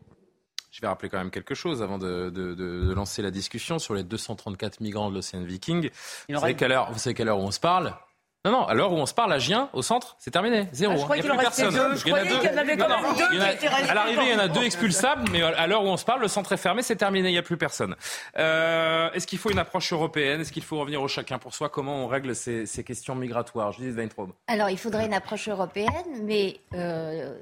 Je 0.72 0.82
vais 0.82 0.88
rappeler 0.88 1.10
quand 1.10 1.18
même 1.18 1.32
quelque 1.32 1.56
chose 1.56 1.82
avant 1.82 1.98
de, 1.98 2.30
de, 2.30 2.54
de 2.54 2.94
lancer 2.94 3.24
la 3.24 3.32
discussion 3.32 3.80
sur 3.80 3.96
les 3.96 4.04
234 4.04 4.82
migrants 4.82 5.10
de 5.10 5.16
l'Océan 5.16 5.44
Viking. 5.44 5.90
Vous 6.30 6.40
savez, 6.40 6.56
quelle 6.56 6.72
heure, 6.72 6.92
vous 6.92 7.00
savez 7.00 7.16
quelle 7.16 7.28
heure 7.28 7.40
on 7.40 7.50
se 7.50 7.60
parle? 7.60 7.96
Non, 8.46 8.52
non, 8.52 8.66
à 8.66 8.74
l'heure 8.74 8.94
où 8.94 8.96
on 8.96 9.06
se 9.06 9.14
parle, 9.14 9.34
à 9.34 9.40
Gien, 9.40 9.70
au 9.74 9.82
centre, 9.82 10.16
c'est 10.18 10.32
terminé. 10.32 10.70
Zéro. 10.72 10.94
Ah, 10.94 11.18
il 11.18 11.24
n'y 11.24 11.28
a 11.28 11.34
plus 11.34 11.42
personne. 11.42 11.98
Je 11.98 12.06
il 12.06 12.10
y 12.10 12.14
en 12.14 12.16
a 12.16 12.24
deux. 12.24 12.42
y 12.42 12.50
en 12.50 12.58
avait 12.58 12.78
deux 12.78 12.84
À 12.84 13.94
l'arrivée, 13.94 14.22
il 14.28 14.32
y 14.32 14.36
en 14.36 14.40
a 14.40 14.48
deux 14.48 14.64
expulsables, 14.64 15.30
mais 15.30 15.42
à 15.42 15.68
l'heure 15.68 15.84
où 15.84 15.88
on 15.88 15.98
se 15.98 16.06
parle, 16.06 16.22
le 16.22 16.30
centre 16.30 16.54
est 16.54 16.58
fermé, 16.58 16.82
c'est 16.82 16.96
terminé, 16.96 17.28
il 17.28 17.34
n'y 17.34 17.38
a 17.38 17.44
plus 17.44 17.58
personne. 17.58 17.98
Euh, 18.38 19.12
Est-ce 19.12 19.28
qu'il 19.28 19.40
faut 19.40 19.52
une 19.52 19.60
approche 19.60 19.92
européenne? 19.92 20.40
Est-ce 20.40 20.54
qu'il 20.54 20.64
faut 20.64 20.80
revenir 20.80 21.02
au 21.02 21.10
chacun 21.10 21.38
pour 21.38 21.54
soi? 21.54 21.68
Comment 21.68 22.06
on 22.06 22.08
règle 22.08 22.34
ces, 22.34 22.66
ces 22.66 22.86
questions 22.86 23.14
migratoires? 23.14 23.74
Je 23.74 23.82
dis 23.82 23.92
Weintraub. 23.92 24.32
Alors, 24.48 24.70
il 24.70 24.78
faudrait 24.78 25.06
une 25.06 25.14
approche 25.14 25.50
européenne, 25.50 25.90
mais 26.24 26.62
euh, 26.76 27.38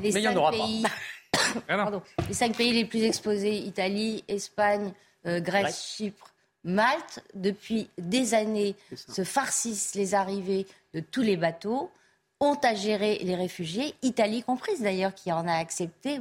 les, 0.00 0.12
mais 0.12 0.22
cinq 0.22 0.50
pays... 0.50 0.84
Pardon. 1.68 2.02
les 2.28 2.34
cinq 2.34 2.56
pays 2.56 2.72
les 2.72 2.86
plus 2.86 3.04
exposés, 3.04 3.56
Italie, 3.56 4.24
Espagne, 4.26 4.92
euh, 5.26 5.40
Grèce, 5.40 5.94
Chypre, 5.96 6.29
Malte, 6.64 7.22
depuis 7.34 7.88
des 7.98 8.34
années, 8.34 8.76
se 8.94 9.24
farcissent 9.24 9.94
les 9.94 10.14
arrivées 10.14 10.66
de 10.94 11.00
tous 11.00 11.22
les 11.22 11.36
bateaux, 11.36 11.90
ont 12.40 12.58
à 12.62 12.74
gérer 12.74 13.18
les 13.22 13.34
réfugiés, 13.34 13.94
Italie 14.02 14.42
comprise 14.42 14.80
d'ailleurs, 14.80 15.14
qui 15.14 15.30
en 15.32 15.46
a 15.46 15.54
accepté 15.54 16.20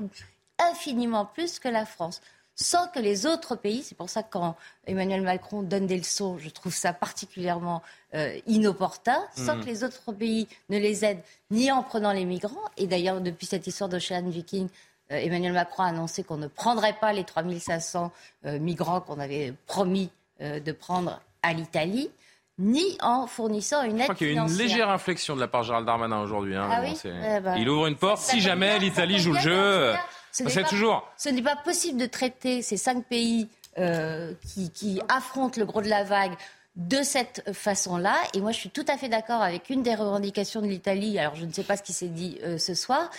infiniment 0.59 1.25
plus 1.25 1.59
que 1.59 1.69
la 1.69 1.85
France, 1.85 2.21
sans 2.55 2.87
que 2.87 2.99
les 2.99 3.25
autres 3.25 3.55
pays, 3.55 3.83
c'est 3.83 3.95
pour 3.95 4.09
ça 4.09 4.21
que 4.21 4.31
quand 4.31 4.57
Emmanuel 4.85 5.21
Macron 5.21 5.63
donne 5.63 5.87
des 5.87 5.97
leçons, 5.97 6.37
je 6.37 6.49
trouve 6.49 6.73
ça 6.73 6.91
particulièrement 6.91 7.81
euh, 8.15 8.37
inopportun, 8.47 9.21
sans 9.33 9.55
mmh. 9.55 9.61
que 9.61 9.65
les 9.65 9.83
autres 9.85 10.11
pays 10.11 10.47
ne 10.67 10.77
les 10.77 11.05
aident 11.05 11.23
ni 11.51 11.71
en 11.71 11.83
prenant 11.83 12.11
les 12.11 12.25
migrants, 12.25 12.57
et 12.75 12.85
d'ailleurs 12.85 13.21
depuis 13.21 13.45
cette 13.45 13.65
histoire 13.65 13.89
d'Ocean 13.89 14.27
Viking, 14.27 14.67
euh, 15.11 15.15
Emmanuel 15.15 15.53
Macron 15.53 15.83
a 15.83 15.87
annoncé 15.87 16.23
qu'on 16.23 16.37
ne 16.37 16.47
prendrait 16.47 16.97
pas 16.99 17.13
les 17.13 17.23
3500 17.23 18.11
euh, 18.45 18.59
migrants 18.59 18.99
qu'on 18.99 19.19
avait 19.19 19.53
promis 19.65 20.09
de 20.39 20.71
prendre 20.71 21.19
à 21.43 21.53
l'Italie 21.53 22.09
ni 22.59 22.97
en 23.01 23.25
fournissant 23.25 23.83
une 23.83 23.95
aide. 23.95 23.99
Je 23.99 24.03
crois 24.03 24.15
qu'il 24.15 24.33
y 24.33 24.37
a 24.37 24.41
une 24.41 24.57
légère 24.57 24.89
inflexion 24.89 25.35
de 25.35 25.39
la 25.39 25.47
part 25.47 25.61
de 25.61 25.67
Gérald 25.67 25.85
Darmanin 25.85 26.21
aujourd'hui. 26.21 26.55
Hein, 26.55 26.67
ah 26.69 26.81
oui 26.83 26.93
eh 27.05 27.39
ben, 27.39 27.55
il 27.55 27.69
ouvre 27.69 27.87
une 27.87 27.95
porte. 27.95 28.21
si 28.21 28.41
jamais 28.41 28.77
l'Italie 28.79 29.17
joue 29.17 29.33
le 29.33 29.39
jeu, 29.39 29.93
c'est 30.31 30.67
toujours. 30.67 31.09
Ce 31.17 31.29
n'est 31.29 31.41
pas 31.41 31.55
possible 31.55 31.99
de 31.99 32.05
traiter 32.05 32.61
ces 32.61 32.77
cinq 32.77 33.05
pays 33.05 33.47
euh, 33.77 34.33
qui, 34.45 34.71
qui, 34.71 35.01
affrontent 35.07 35.59
le 35.59 35.65
gros 35.65 35.81
de 35.81 35.87
la 35.87 36.03
vague 36.03 36.33
de 36.75 37.01
cette 37.01 37.53
façon-là. 37.53 38.15
Et 38.33 38.41
moi, 38.41 38.51
je 38.51 38.57
suis 38.57 38.69
tout 38.69 38.85
à 38.87 38.97
fait 38.97 39.09
d'accord 39.09 39.41
avec 39.41 39.69
une 39.69 39.83
des 39.83 39.95
revendications 39.95 40.61
de 40.61 40.67
l'Italie. 40.67 41.17
Alors, 41.17 41.35
je 41.35 41.45
ne 41.45 41.51
sais 41.51 41.63
pas 41.63 41.77
ce 41.77 41.83
qui 41.83 41.93
s'est 41.93 42.07
dit 42.07 42.39
euh, 42.43 42.57
ce 42.57 42.73
soir. 42.73 43.09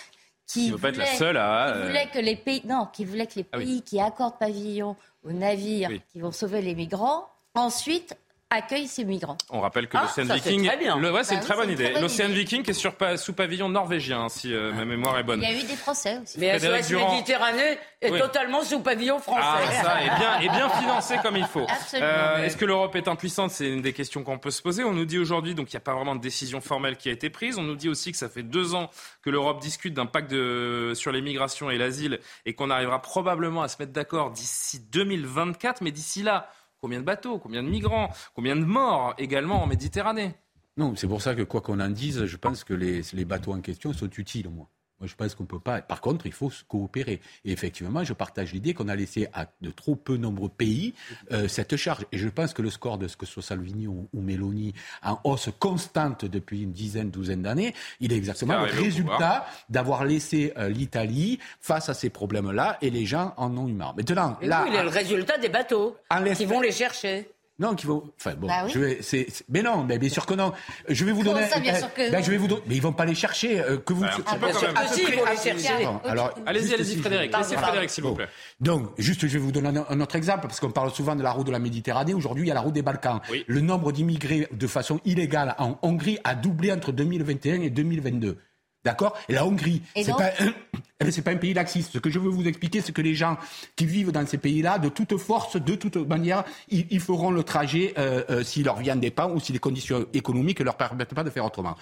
Qui, 0.47 0.69
voulait, 0.69 0.91
la 0.91 1.05
seule 1.05 1.37
à, 1.37 1.73
qui 1.73 1.87
voulait 1.87 2.09
que 2.13 2.19
les 2.19 2.35
pays, 2.35 2.61
non, 2.65 2.85
qui 2.91 3.05
voulait 3.05 3.25
que 3.25 3.35
les 3.37 3.45
ah 3.53 3.57
pays 3.57 3.81
qui 3.83 4.01
accordent 4.01 4.37
pavillon 4.37 4.97
aux 5.23 5.31
navires 5.31 5.91
qui 6.11 6.19
vont 6.19 6.31
sauver 6.31 6.61
les 6.61 6.75
migrants, 6.75 7.27
ensuite 7.53 8.15
accueille 8.51 8.87
ces 8.87 9.05
migrants. 9.05 9.37
On 9.49 9.61
rappelle 9.61 9.87
que 9.87 9.97
ah, 9.97 10.03
l'Océan 10.03 10.25
Viking, 10.35 10.69
le, 10.99 11.11
ouais, 11.11 11.23
c'est 11.23 11.35
une 11.35 11.39
bah 11.39 11.45
très 11.45 11.55
bonne 11.55 11.71
idée. 11.71 11.93
L'Océan 11.99 12.27
Viking 12.27 12.69
est 12.69 12.73
sur, 12.73 12.93
sous 13.15 13.33
pavillon 13.33 13.69
norvégien, 13.69 14.27
si 14.29 14.53
euh, 14.53 14.73
ma 14.73 14.85
mémoire 14.85 15.17
est 15.17 15.23
bonne. 15.23 15.41
Il 15.41 15.49
y 15.49 15.53
a 15.53 15.57
eu 15.57 15.63
des 15.63 15.75
Français 15.75 16.19
aussi. 16.21 16.37
Mais 16.37 16.59
SOS 16.59 16.87
Durand... 16.89 17.13
Méditerranée 17.13 17.79
est 18.01 18.17
totalement 18.17 18.61
sous 18.63 18.81
pavillon 18.81 19.19
français. 19.19 19.41
Ah, 19.41 19.83
ça, 19.83 20.01
est 20.01 20.19
bien, 20.19 20.39
est 20.39 20.55
bien 20.55 20.69
financé 20.69 21.15
comme 21.23 21.37
il 21.37 21.45
faut. 21.45 21.65
Euh, 21.93 22.43
Est-ce 22.43 22.57
que 22.57 22.65
l'Europe 22.65 22.95
est 22.95 23.07
impuissante? 23.07 23.51
C'est 23.51 23.69
une 23.69 23.81
des 23.81 23.93
questions 23.93 24.23
qu'on 24.23 24.37
peut 24.37 24.51
se 24.51 24.61
poser. 24.61 24.83
On 24.83 24.93
nous 24.93 25.05
dit 25.05 25.17
aujourd'hui, 25.17 25.55
donc 25.55 25.71
il 25.71 25.75
n'y 25.75 25.81
a 25.81 25.81
pas 25.81 25.93
vraiment 25.93 26.15
de 26.15 26.21
décision 26.21 26.59
formelle 26.59 26.97
qui 26.97 27.09
a 27.09 27.11
été 27.11 27.29
prise. 27.29 27.57
On 27.57 27.63
nous 27.63 27.75
dit 27.75 27.89
aussi 27.89 28.11
que 28.11 28.17
ça 28.17 28.27
fait 28.27 28.43
deux 28.43 28.75
ans 28.75 28.89
que 29.21 29.29
l'Europe 29.29 29.61
discute 29.61 29.93
d'un 29.93 30.05
pacte 30.05 30.29
de, 30.29 30.91
sur 30.95 31.11
les 31.11 31.21
migrations 31.21 31.69
et 31.69 31.77
l'asile 31.77 32.19
et 32.45 32.53
qu'on 32.53 32.69
arrivera 32.69 33.01
probablement 33.01 33.61
à 33.61 33.69
se 33.69 33.77
mettre 33.79 33.93
d'accord 33.93 34.31
d'ici 34.31 34.79
2024. 34.91 35.81
Mais 35.81 35.91
d'ici 35.91 36.21
là, 36.23 36.49
Combien 36.81 36.99
de 36.99 37.05
bateaux, 37.05 37.37
combien 37.37 37.61
de 37.61 37.69
migrants, 37.69 38.09
combien 38.33 38.55
de 38.55 38.65
morts 38.65 39.13
également 39.19 39.61
en 39.61 39.67
Méditerranée? 39.67 40.33
Non, 40.77 40.95
c'est 40.95 41.07
pour 41.07 41.21
ça 41.21 41.35
que 41.35 41.43
quoi 41.43 41.61
qu'on 41.61 41.79
en 41.79 41.89
dise, 41.89 42.25
je 42.25 42.37
pense 42.37 42.63
que 42.63 42.73
les, 42.73 43.25
bateaux 43.25 43.53
en 43.53 43.61
question 43.61 43.93
sont 43.93 44.09
utiles, 44.09 44.49
moi. 44.49 44.67
Moi, 45.01 45.07
je 45.07 45.15
pense 45.15 45.33
qu'on 45.33 45.45
peut 45.45 45.59
pas. 45.59 45.81
Par 45.81 45.99
contre, 45.99 46.27
il 46.27 46.31
faut 46.31 46.51
se 46.51 46.63
coopérer. 46.63 47.21
Et 47.43 47.51
effectivement, 47.51 48.03
je 48.03 48.13
partage 48.13 48.53
l'idée 48.53 48.75
qu'on 48.75 48.87
a 48.87 48.95
laissé 48.95 49.27
à 49.33 49.47
de 49.61 49.71
trop 49.71 49.95
peu 49.95 50.15
nombreux 50.15 50.49
pays 50.49 50.93
euh, 51.31 51.47
cette 51.47 51.75
charge. 51.75 52.05
Et 52.11 52.19
je 52.19 52.29
pense 52.29 52.53
que 52.53 52.61
le 52.61 52.69
score 52.69 52.99
de 52.99 53.07
ce 53.07 53.17
que 53.17 53.25
soit 53.25 53.41
Salvini 53.41 53.87
ou, 53.87 54.07
ou 54.13 54.21
Meloni 54.21 54.75
en 55.01 55.19
hausse 55.23 55.49
constante 55.57 56.25
depuis 56.25 56.61
une 56.61 56.71
dizaine, 56.71 57.09
douzaine 57.09 57.41
d'années, 57.41 57.73
il 57.99 58.13
est 58.13 58.17
exactement 58.17 58.59
le 58.59 58.71
résultat 58.71 59.47
d'avoir 59.69 60.05
laissé 60.05 60.53
euh, 60.57 60.69
l'Italie 60.69 61.39
face 61.59 61.89
à 61.89 61.95
ces 61.95 62.11
problèmes-là 62.11 62.77
et 62.83 62.91
les 62.91 63.07
gens 63.07 63.33
en 63.37 63.57
ont 63.57 63.67
eu 63.67 63.73
marre. 63.73 63.95
Maintenant, 63.95 64.37
là, 64.43 64.65
il 64.67 64.75
est 64.75 64.83
le 64.83 64.89
résultat 64.89 65.39
des 65.39 65.49
bateaux 65.49 65.97
qui 66.35 66.45
vont 66.45 66.61
les 66.61 66.71
chercher. 66.71 67.27
Non, 67.61 67.75
qui 67.75 67.85
vont. 67.85 68.03
Enfin 68.19 68.33
bon, 68.33 68.47
bah 68.47 68.67
je 68.67 68.79
vais. 68.79 68.97
C'est, 69.01 69.27
mais 69.47 69.61
non, 69.61 69.83
mais 69.83 69.99
bien 69.99 70.09
sûr 70.09 70.25
que 70.25 70.33
non. 70.33 70.51
Je 70.89 71.05
vais 71.05 71.11
vous 71.11 71.23
donner. 71.23 71.45
Ça, 71.45 71.59
bien 71.59 71.75
sûr 71.75 71.93
que 71.93 72.11
ben, 72.11 72.23
je 72.23 72.31
vais 72.31 72.37
vous 72.37 72.47
donner. 72.47 72.63
Mais 72.65 72.75
ils 72.75 72.81
vont 72.81 72.91
pas 72.91 73.05
les 73.05 73.13
chercher. 73.13 73.59
Euh, 73.61 73.77
que 73.77 73.93
vous. 73.93 74.01
Ben, 74.01 74.09
ah, 74.25 74.35
bien 74.35 74.51
sûr 74.51 74.73
que 74.73 74.87
si, 74.87 75.01
ils 75.07 75.15
vont 75.15 75.25
les 75.29 75.37
chercher. 75.37 75.87
Alors, 76.05 76.33
allez-y, 76.47 76.73
allez-y, 76.73 76.97
Frédéric. 76.97 77.37
Laissez 77.37 77.55
Frédéric, 77.55 77.91
s'il 77.91 78.03
vous 78.03 78.15
plaît. 78.15 78.27
Donc, 78.59 78.89
juste, 78.97 79.21
je 79.21 79.33
vais 79.33 79.39
vous 79.39 79.51
donner 79.51 79.79
un, 79.87 80.01
autre 80.01 80.15
exemple 80.15 80.47
parce 80.47 80.59
qu'on 80.59 80.71
parle 80.71 80.89
souvent 80.89 81.15
de 81.15 81.21
la 81.21 81.31
route 81.31 81.45
de 81.45 81.51
la 81.51 81.59
Méditerranée. 81.59 82.15
Aujourd'hui, 82.15 82.45
il 82.45 82.47
y 82.47 82.51
a 82.51 82.55
la 82.55 82.61
route 82.61 82.73
des 82.73 82.81
Balkans. 82.81 83.21
Le 83.45 83.61
nombre 83.61 83.91
d'immigrés 83.91 84.47
de 84.51 84.67
façon 84.67 84.99
illégale 85.05 85.53
en 85.59 85.77
Hongrie 85.83 86.17
a 86.23 86.33
doublé 86.33 86.71
entre 86.71 86.91
2021 86.91 87.61
et 87.61 87.69
2022. 87.69 88.39
D'accord 88.83 89.17
Et 89.29 89.33
la 89.33 89.45
Hongrie, 89.45 89.81
c'est 89.95 90.11
pas, 90.11 90.31
eh 90.99 91.11
c'est 91.11 91.21
pas 91.21 91.31
un 91.31 91.37
pays 91.37 91.53
laxiste. 91.53 91.93
Ce 91.93 91.99
que 91.99 92.09
je 92.09 92.19
veux 92.19 92.29
vous 92.29 92.47
expliquer, 92.47 92.81
c'est 92.81 92.91
que 92.91 93.01
les 93.01 93.13
gens 93.13 93.37
qui 93.75 93.85
vivent 93.85 94.11
dans 94.11 94.25
ces 94.25 94.37
pays-là, 94.37 94.79
de 94.79 94.89
toute 94.89 95.17
force, 95.17 95.61
de 95.61 95.75
toute 95.75 95.95
manière, 95.95 96.43
ils, 96.69 96.99
feront 96.99 97.31
le 97.31 97.43
trajet 97.43 97.93
euh, 97.97 98.23
euh, 98.29 98.43
si 98.43 98.63
leur 98.63 98.77
vie 98.77 98.91
en 98.91 98.95
dépend 98.95 99.29
ou 99.31 99.39
si 99.39 99.53
les 99.53 99.59
conditions 99.59 100.05
économiques 100.13 100.59
ne 100.59 100.65
leur 100.65 100.77
permettent 100.77 101.13
pas 101.13 101.23
de 101.23 101.29
faire 101.29 101.45
autrement. 101.45 101.75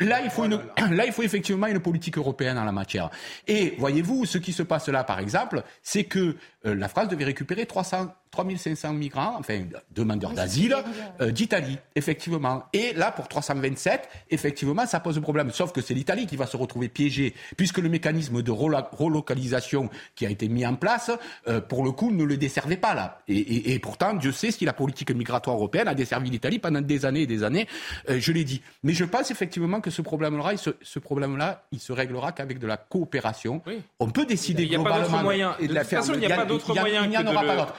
Là, 0.00 0.20
il 0.22 0.30
faut 0.30 0.44
une, 0.44 0.60
là, 0.90 1.06
il 1.06 1.12
faut 1.12 1.22
effectivement 1.22 1.66
une 1.68 1.80
politique 1.80 2.18
européenne 2.18 2.58
en 2.58 2.64
la 2.64 2.72
matière. 2.72 3.10
Et 3.46 3.74
voyez-vous, 3.78 4.24
ce 4.24 4.38
qui 4.38 4.52
se 4.52 4.62
passe 4.62 4.88
là, 4.88 5.04
par 5.04 5.20
exemple, 5.20 5.62
c'est 5.82 6.04
que 6.04 6.36
euh, 6.66 6.74
la 6.74 6.88
France 6.88 7.08
devait 7.08 7.24
récupérer 7.24 7.66
300 7.66 8.08
3500 8.32 8.94
migrants, 8.94 9.36
enfin 9.38 9.64
demandeurs 9.94 10.32
d'asile, 10.32 10.74
euh, 11.20 11.30
d'Italie, 11.30 11.78
effectivement. 11.94 12.64
Et 12.72 12.94
là, 12.94 13.12
pour 13.12 13.28
327, 13.28 14.08
effectivement, 14.30 14.86
ça 14.86 15.00
pose 15.00 15.20
problème. 15.20 15.50
Sauf 15.50 15.72
que 15.72 15.82
c'est 15.82 15.92
l'Italie 15.92 16.26
qui 16.26 16.36
va 16.36 16.46
se 16.46 16.56
retrouver 16.56 16.88
piégée, 16.88 17.34
puisque 17.58 17.78
le 17.78 17.90
mécanisme 17.90 18.42
de 18.42 18.50
relocalisation 18.50 19.90
qui 20.14 20.24
a 20.24 20.30
été 20.30 20.48
mis 20.48 20.66
en 20.66 20.74
place, 20.76 21.10
euh, 21.46 21.60
pour 21.60 21.84
le 21.84 21.92
coup, 21.92 22.10
ne 22.10 22.24
le 22.24 22.38
desservait 22.38 22.78
pas 22.78 22.94
là. 22.94 23.20
Et, 23.28 23.78
pourtant, 23.78 24.14
Dieu 24.14 24.32
sait 24.32 24.50
si 24.50 24.64
la 24.64 24.72
politique 24.72 25.10
migratoire 25.10 25.56
européenne 25.56 25.88
a 25.88 25.94
desservi 25.94 26.30
l'Italie 26.30 26.58
pendant 26.58 26.80
des 26.80 27.04
années 27.04 27.22
et 27.22 27.26
des 27.26 27.44
années, 27.44 27.68
euh, 28.08 28.18
je 28.18 28.32
l'ai 28.32 28.44
dit. 28.44 28.62
Mais 28.82 28.94
je 28.94 29.04
pense 29.04 29.30
effectivement 29.30 29.82
que 29.82 29.90
ce 29.90 30.00
problème-là, 30.00 30.54
ce, 30.56 30.98
problème-là, 30.98 31.64
il 31.70 31.80
se 31.80 31.92
réglera 31.92 32.32
qu'avec 32.32 32.58
de 32.58 32.66
la 32.66 32.78
coopération. 32.78 33.60
On 34.00 34.08
peut 34.08 34.24
décider 34.24 34.66
globalement 34.68 35.30
et 35.58 35.68
de, 35.68 35.74
la 35.74 35.84
faire. 35.84 36.02
il 36.14 36.18
n'y 36.18 36.26
a, 36.26 36.36
pas 36.36 36.44
d'autre 36.46 36.74
moyen 36.74 37.06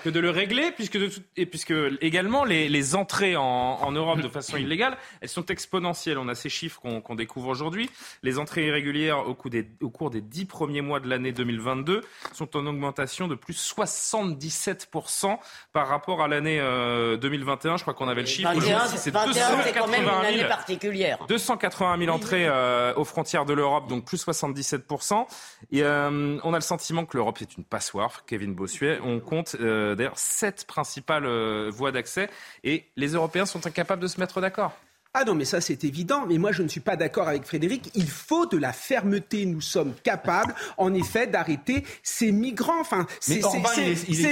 que, 0.04 0.10
de 0.10 0.20
le 0.20 0.30
réglé, 0.44 0.72
puisque, 0.72 0.98
de 0.98 1.08
tout- 1.08 1.22
et 1.38 1.46
puisque 1.46 1.74
également 2.02 2.44
les, 2.46 2.70
les 2.70 2.96
entrées 2.96 3.36
en, 3.36 3.44
en 3.44 3.92
Europe 3.92 4.20
de 4.22 4.28
façon 4.30 4.58
illégale, 4.58 4.98
elles 5.22 5.30
sont 5.30 5.46
exponentielles. 5.48 6.18
On 6.18 6.28
a 6.28 6.36
ces 6.36 6.50
chiffres 6.50 6.82
qu'on 6.82 7.16
découvre 7.16 7.48
aujourd'hui. 7.50 7.90
Les 8.24 8.40
entrées 8.40 8.68
irrégulières 8.68 9.28
au, 9.28 9.34
cours 9.34 9.50
des, 9.52 9.68
au 9.82 9.90
cours 9.90 10.10
des 10.10 10.22
dix 10.22 10.46
premiers 10.46 10.82
mois 10.82 11.00
de 11.00 11.08
l'année 11.10 11.32
2022 11.32 12.02
sont 12.34 12.56
en 12.58 12.66
augmentation 12.66 13.28
de 13.28 13.36
plus 13.36 13.74
77% 13.76 15.38
par 15.72 15.88
rapport 15.88 16.22
à 16.22 16.28
l'année 16.28 16.60
euh, 16.60 17.18
2021. 17.18 17.78
Je 17.78 17.82
crois 17.84 17.94
qu'on 17.94 18.08
avait 18.08 18.22
le 18.22 18.28
chiffre. 18.28 18.50
21, 18.54 18.58
Aujourd'hui, 18.76 18.98
c'est 18.98 19.12
21, 19.12 19.34
c'est 19.64 19.72
quand 19.74 19.88
même 19.88 20.02
une 20.02 20.06
280 20.08 20.28
année 20.28 20.38
000. 20.38 20.50
particulière. 20.50 21.18
280 21.28 21.98
000 22.06 22.12
entrées 22.16 22.48
euh, 22.48 22.94
aux 22.96 23.06
frontières 23.06 23.46
de 23.46 23.54
l'Europe, 23.54 23.88
donc 23.88 24.06
plus 24.06 24.26
77%. 24.26 25.26
Et 25.72 25.84
euh, 25.84 26.38
on 26.44 26.54
a 26.54 26.58
le 26.58 26.62
sentiment 26.62 27.06
que 27.06 27.18
l'Europe 27.18 27.40
est 27.42 27.58
une 27.58 27.64
passoire, 27.64 28.26
Kevin 28.26 28.54
Bossuet. 28.54 29.00
On 29.04 29.20
compte 29.20 29.56
euh, 29.60 29.96
d'ailleurs 29.96 30.18
sept 30.34 30.66
principales 30.66 31.26
euh, 31.26 31.70
voies 31.72 31.92
d'accès 31.92 32.30
et 32.64 32.86
les 32.96 33.14
Européens 33.14 33.46
sont 33.46 33.66
incapables 33.68 34.02
de 34.02 34.08
se 34.08 34.20
mettre 34.20 34.42
d'accord. 34.42 34.74
Ah 35.16 35.26
non, 35.26 35.36
mais 35.36 35.46
ça 35.46 35.62
c'est 35.62 35.84
évident. 35.84 36.26
Mais 36.28 36.38
moi 36.40 36.52
je 36.52 36.64
ne 36.64 36.68
suis 36.68 36.80
pas 36.80 36.96
d'accord 36.96 37.28
avec 37.28 37.46
Frédéric. 37.46 37.92
Il 37.94 38.08
faut 38.10 38.46
de 38.48 38.58
la 38.58 38.74
fermeté. 38.74 39.46
Nous 39.46 39.62
sommes 39.62 39.94
capables, 40.04 40.56
en 40.78 40.94
effet, 40.94 41.28
d'arrêter 41.28 41.84
ces 42.02 42.32
migrants. 42.32 42.80
Enfin, 42.82 43.06
c'est 43.20 43.40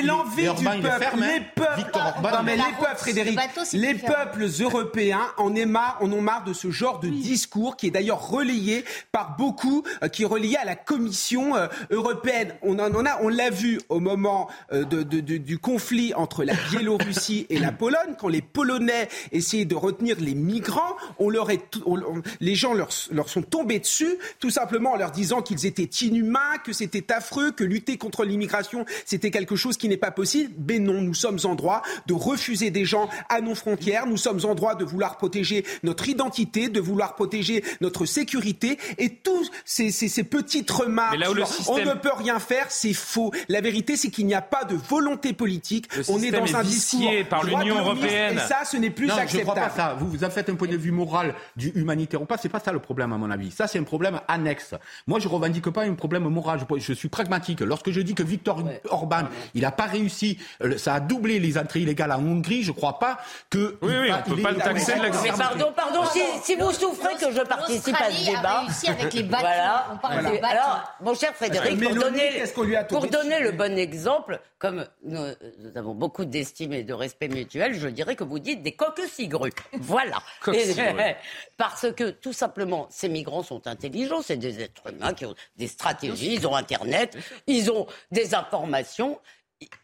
l'envie 0.02 0.42
du 0.56 0.64
peuple. 0.66 0.88
ferme, 1.00 1.24
hein. 1.24 1.28
les 1.34 1.42
peuples. 1.56 1.92
Orban, 1.94 2.32
non 2.32 2.44
mais 2.44 2.56
les 2.56 2.64
peuples, 2.80 2.98
Frédéric. 2.98 3.32
le 3.32 3.36
bateau, 3.36 3.62
c'est 3.64 3.78
Les 3.78 3.94
peuples 3.94 4.46
européens 4.60 5.22
en, 5.38 5.54
est 5.56 5.66
marre, 5.66 5.98
en 6.02 6.12
ont 6.12 6.22
marre 6.22 6.44
de 6.46 6.54
ce 6.54 6.72
genre 6.72 7.00
de 7.00 7.10
discours 7.10 7.78
qui 7.78 7.88
est 7.88 7.92
d'ailleurs 7.92 8.28
relayé 8.30 8.84
par 9.12 9.36
beaucoup, 9.38 9.84
euh, 10.04 10.08
qui 10.08 10.24
est 10.24 10.26
relayé 10.26 10.58
à 10.58 10.66
la 10.66 10.76
Commission 10.76 11.56
euh, 11.56 11.68
européenne. 11.92 12.56
On 12.64 12.80
en 12.80 12.92
on 12.96 13.06
a, 13.06 13.22
on 13.22 13.30
l'a 13.30 13.50
vu 13.52 13.80
au 13.90 14.00
moment 14.00 14.50
euh, 14.74 14.84
de- 14.84 15.04
de- 15.04 15.20
de- 15.20 15.38
du 15.38 15.60
conflit 15.60 16.14
entre 16.16 16.44
la 16.44 16.54
Biélorussie 16.72 17.46
et 17.50 17.60
la 17.60 17.72
Pologne, 17.72 18.16
quand 18.20 18.28
les 18.30 18.42
Polonais 18.42 19.08
essayaient 19.32 19.66
de 19.66 19.76
retenir 19.76 20.16
les 20.20 20.34
migrants, 20.36 20.71
on 21.20 21.30
leur 21.30 21.50
est, 21.52 21.70
tout- 21.70 21.82
on- 21.86 21.98
on- 22.02 22.22
les 22.40 22.56
gens 22.56 22.74
leur, 22.74 22.90
leur 23.12 23.30
sont 23.30 23.42
tombés 23.42 23.80
dessus, 23.80 24.18
tout 24.40 24.50
simplement 24.50 24.92
en 24.94 24.98
leur 24.98 25.12
disant 25.12 25.42
qu'ils 25.42 25.66
étaient 25.66 25.84
inhumains, 26.06 26.58
que 26.64 26.74
c'était 26.74 27.12
affreux, 27.14 27.52
que 27.52 27.64
lutter 27.64 27.98
contre 27.98 28.24
l'immigration 28.26 28.86
c'était 29.06 29.32
quelque 29.32 29.56
chose 29.56 29.78
qui 29.78 29.88
n'est 29.90 29.98
pas 29.98 30.12
possible. 30.12 30.52
Mais 30.68 30.80
non, 30.80 31.02
nous 31.02 31.14
sommes 31.14 31.40
en 31.44 31.56
droit 31.56 31.82
de 32.08 32.14
refuser 32.14 32.72
des 32.72 32.86
gens 32.86 33.10
à 33.30 33.42
nos 33.42 33.56
frontières. 33.56 34.06
Nous 34.06 34.18
sommes 34.18 34.40
en 34.46 34.56
droit 34.56 34.76
de 34.76 34.84
vouloir 34.86 35.18
protéger 35.18 35.66
notre 35.84 36.08
identité, 36.10 36.70
de 36.70 36.80
vouloir 36.80 37.16
protéger 37.16 37.64
notre 37.82 38.06
sécurité. 38.06 38.78
Et 38.98 39.10
tous 39.10 39.50
ces, 39.66 39.92
ces- 39.92 40.08
ces 40.08 40.24
petites 40.24 40.70
remarques, 40.72 41.18
là 41.18 41.32
où 41.32 41.46
système- 41.46 41.76
on 41.76 41.86
ne 41.86 41.94
peut 41.94 42.12
rien 42.18 42.40
faire, 42.40 42.68
c'est 42.70 42.94
faux. 42.94 43.32
La 43.50 43.62
vérité, 43.62 43.96
c'est 43.98 44.10
qu'il 44.10 44.26
n'y 44.26 44.34
a 44.34 44.42
pas 44.42 44.64
de 44.64 44.76
volonté 44.76 45.34
politique. 45.34 45.94
Le 45.96 46.04
on 46.10 46.22
est 46.22 46.32
dans 46.32 46.44
un 46.56 46.62
est 46.62 46.64
vicié 46.64 47.00
discours 47.10 47.30
par 47.30 47.44
l'Union 47.44 47.78
européenne. 47.80 48.36
Et 48.36 48.40
ça, 48.40 48.60
ce 48.70 48.78
n'est 48.78 48.90
plus 48.90 49.08
non, 49.08 49.16
acceptable. 49.16 49.38
je 49.40 49.42
crois 49.52 49.56
pas 49.56 49.70
ça. 49.76 49.96
Vous, 50.00 50.10
vous 50.10 50.30
faites 50.30 50.50
un 50.50 50.56
point 50.62 50.68
de 50.72 50.78
vue 50.78 50.92
moral 50.92 51.34
du 51.56 51.70
humanitaire 51.70 52.22
ou 52.22 52.26
pas. 52.26 52.38
C'est 52.38 52.50
pas 52.50 52.60
ça 52.60 52.72
le 52.72 52.80
problème 52.80 53.12
à 53.14 53.18
mon 53.18 53.32
avis. 53.32 53.50
Ça, 53.50 53.66
c'est 53.66 53.80
un 53.80 53.84
problème 53.84 54.20
annexe. 54.28 54.76
Moi, 55.08 55.20
je 55.20 55.28
revendique 55.28 55.70
pas 55.72 55.84
un 55.86 55.96
problème 55.96 56.24
moral. 56.30 56.60
Je, 56.60 56.80
je 56.80 56.94
suis 56.94 57.10
pragmatique. 57.10 57.62
Lorsque 57.62 57.90
je 57.90 58.02
dis 58.02 58.14
que 58.14 58.22
Victor 58.22 58.64
Orban, 58.90 59.24
il 59.56 59.66
a 59.66 59.72
pas 59.72 59.86
réussi, 59.86 60.38
ça 60.78 60.96
a 60.96 61.00
doublé 61.00 61.40
les 61.40 61.58
entrées 61.58 61.80
illégales 61.80 62.12
en 62.12 62.20
Hongrie. 62.20 62.62
Je 62.62 62.72
crois 62.72 63.00
pas 63.00 63.18
que. 63.50 63.78
Oui, 63.82 63.94
oui, 64.02 64.12
on 64.12 64.30
peut 64.30 64.42
pas 64.42 64.52
le 64.52 64.58
taxer 64.58 64.94
de 64.94 65.24
Mais 65.24 65.32
pardon, 65.36 65.74
pardon, 65.76 66.02
si, 66.14 66.22
si 66.44 66.56
vous 66.56 66.72
souffrez 66.72 67.16
que 67.16 67.32
je 67.32 67.42
participe 67.42 67.96
à 67.96 68.12
ce 68.12 68.30
a 68.30 68.36
débat. 68.36 68.60
réussi 68.62 68.88
avec 68.88 69.14
les 69.14 69.24
bateaux. 69.24 69.42
Voilà. 69.52 69.88
On 69.94 69.98
parle 69.98 70.32
des 70.32 70.40
bateaux. 70.40 70.46
Alors, 70.46 70.96
mon 71.02 71.16
cher 71.16 71.34
Frédéric, 71.34 71.82
pour 71.82 71.96
donner, 71.96 72.44
pour 72.88 73.08
donner 73.08 73.40
le 73.40 73.52
bon 73.52 73.78
exemple, 73.78 74.40
comme 74.60 74.86
nous, 75.04 75.18
nous 75.60 75.72
avons 75.76 75.96
beaucoup 75.96 76.26
d'estime 76.26 76.74
et 76.74 76.84
de 76.84 76.94
respect 76.94 77.28
mutuel, 77.28 77.74
je 77.74 77.88
dirais 77.88 78.16
que 78.16 78.24
vous 78.24 78.38
dites 78.40 78.62
des 78.62 78.74
coques 78.74 79.02
cigrues. 79.12 79.52
Voilà. 79.80 80.18
Et- 80.54 81.16
parce 81.58 81.92
que 81.94 82.10
tout 82.12 82.34
simplement, 82.34 82.88
ces 82.90 83.10
migrants 83.10 83.44
sont 83.44 83.68
intelligents, 83.68 84.22
c'est 84.22 84.38
des 84.38 84.62
êtres 84.62 84.92
humains 84.92 85.14
qui 85.14 85.26
ont 85.26 85.36
des 85.56 85.68
stratégies, 85.68 86.34
ils 86.36 86.48
ont 86.48 86.56
Internet, 86.56 87.18
ils 87.48 87.72
ont 87.72 87.88
des 88.12 88.34
informations. 88.36 89.20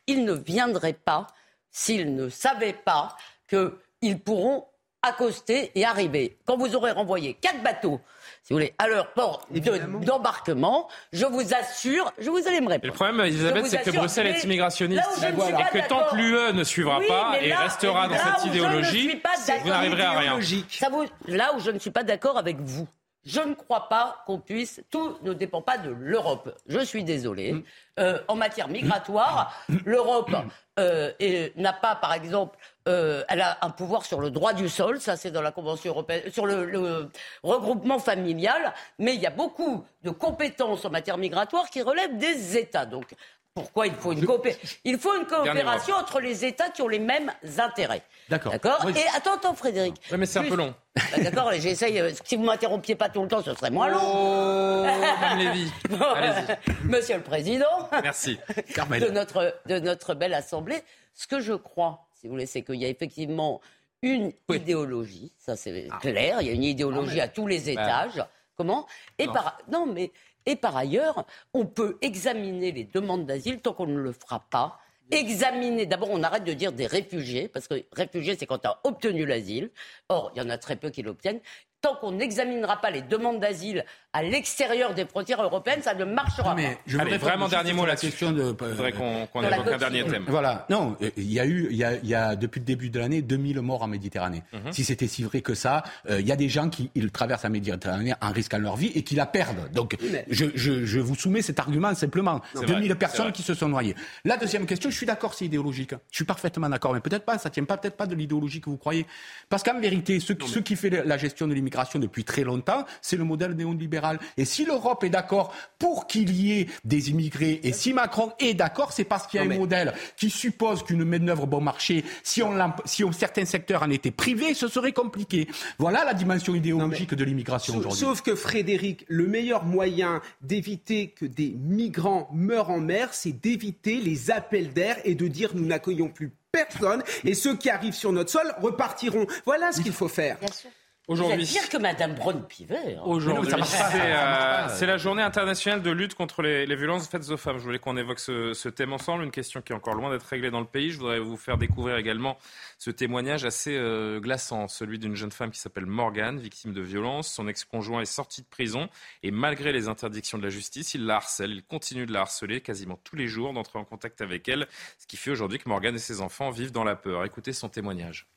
Ils 0.08 0.26
ne 0.26 0.34
viendraient 0.34 0.94
pas 0.94 1.28
s'ils 1.72 2.16
ne 2.16 2.30
savaient 2.30 2.74
pas 2.74 3.16
qu'ils 3.48 4.20
pourront 4.20 4.66
accoster 5.04 5.72
et 5.76 5.86
arriver. 5.86 6.38
Quand 6.46 6.58
vous 6.58 6.76
aurez 6.76 6.92
renvoyé 6.92 7.36
quatre 7.36 7.62
bateaux, 7.62 8.02
si 8.48 8.54
vous 8.54 8.60
voulez, 8.60 8.74
à 8.78 8.88
leur 8.88 9.12
port 9.12 9.46
de- 9.52 10.06
d'embarquement, 10.06 10.88
je 11.12 11.26
vous 11.26 11.54
assure, 11.54 12.14
je 12.18 12.30
vous 12.30 12.48
allez 12.48 12.62
me 12.62 12.72
le 12.82 12.92
problème, 12.94 13.20
Elisabeth, 13.20 13.66
c'est 13.66 13.82
que 13.84 13.90
Bruxelles 13.92 14.28
est 14.28 14.42
immigrationniste. 14.46 15.02
là 15.02 15.08
où 15.10 15.20
je 15.20 15.26
ne 15.26 15.42
suis 15.42 15.54
Et 15.54 15.82
que 15.82 15.88
tant 15.90 16.06
que 16.10 16.16
l'UE 16.16 16.54
ne 16.54 16.64
suivra 16.64 17.00
Oui, 17.00 17.08
pas 17.10 17.34
et 17.42 17.50
là- 17.50 17.60
restera 17.60 18.08
dans 18.08 18.16
cette 18.16 18.46
idéologie, 18.46 19.22
vous 19.64 19.70
n'arriverez 19.70 20.04
à 20.04 20.12
rien. 20.12 20.40
Ça 20.70 20.88
vous- 20.90 21.04
là 21.28 21.52
où 21.58 21.60
je 21.60 21.72
ne 21.72 21.80
suis 21.80 21.92
pas 21.92 22.04
d'accord 22.04 22.38
avec 22.38 22.56
vous, 22.62 22.88
je 23.28 23.42
ne 23.42 23.54
crois 23.54 23.90
pas 23.90 24.24
qu'on 24.26 24.40
puisse. 24.40 24.82
Tout 24.90 25.18
ne 25.22 25.34
dépend 25.34 25.62
pas 25.62 25.78
de 25.78 25.90
l'Europe. 25.90 26.58
Je 26.68 26.80
suis 26.80 27.04
désolé. 27.04 27.52
Mm. 27.52 27.64
Euh, 28.00 28.20
en 28.28 28.36
matière 28.36 28.70
migratoire, 28.70 29.54
l'Europe 29.86 30.32
euh, 30.80 31.12
n'a 31.58 31.74
pas, 31.74 31.96
par 31.96 32.14
exemple, 32.14 32.58
euh, 32.88 33.24
elle 33.28 33.42
a 33.42 33.58
un 33.62 33.70
pouvoir 33.70 34.06
sur 34.06 34.22
le 34.22 34.30
droit 34.30 34.54
du 34.54 34.70
sol, 34.70 35.02
ça 35.02 35.18
c'est 35.18 35.32
dans 35.32 35.42
la 35.42 35.52
Convention 35.52 35.92
européenne, 35.92 36.32
sur 36.32 36.46
le, 36.46 36.64
le 36.66 37.10
regroupement 37.44 38.00
familial, 38.00 38.74
mais 38.98 39.16
il 39.16 39.20
y 39.20 39.26
a 39.26 39.32
beaucoup 39.32 39.84
de 40.04 40.12
compétences 40.12 40.86
en 40.86 40.90
matière 40.90 41.18
migratoire 41.18 41.70
qui 41.70 41.82
relèvent 41.82 42.18
des 42.18 42.56
États. 42.56 42.86
Donc, 42.86 43.14
pourquoi 43.62 43.88
il 43.88 43.94
faut 43.96 44.12
une, 44.12 44.24
coopé- 44.24 44.56
il 44.84 45.00
faut 45.00 45.16
une 45.20 45.26
coopération 45.26 45.96
entre 45.96 46.20
les 46.20 46.46
États 46.46 46.70
qui 46.70 46.82
ont 46.84 46.88
les 46.88 47.00
mêmes 47.00 47.32
intérêts. 47.58 48.04
D'accord. 48.30 48.52
D'accord 48.52 48.80
je- 48.84 48.90
Et 49.00 49.06
attends, 49.16 49.34
attends, 49.34 49.54
Frédéric. 49.56 49.96
Ouais, 50.12 50.18
mais 50.18 50.26
c'est 50.28 50.40
un 50.40 50.44
peu 50.44 50.56
long. 50.56 50.76
Bah, 50.96 51.02
D'accord, 51.24 51.52
j'essaye. 51.54 52.00
euh, 52.00 52.12
Si 52.24 52.36
vous 52.36 52.44
m'interrompiez 52.44 52.96
pas 52.96 53.10
tout 53.10 53.22
le 53.24 53.28
temps, 53.28 53.42
ce 53.42 53.54
serait 53.56 53.72
moins 53.72 53.88
long. 53.90 54.00
Oh, 54.02 54.84
Mme 54.86 55.38
Lévy. 55.40 55.72
Allez-y. 56.16 56.58
Monsieur 56.86 57.16
le 57.18 57.24
Président 57.24 57.90
Merci. 58.04 58.38
de 59.00 59.10
notre, 59.10 59.56
de 59.66 59.80
notre 59.80 60.14
belle 60.14 60.34
Assemblée, 60.36 60.84
ce 61.16 61.26
que 61.26 61.40
je 61.40 61.54
crois, 61.54 62.08
si 62.14 62.28
vous 62.28 62.34
voulez, 62.34 62.46
c'est 62.46 62.62
qu'il 62.62 62.76
y 62.76 62.86
a 62.86 62.90
effectivement 62.90 63.60
une 64.04 64.32
idéologie, 64.50 65.32
ça 65.38 65.56
c'est 65.56 65.88
clair, 66.02 66.38
il 66.42 66.48
y 66.48 66.50
a 66.52 66.54
une 66.54 66.64
idéologie 66.64 67.20
à 67.20 67.28
tous 67.28 67.48
les 67.48 67.70
étages. 67.72 68.24
Comment? 68.56 68.88
Et 69.20 69.28
Non. 69.28 69.34
par, 69.34 69.58
non, 69.72 69.86
mais, 69.86 70.12
et 70.48 70.56
par 70.56 70.76
ailleurs, 70.76 71.26
on 71.54 71.66
peut 71.66 71.98
examiner 72.02 72.72
les 72.72 72.86
demandes 72.86 73.28
d'asile 73.28 73.60
tant 73.60 73.74
qu'on 73.74 73.86
ne 73.86 74.00
le 74.00 74.14
fera 74.14 74.40
pas. 74.50 74.80
Examiner, 75.12 75.86
d'abord 75.86 76.10
on 76.10 76.24
arrête 76.24 76.44
de 76.44 76.54
dire 76.54 76.72
des 76.72 76.88
réfugiés, 76.88 77.48
parce 77.48 77.68
que 77.68 77.86
réfugiés 77.92 78.36
c'est 78.38 78.46
quand 78.46 78.60
tu 78.60 78.68
as 78.68 78.80
obtenu 78.84 79.26
l'asile. 79.26 79.72
Or, 80.10 80.32
il 80.34 80.40
y 80.40 80.42
en 80.42 80.50
a 80.50 80.58
très 80.58 80.76
peu 80.76 80.90
qui 80.90 81.04
l'obtiennent. 81.04 81.40
Tant 81.80 81.96
qu'on 81.96 82.12
n'examinera 82.14 82.82
pas 82.82 82.90
les 82.90 83.04
demandes 83.04 83.40
d'asile 83.40 83.86
à 84.12 84.24
l'extérieur 84.24 84.96
des 84.96 85.06
frontières 85.06 85.44
européennes, 85.44 85.84
ça 85.84 85.94
ne 85.94 86.06
marchera 86.06 86.56
Mais 86.56 86.74
pas. 86.74 86.82
je 86.88 86.98
Allez, 86.98 87.12
voudrais 87.12 87.18
vraiment 87.30 87.48
dernier 87.48 87.74
mot 87.74 87.84
la 87.84 87.90
là-dessus. 87.90 88.08
question 88.08 88.32
de. 88.32 88.42
euh, 88.42 88.54
Il 88.62 88.68
faudrait 88.76 88.92
qu'on 88.94 89.28
qu'on 89.28 89.42
Sur 89.42 89.50
la 89.52 89.58
évoque 89.58 89.74
un 89.74 89.78
dernier 89.78 90.04
thème. 90.06 90.26
Voilà, 90.28 90.66
non, 90.72 90.98
euh, 91.04 91.12
il 91.18 91.32
y 91.32 91.40
a 91.40 91.46
eu, 91.46 91.68
il 91.70 91.78
y 91.78 91.84
a, 91.84 91.94
il 91.98 92.10
y 92.10 92.16
a 92.16 92.36
depuis 92.36 92.60
le 92.62 92.66
début 92.66 92.90
de 92.90 92.98
l'année 93.00 93.22
2000 93.22 93.62
morts 93.62 93.84
en 93.84 93.88
Méditerranée. 93.88 94.42
Mhm. 94.54 94.72
Si 94.72 94.84
c'était 94.84 95.06
si 95.06 95.22
vrai 95.22 95.42
que 95.42 95.54
ça, 95.54 95.84
euh, 96.10 96.20
il 96.20 96.26
y 96.28 96.32
a 96.32 96.36
des 96.36 96.50
gens 96.50 96.68
qui 96.70 96.90
ils 96.96 97.12
traversent 97.12 97.44
la 97.44 97.50
Méditerranée 97.50 98.16
en 98.22 98.32
risquant 98.32 98.58
leur 98.58 98.76
vie 98.76 98.92
et 98.96 99.04
qui 99.04 99.14
la 99.14 99.28
perdent. 99.28 99.72
Donc, 99.72 99.98
mais- 100.12 100.26
je, 100.32 100.46
je, 100.56 100.84
je 100.84 101.00
vous 101.00 101.14
soumets 101.14 101.44
cet 101.44 101.60
argument 101.60 101.94
simplement. 101.94 102.42
C'est 102.56 102.66
2000 102.66 102.88
vrai, 102.88 102.96
personnes 102.98 103.32
qui 103.32 103.44
se 103.44 103.54
sont 103.54 103.70
noyées. 103.70 103.96
La 104.26 104.38
deuxième 104.38 104.66
question, 104.66 104.90
je 104.90 104.96
suis 104.98 105.06
d'accord, 105.06 105.36
c'est 105.36 105.46
idéologique. 105.46 105.92
Je 106.10 106.16
suis 106.16 106.26
parfaitement 106.26 106.70
d'accord, 106.70 106.96
mais 106.96 107.02
peut-être 107.02 107.24
pas, 107.26 107.38
ça 107.38 107.52
tient 107.52 107.66
pas 107.66 107.78
peut-être 107.78 107.98
pas 107.98 108.08
de 108.08 108.16
l'idéologie 108.16 108.62
que 108.62 108.70
vous 108.72 108.78
croyez. 108.78 109.06
Parce 109.48 109.62
qu'en 109.62 109.80
vérité, 109.80 110.20
ce 110.20 110.34
qui 110.34 110.76
fait 110.76 110.90
la 110.90 111.18
gestion 111.20 111.46
de 111.48 111.54
l'immigration 111.54 111.67
depuis 112.00 112.24
très 112.24 112.44
longtemps, 112.44 112.86
c'est 113.02 113.18
le 113.18 113.24
modèle 113.24 113.52
néolibéral. 113.54 114.20
Et 114.38 114.46
si 114.46 114.66
l'Europe 114.66 115.04
est 115.04 115.10
d'accord 115.10 115.54
pour 115.80 116.08
qu'il 116.08 116.36
y 116.36 116.60
ait 116.60 116.68
des 116.86 117.10
immigrés, 117.10 117.60
et 117.64 117.74
si 117.74 117.94
Macron 117.94 118.32
est 118.40 118.54
d'accord, 118.54 118.92
c'est 118.94 119.04
parce 119.04 119.28
qu'il 119.28 119.40
y 119.40 119.42
a 119.42 119.46
Non, 119.46 119.52
un 119.52 119.54
mais- 119.54 119.60
modèle 119.60 119.94
qui 120.16 120.30
suppose 120.30 120.84
qu'une 120.84 121.04
main-d'œuvre 121.04 121.46
bon 121.48 121.62
marché, 121.62 122.04
si 122.24 122.42
on, 122.44 122.54
si 122.86 123.04
on- 123.04 123.12
certains 123.12 123.46
secteurs 123.46 123.84
en 123.84 123.90
étaient 123.90 124.12
privés, 124.12 124.54
ce 124.54 124.68
serait 124.68 124.94
compliqué. 124.94 125.48
Voilà 125.78 126.04
la 126.06 126.14
dimension 126.14 126.56
idéologique 126.56 127.14
de 127.14 127.24
l'immigration 127.24 127.74
Sauf, 127.74 127.80
aujourd'hui. 127.86 128.00
sauf 128.00 128.22
que 128.22 128.36
Frédéric, 128.36 129.06
le 129.08 129.28
meilleur 129.28 129.64
moyen 129.66 130.22
d'éviter 130.42 131.10
que 131.10 131.26
des 131.26 131.56
migrants 131.60 132.30
meurent 132.34 132.70
en 132.70 132.80
mer, 132.80 133.10
c'est 133.14 133.32
d'éviter 133.32 133.98
les 133.98 134.32
appels 134.32 134.74
d'air 134.74 134.98
et 135.04 135.16
de 135.16 135.28
dire 135.28 135.52
nous 135.56 135.66
n'accueillons 135.66 136.10
plus 136.10 136.32
personne 136.52 137.04
et 137.24 137.34
ceux 137.34 137.56
qui 137.56 137.70
arrivent 137.70 137.94
sur 137.94 138.12
notre 138.12 138.32
sol 138.32 138.54
repartiront. 138.62 139.28
Voilà 139.46 139.72
ce 139.72 139.82
qu'il 139.82 139.92
faut 139.94 140.08
faire. 140.08 140.38
Bien 140.40 140.52
sûr. 140.52 140.70
Aujourd'hui, 141.08 141.44
êtes 141.44 141.50
pire 141.50 141.70
que 141.70 141.78
Madame 141.78 142.16
Braun-Pivet. 142.16 142.96
hein. 142.98 143.02
Aujourd'hui, 143.06 143.50
c'est 143.64 144.02
euh, 144.02 144.68
c'est 144.68 144.86
la 144.86 144.98
journée 144.98 145.22
internationale 145.24 145.82
de 145.82 145.90
lutte 145.90 146.16
contre 146.16 146.42
les, 146.42 146.66
les 146.66 146.76
violences 146.76 147.08
faites 147.08 147.30
aux 147.30 147.38
femmes. 147.38 147.60
Je 147.60 147.64
voulais 147.64 147.80
qu'on 147.80 147.96
évoque 147.96 148.20
ce, 148.20 148.54
ce 148.54 148.68
thème 148.68 148.92
ensemble, 148.92 149.24
une 149.24 149.32
question 149.32 149.62
qui 149.62 149.72
est 149.72 149.76
encore 149.76 149.96
loin 149.96 150.10
d'être 150.12 150.26
réglée 150.26 150.52
dans 150.52 150.60
le 150.60 150.66
pays. 150.66 150.92
Je 150.92 150.98
voudrais 151.00 151.20
vous 151.20 151.38
faire 151.38 151.58
découvrir 151.58 151.96
également 151.96 152.38
ce 152.78 152.92
témoignage 152.92 153.46
assez 153.46 153.78
euh, 153.78 154.20
glaçant, 154.20 154.68
celui 154.68 155.00
d'une 155.00 155.16
jeune 155.16 155.32
femme 155.32 155.52
qui 155.52 155.60
s'appelle 155.62 155.86
Morgane, 155.86 156.40
victime 156.40 156.74
de 156.74 156.82
violences. 156.82 157.32
Son 157.32 157.48
ex-conjoint 157.48 158.02
est 158.02 158.06
sorti 158.06 158.42
de 158.42 158.48
prison 158.48 158.90
et 159.24 159.32
malgré 159.32 159.72
les 159.72 159.88
interdictions 159.88 160.38
de 160.38 160.44
la 160.44 160.50
justice, 160.50 160.94
il 160.94 161.06
la 161.06 161.16
harcèle. 161.16 161.52
Il 161.52 161.64
continue 161.64 162.06
de 162.06 162.12
la 162.12 162.22
harceler 162.22 162.60
quasiment 162.60 163.00
tous 163.06 163.16
les 163.16 163.28
jours, 163.28 163.54
d'entrer 163.54 163.80
en 163.80 163.86
contact 163.86 164.20
avec 164.20 164.50
elle, 164.50 164.68
ce 164.98 165.08
qui 165.08 165.16
fait 165.16 165.32
aujourd'hui 165.32 165.58
que 165.58 165.70
Morgane 165.70 165.96
et 165.96 166.00
ses 166.00 166.20
enfants 166.20 166.50
vivent 166.50 166.74
dans 166.74 166.84
la 166.84 166.98
peur. 166.98 167.24
Écoutez 167.24 167.54
son 167.54 167.70
témoignage. 167.70 168.28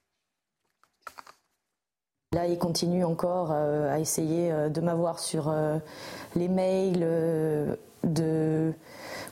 Là, 2.33 2.47
il 2.47 2.59
continue 2.59 3.05
encore 3.05 3.49
euh, 3.51 3.93
à 3.93 3.99
essayer 3.99 4.53
euh, 4.53 4.68
de 4.68 4.81
m'avoir 4.81 5.18
sur 5.18 5.49
euh, 5.49 5.78
les 6.37 6.47
mails, 6.47 7.05
de 8.05 8.72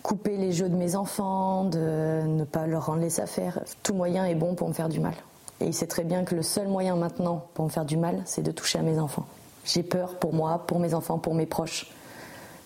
couper 0.03 0.37
les 0.37 0.51
jeux 0.51 0.69
de 0.69 0.75
mes 0.75 0.97
enfants, 0.97 1.63
de 1.63 2.23
ne 2.27 2.43
pas 2.43 2.67
leur 2.67 2.87
rendre 2.87 3.01
les 3.01 3.21
affaires. 3.21 3.61
Tout 3.85 3.95
moyen 3.95 4.25
est 4.25 4.35
bon 4.35 4.57
pour 4.57 4.67
me 4.67 4.73
faire 4.73 4.89
du 4.89 4.99
mal. 4.99 5.15
Et 5.61 5.67
il 5.67 5.75
sait 5.75 5.87
très 5.87 6.03
bien 6.03 6.25
que 6.25 6.35
le 6.35 6.43
seul 6.43 6.67
moyen 6.67 6.97
maintenant 6.97 7.47
pour 7.55 7.67
me 7.67 7.71
faire 7.71 7.85
du 7.85 7.97
mal, 7.97 8.21
c'est 8.25 8.43
de 8.43 8.51
toucher 8.51 8.81
à 8.81 8.83
mes 8.83 8.99
enfants. 8.99 9.27
J'ai 9.65 9.85
peur 9.85 10.19
pour 10.19 10.35
moi, 10.35 10.65
pour 10.67 10.81
mes 10.81 10.93
enfants, 10.93 11.19
pour 11.19 11.37
mes 11.37 11.47
proches. 11.47 11.93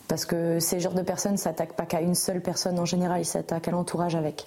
Parce 0.09 0.25
que 0.25 0.61
ces 0.61 0.81
genres 0.81 0.95
de 0.95 1.03
personnes 1.03 1.33
ne 1.33 1.37
s'attaquent 1.37 1.77
pas 1.77 1.85
qu'à 1.85 2.01
une 2.01 2.15
seule 2.15 2.41
personne 2.41 2.79
en 2.79 2.87
général, 2.87 3.21
ils 3.21 3.27
s'attaquent 3.27 3.69
à 3.69 3.73
l'entourage 3.73 4.15
avec. 4.15 4.47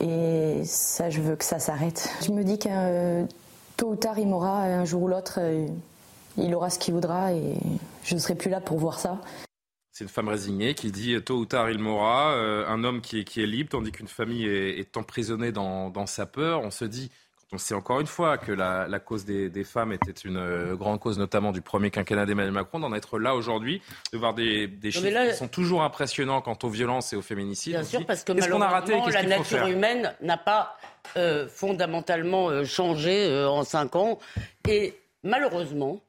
Et 0.00 0.62
ça, 0.64 1.10
je 1.10 1.20
veux 1.20 1.36
que 1.36 1.44
ça 1.44 1.60
s'arrête. 1.60 2.10
Je 2.26 2.32
me 2.32 2.42
dis 2.42 2.58
que 2.58 3.24
tôt 3.78 3.92
ou 3.92 3.96
tard, 3.96 4.18
il 4.18 4.26
m'aura, 4.26 4.64
un 4.64 4.84
jour 4.84 5.04
ou 5.04 5.08
l'autre, 5.08 5.38
euh, 5.38 5.66
il 6.36 6.54
aura 6.54 6.68
ce 6.68 6.78
qu'il 6.78 6.92
voudra 6.92 7.32
et 7.32 7.54
je 8.04 8.14
ne 8.14 8.20
serai 8.20 8.34
plus 8.34 8.50
là 8.50 8.60
pour 8.60 8.76
voir 8.76 8.98
ça. 8.98 9.18
C'est 9.92 10.04
une 10.04 10.10
femme 10.10 10.28
résignée 10.28 10.74
qui 10.74 10.92
dit 10.92 11.14
euh, 11.14 11.20
tôt 11.20 11.38
ou 11.38 11.46
tard 11.46 11.70
il 11.70 11.78
mourra, 11.78 12.32
euh, 12.32 12.66
un 12.68 12.84
homme 12.84 13.00
qui 13.00 13.20
est, 13.20 13.24
qui 13.24 13.40
est 13.40 13.46
libre 13.46 13.70
tandis 13.70 13.92
qu'une 13.92 14.08
famille 14.08 14.44
est, 14.44 14.78
est 14.78 14.96
emprisonnée 14.96 15.52
dans, 15.52 15.90
dans 15.90 16.06
sa 16.06 16.26
peur. 16.26 16.60
On 16.62 16.70
se 16.70 16.84
dit, 16.84 17.10
on 17.52 17.58
sait 17.58 17.74
encore 17.74 18.00
une 18.00 18.06
fois 18.06 18.36
que 18.36 18.52
la, 18.52 18.86
la 18.88 18.98
cause 18.98 19.24
des, 19.24 19.48
des 19.48 19.64
femmes 19.64 19.92
était 19.92 20.10
une 20.10 20.36
euh, 20.36 20.76
grande 20.76 21.00
cause 21.00 21.18
notamment 21.18 21.50
du 21.52 21.62
premier 21.62 21.90
quinquennat 21.90 22.26
d'Emmanuel 22.26 22.52
Macron, 22.52 22.78
d'en 22.78 22.92
être 22.92 23.18
là 23.18 23.34
aujourd'hui, 23.34 23.80
de 24.12 24.18
voir 24.18 24.34
des, 24.34 24.66
des 24.66 24.90
chiffres 24.90 25.08
là- 25.08 25.28
qui 25.30 25.36
sont 25.36 25.48
toujours 25.48 25.82
impressionnants 25.82 26.42
quant 26.42 26.58
aux 26.62 26.68
violences 26.68 27.12
et 27.12 27.16
aux 27.16 27.22
féminicides. 27.22 27.72
Bien 27.74 27.84
sûr, 27.84 28.04
parce 28.06 28.22
que 28.24 28.32
qu'on 28.32 28.60
a 28.60 28.68
raté 28.68 28.92
et 28.92 28.96
malheureusement, 28.96 29.22
la 29.22 29.28
nature 29.28 29.44
faire 29.46 29.66
humaine 29.68 30.14
n'a 30.20 30.36
pas 30.36 30.76
euh, 31.16 31.48
fondamentalement 31.48 32.50
euh, 32.50 32.64
changé 32.64 33.26
euh, 33.26 33.48
en 33.48 33.64
cinq 33.64 33.96
ans. 33.96 34.18
Et 34.68 34.94
malheureusement, 35.22 36.00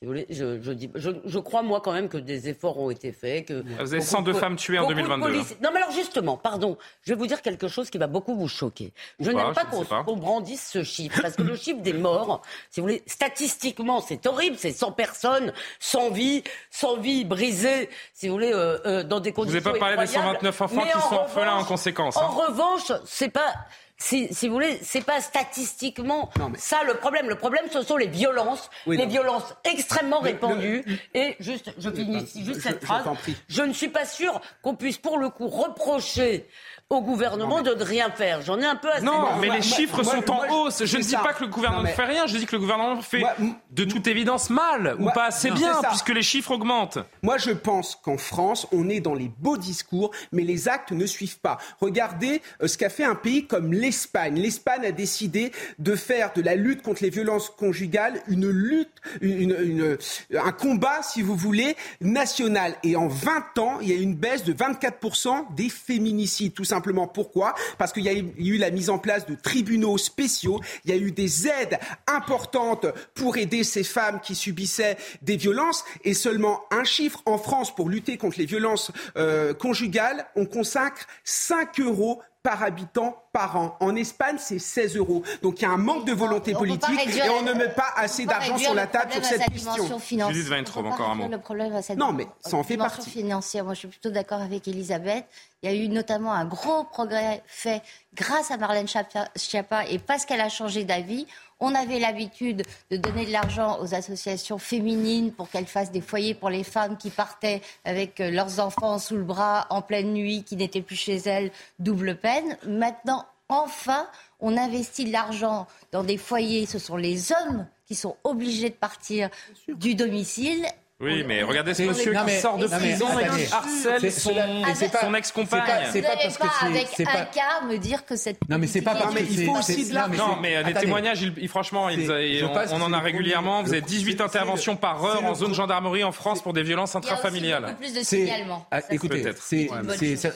si 0.00 0.04
vous 0.06 0.12
voulez, 0.12 0.26
je, 0.30 0.62
je 0.62 0.70
dis, 0.70 0.88
je, 0.94 1.10
je 1.24 1.38
crois 1.40 1.62
moi 1.62 1.80
quand 1.80 1.92
même 1.92 2.08
que 2.08 2.18
des 2.18 2.48
efforts 2.48 2.78
ont 2.78 2.88
été 2.88 3.10
faits. 3.10 3.46
Que 3.48 3.64
Ah, 3.78 3.82
Vous 3.82 3.94
avez 3.94 3.98
beaucoup 3.98 4.10
102 4.10 4.32
de- 4.32 4.38
femmes 4.38 4.54
tuées 4.54 4.78
en 4.78 4.82
beaucoup 4.82 4.94
de 4.94 4.98
2022, 5.00 5.26
policiers- 5.32 5.56
Non, 5.60 5.70
mais 5.72 5.80
alors 5.80 5.90
justement, 5.90 6.36
pardon, 6.36 6.76
je 7.02 7.12
vais 7.12 7.18
vous 7.18 7.26
dire 7.26 7.42
quelque 7.42 7.66
chose 7.66 7.90
qui 7.90 7.98
va 7.98 8.06
beaucoup 8.06 8.36
vous 8.36 8.46
choquer. 8.46 8.92
Je 9.18 9.32
n'aime 9.32 9.52
pas 9.54 9.64
qu'on 9.64 10.16
brandisse 10.16 10.70
ce 10.70 10.84
chiffre, 10.84 11.20
parce 11.20 11.34
que 11.34 11.42
le 11.42 11.56
chiffre 11.56 11.80
des 11.80 11.94
morts, 11.94 12.42
si 12.70 12.78
vous 12.78 12.86
voulez, 12.86 13.02
statistiquement, 13.06 14.00
c'est 14.00 14.24
horrible, 14.26 14.56
c'est 14.56 14.70
100 14.70 14.92
personnes, 14.92 15.52
100 15.80 16.10
vies, 16.10 16.44
100 16.70 16.98
vies 16.98 17.24
brisées, 17.24 17.88
si 18.14 18.28
vous 18.28 18.34
voulez, 18.34 18.52
euh, 18.52 18.78
euh, 18.86 19.02
dans 19.02 19.18
des 19.18 19.30
Je 19.30 19.34
vous 19.34 19.42
conditions 19.42 19.58
ai 19.58 19.72
pas 19.72 19.78
parlé 19.80 19.96
des 19.96 20.04
effroyables. 20.04 20.36
129 20.38 20.60
enfants 20.60 20.76
Mais 20.76 20.90
qui 20.92 20.96
en 20.96 21.00
sont 21.00 21.14
orphelins 21.16 21.56
en 21.56 21.64
conséquence. 21.64 22.16
En 22.16 22.20
hein. 22.22 22.46
revanche, 22.46 22.92
c'est 23.04 23.30
pas. 23.30 23.52
Si, 24.00 24.32
si 24.32 24.46
vous 24.46 24.54
voulez, 24.54 24.78
c'est 24.82 25.04
pas 25.04 25.20
statistiquement 25.20 26.30
ça 26.56 26.84
le 26.84 26.94
problème. 26.94 27.28
Le 27.28 27.34
problème, 27.34 27.64
ce 27.72 27.82
sont 27.82 27.96
les 27.96 28.06
violences, 28.06 28.70
Oui, 28.86 28.96
les 28.96 29.04
non. 29.06 29.10
violences 29.10 29.54
extrêmement 29.64 30.20
le- 30.20 30.26
répandues. 30.28 30.84
Et 31.14 31.34
juste, 31.40 31.72
je 31.78 31.90
finis 31.90 32.22
ici, 32.22 32.44
juste 32.44 32.60
je- 32.60 32.68
cette 32.68 32.80
je 32.80 32.86
phrase. 32.86 33.04
prie. 33.18 33.34
Je 33.48 33.62
ne 33.62 33.72
suis 33.72 33.88
pas 33.88 34.06
sûr 34.06 34.40
qu'on 34.62 34.76
puisse 34.76 34.98
pour 34.98 35.18
le 35.18 35.30
coup 35.30 35.48
reprocher 35.48 36.48
au 36.90 37.02
gouvernement 37.02 37.60
de 37.60 37.74
ne 37.74 37.84
rien 37.84 38.10
faire. 38.10 38.40
J'en 38.40 38.58
ai 38.60 38.64
un 38.64 38.74
peu 38.74 38.90
assez. 38.90 39.04
Non, 39.04 39.36
mais 39.40 39.48
moi- 39.48 39.56
les 39.56 39.62
moi- 39.68 39.76
chiffres 39.76 40.02
moi- 40.02 40.14
sont 40.14 40.30
en 40.30 40.34
moi, 40.36 40.46
hausse. 40.66 40.84
Je 40.86 40.96
ne 40.96 41.02
dis 41.02 41.10
ça. 41.10 41.18
pas 41.18 41.34
que 41.34 41.44
le 41.44 41.50
gouvernement 41.50 41.82
Non, 41.82 41.88
ne 41.90 41.94
fait 41.94 42.04
rien, 42.06 42.26
je 42.26 42.38
dis 42.38 42.46
que 42.46 42.56
le 42.56 42.60
gouvernement 42.60 43.02
fait 43.02 43.22
de 43.70 43.84
toute 43.84 44.06
évidence 44.06 44.48
mal 44.48 44.96
ou 44.98 45.10
pas 45.10 45.24
assez 45.26 45.50
non, 45.50 45.56
bien, 45.56 45.80
puisque 45.90 46.08
les 46.08 46.22
chiffres 46.22 46.50
augmentent. 46.52 46.96
Moi, 47.22 47.36
je 47.36 47.50
pense 47.50 47.94
qu'en 47.94 48.16
France, 48.16 48.66
on 48.72 48.88
est 48.88 49.00
dans 49.00 49.12
les 49.12 49.30
beaux 49.38 49.58
discours, 49.58 50.12
mais 50.32 50.44
les 50.44 50.66
actes 50.66 50.92
ne 50.92 51.04
suivent 51.04 51.40
pas. 51.40 51.58
Regardez 51.82 52.40
euh, 52.62 52.68
ce 52.68 52.78
qu'a 52.78 52.88
fait 52.88 53.04
un 53.04 53.14
pays 53.14 53.46
comme 53.46 53.74
l'Espagne. 53.74 54.40
L'Espagne 54.40 54.86
a 54.86 54.92
décidé 54.92 55.52
de 55.78 55.94
faire 55.94 56.32
de 56.34 56.40
la 56.40 56.54
lutte 56.54 56.80
contre 56.80 57.02
les 57.02 57.10
violences 57.10 57.50
conjugales 57.50 58.22
une 58.28 58.48
lutte, 58.48 58.88
une, 59.20 59.54
une- 59.60 59.98
un 60.42 60.52
combat, 60.52 61.02
si 61.02 61.20
vous 61.20 61.36
voulez, 61.36 61.76
national. 62.00 62.76
Et 62.82 62.96
en 62.96 63.08
20 63.08 63.58
ans, 63.58 63.78
il 63.82 63.88
y 63.90 63.92
a 63.92 63.96
eu 63.96 64.00
une 64.00 64.14
baisse 64.14 64.44
de 64.44 64.54
24% 64.54 65.44
des 65.54 65.68
féminicides. 65.68 66.54
Tout 66.54 66.64
simplement. 66.64 66.77
Pourquoi 66.80 67.54
Parce 67.78 67.92
qu'il 67.92 68.04
y 68.04 68.08
a 68.08 68.14
eu 68.14 68.28
il 68.38 68.46
y 68.46 68.50
a 68.50 68.54
eu 68.54 68.58
la 68.58 68.70
mise 68.70 68.90
en 68.90 68.98
place 68.98 69.26
de 69.26 69.34
tribunaux 69.34 69.98
spéciaux. 69.98 70.60
Il 70.84 70.90
y 70.90 70.94
a 70.94 70.96
eu 70.96 71.12
des 71.12 71.46
aides 71.46 71.78
importantes 72.06 72.86
pour 73.14 73.36
aider 73.36 73.64
ces 73.64 73.84
femmes 73.84 74.20
qui 74.20 74.34
subissaient 74.34 74.96
des 75.22 75.36
violences. 75.36 75.84
Et 76.04 76.14
seulement 76.14 76.62
un 76.70 76.84
chiffre 76.84 77.22
en 77.26 77.38
France 77.38 77.74
pour 77.74 77.88
lutter 77.88 78.16
contre 78.16 78.38
les 78.38 78.46
violences 78.46 78.92
euh, 79.16 79.54
conjugales, 79.54 80.26
on 80.36 80.46
consacre 80.46 81.06
5 81.24 81.80
euros 81.80 82.20
par 82.48 82.62
habitant 82.62 83.14
par 83.30 83.56
an. 83.56 83.76
En 83.80 83.94
Espagne, 83.94 84.36
c'est 84.38 84.58
16 84.58 84.96
euros. 84.96 85.22
Donc 85.42 85.58
il 85.60 85.62
y 85.62 85.64
a 85.66 85.70
un 85.70 85.76
manque 85.76 86.06
de 86.06 86.14
volonté 86.14 86.54
On 86.56 86.60
politique 86.60 86.98
réduire 86.98 87.26
et 87.26 87.28
on 87.28 87.42
ne 87.42 87.52
met 87.52 87.68
pas 87.68 87.92
assez 87.94 88.24
d'argent 88.24 88.56
sur 88.56 88.72
la 88.72 88.84
le 88.86 88.90
table 88.90 89.12
sur 89.12 89.22
cette 89.22 89.42
sa 89.42 89.48
dimension 89.48 89.74
question. 89.82 89.98
financière. 89.98 90.34
Judith 90.34 90.50
Weintraub, 90.50 90.86
encore 90.86 91.10
un 91.10 91.14
mot. 91.14 91.28
Le 91.28 91.38
problème 91.38 91.74
à 91.76 91.82
cette 91.82 91.98
Non, 91.98 92.14
mais 92.14 92.26
ça 92.40 92.56
en 92.56 92.62
fait 92.62 92.78
partie. 92.78 93.10
financière. 93.10 93.64
Moi, 93.64 93.74
je 93.74 93.80
suis 93.80 93.88
plutôt 93.88 94.08
d'accord 94.08 94.40
avec 94.40 94.66
Elisabeth. 94.66 95.26
Il 95.62 95.70
y 95.70 95.74
a 95.74 95.76
eu 95.76 95.88
notamment 95.88 96.32
un 96.32 96.46
gros 96.46 96.84
progrès 96.84 97.42
fait 97.46 97.82
grâce 98.14 98.50
à 98.50 98.56
Marlène 98.56 98.86
Schiappa- 98.86 99.28
Schiappa 99.36 99.84
et 99.86 99.98
parce 99.98 100.24
qu'elle 100.24 100.40
a 100.40 100.48
changé 100.48 100.84
d'avis. 100.84 101.26
On 101.60 101.74
avait 101.74 101.98
l'habitude 101.98 102.62
de 102.90 102.96
donner 102.96 103.26
de 103.26 103.32
l'argent 103.32 103.80
aux 103.80 103.92
associations 103.94 104.58
féminines 104.58 105.32
pour 105.32 105.50
qu'elles 105.50 105.66
fassent 105.66 105.90
des 105.90 106.00
foyers 106.00 106.34
pour 106.34 106.50
les 106.50 106.62
femmes 106.62 106.96
qui 106.96 107.10
partaient 107.10 107.62
avec 107.84 108.20
euh, 108.20 108.30
leurs 108.30 108.60
enfants 108.60 108.98
sous 108.98 109.16
le 109.16 109.24
bras 109.24 109.66
en 109.70 109.82
pleine 109.82 110.12
nuit, 110.12 110.44
qui 110.44 110.54
n'étaient 110.54 110.82
plus 110.82 110.96
chez 110.96 111.16
elles, 111.16 111.50
double 111.80 112.16
peine. 112.16 112.56
Maintenant, 112.66 113.26
enfin, 113.48 114.06
on 114.38 114.56
investit 114.56 115.04
de 115.04 115.12
l'argent 115.12 115.66
dans 115.90 116.04
des 116.04 116.16
foyers. 116.16 116.64
Ce 116.66 116.78
sont 116.78 116.96
les 116.96 117.32
hommes 117.32 117.66
qui 117.86 117.96
sont 117.96 118.16
obligés 118.22 118.70
de 118.70 118.74
partir 118.74 119.28
du 119.66 119.96
domicile. 119.96 120.64
Oui, 121.00 121.22
mais 121.24 121.44
regardez 121.44 121.74
ce 121.74 121.82
monsieur 121.84 122.12
non, 122.12 122.20
qui 122.22 122.26
mais- 122.26 122.40
sort 122.40 122.58
de 122.58 122.64
non, 122.66 122.70
mais 122.72 122.88
prison 122.88 123.06
et 123.20 123.22
qui 123.46 123.52
harcèle 123.52 124.10
son, 124.10 124.34
pas- 124.34 125.00
son 125.00 125.14
ex-compagne. 125.14 125.62
c'est 125.92 126.02
pas- 126.02 126.08
n'allez 126.08 126.22
parce 126.24 126.36
que 126.38 126.42
pas, 126.42 126.52
c'est- 126.58 126.66
avec 126.66 126.88
un 127.00 127.04
pas- 127.04 127.24
cas, 127.26 127.64
me 127.68 127.76
dire 127.78 128.04
que 128.04 128.16
cette 128.16 128.38
Non, 128.48 128.58
mais 128.58 128.66
c'est 128.66 128.82
pas 128.82 128.96
parce 128.96 129.14
que 129.14 129.20
c'est- 129.24 129.44
faut 129.46 129.52
pas- 129.52 129.58
aussi 129.60 129.88
de 129.88 129.94
la- 129.94 130.08
non, 130.08 130.38
mais 130.42 130.56
euh, 130.56 130.62
les 130.62 130.70
attendez. 130.70 130.80
témoignages, 130.86 131.22
il- 131.22 131.34
il- 131.36 131.48
franchement, 131.48 131.88
je 131.88 132.72
on, 132.74 132.82
en 132.82 132.92
a 132.92 132.98
régulièrement. 132.98 133.62
Vous 133.62 133.68
avez 133.70 133.80
le- 133.80 133.86
18 133.86 134.16
c'est- 134.16 134.22
interventions 134.24 134.74
par 134.74 135.04
heure 135.04 135.24
en 135.24 135.36
zone 135.36 135.54
gendarmerie 135.54 136.02
en 136.02 136.10
France 136.10 136.42
pour 136.42 136.52
des 136.52 136.64
violences 136.64 136.90
Il 136.90 136.94
y 136.94 136.96
a 136.96 136.98
aussi 136.98 137.12
intrafamiliales. 137.12 137.76
plus 137.78 137.94
de 137.94 138.00
signalements. 138.02 138.66
Ah, 138.72 138.80
Ça, 138.80 138.88
écoutez, 138.90 139.22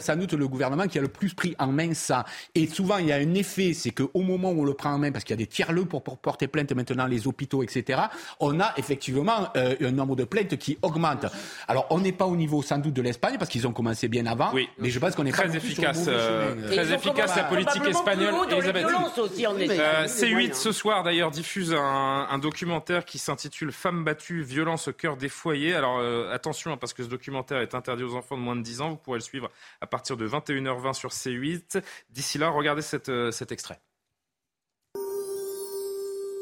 sans 0.01 0.17
doute 0.17 0.35
le 0.35 0.47
gouvernement 0.47 0.87
qui 0.87 0.97
a 0.97 1.03
le 1.03 1.09
plus 1.09 1.35
pris 1.35 1.57
en 1.59 1.67
main 1.73 1.93
ça. 1.93 2.25
Et 2.55 2.69
souvent, 2.69 2.99
il 2.99 3.09
y 3.09 3.13
a 3.13 3.17
un 3.17 3.35
effet, 3.35 3.73
c'est 3.75 3.91
qu'au 3.91 4.11
moment 4.21 4.51
où 4.53 4.61
on 4.63 4.65
le 4.65 4.75
prend 4.75 4.91
en 4.93 4.99
main, 4.99 5.11
parce 5.11 5.25
qu'il 5.25 5.33
y 5.35 5.39
a 5.43 5.45
des 5.45 5.49
tiers-le 5.49 5.87
pour, 5.87 6.05
pour 6.05 6.19
porter 6.19 6.47
plainte 6.47 6.71
maintenant, 6.73 7.07
les 7.09 7.27
hôpitaux, 7.27 7.65
etc., 7.65 8.03
on 8.39 8.61
a 8.61 8.73
effectivement 8.77 9.49
euh, 9.57 9.75
un 9.81 9.91
nombre 9.91 10.15
de 10.15 10.23
plaintes 10.23 10.52
qui 10.57 10.79
augmente. 10.83 11.27
Alors, 11.69 11.87
on 11.91 12.01
n'est 12.01 12.13
pas 12.13 12.27
au 12.27 12.37
niveau 12.37 12.63
sans 12.63 12.79
doute 12.79 12.95
de 12.95 13.03
l'Espagne, 13.03 13.37
parce 13.39 13.51
qu'ils 13.51 13.67
ont 13.67 13.73
commencé 13.73 14.09
bien 14.09 14.27
avant, 14.27 14.51
Oui. 14.53 14.69
mais 14.79 14.91
je 14.91 14.99
pense 14.99 15.15
qu'on 15.15 15.27
est 15.27 15.33
Très 15.33 15.45
pas 15.47 15.53
non 15.53 15.59
plus 15.61 15.71
sur 15.73 15.83
le 15.83 15.89
efficace, 15.91 16.05
euh, 16.09 16.67
très 16.71 16.93
efficace 16.95 17.37
la 17.37 17.45
politique 17.45 17.85
espagnole. 17.85 18.35
haut 18.35 18.47
dans 18.47 18.59
les 18.61 18.69
Elisabeth. 18.69 18.87
aussi 19.19 19.47
en. 19.47 19.55
Euh, 19.55 19.59
des 19.59 19.67
C8 19.69 20.31
moyens. 20.33 20.57
ce 20.59 20.73
soir 20.73 21.03
d'ailleurs 21.03 21.31
diffuse 21.31 21.73
un, 21.75 22.27
un 22.31 22.39
documentaire 22.39 23.05
qui 23.05 23.19
s'intitule 23.19 23.73
Femmes 23.73 24.05
battues, 24.05 24.43
violence 24.43 24.89
au 24.89 24.93
cœur 24.93 25.17
des 25.17 25.29
foyers. 25.29 25.75
Alors 25.75 25.99
euh, 25.99 26.33
attention 26.33 26.73
hein, 26.73 26.77
parce 26.77 26.93
que 26.93 27.03
ce 27.03 27.09
documentaire 27.09 27.59
est 27.61 27.75
interdit 27.75 28.03
aux 28.03 28.15
enfants 28.15 28.37
de 28.37 28.43
moins 28.43 28.57
de 28.57 28.63
10 28.63 28.81
ans. 28.81 28.91
Vous 28.91 28.97
pourrez 28.97 29.19
le 29.19 29.23
suivre 29.25 29.51
à 29.81 29.87
partir 29.87 30.17
de 30.17 30.27
21h20 30.29 30.93
sur 30.95 31.11
C8. 31.11 31.83
D'ici 32.11 32.39
là, 32.39 32.49
regardez 32.51 32.83
cette, 32.83 33.09
euh, 33.09 33.31
cet 33.31 33.53
extrait. 33.53 33.81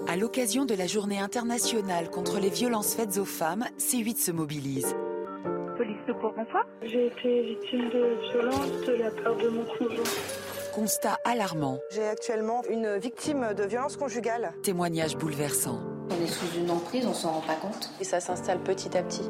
À 0.08 0.16
l'occasion 0.16 0.64
de 0.64 0.74
la 0.74 0.86
journée 0.86 1.18
internationale 1.18 2.10
contre 2.10 2.40
les 2.40 2.48
violences 2.50 2.94
faites 2.94 3.18
aux 3.18 3.24
femmes, 3.24 3.64
C8 3.78 4.16
se 4.16 4.30
mobilise. 4.32 4.94
Police 5.76 5.96
de 6.08 6.12
Port-François 6.20 6.64
J'ai 6.82 7.06
été 7.06 7.42
victime 7.42 7.88
de 7.90 8.16
violence 8.32 8.86
de 8.86 8.92
la 8.94 9.10
part 9.10 9.36
de 9.36 9.48
mon 9.48 9.64
conjoint. 9.64 10.04
Constat 10.74 11.18
alarmant, 11.24 11.78
J'ai 11.90 12.04
actuellement 12.06 12.62
une 12.70 12.96
victime 12.98 13.54
de 13.56 13.64
violence 13.64 13.96
conjugale. 13.96 14.52
témoignage 14.62 15.16
bouleversant. 15.16 15.80
On 16.10 16.24
est 16.24 16.26
sous 16.26 16.58
une 16.58 16.70
emprise, 16.70 17.06
on 17.06 17.14
s'en 17.14 17.32
rend 17.32 17.40
pas 17.40 17.54
compte. 17.54 17.90
Et 18.00 18.04
ça 18.04 18.18
s'installe 18.20 18.58
petit 18.58 18.96
à 18.96 19.02
petit. 19.02 19.22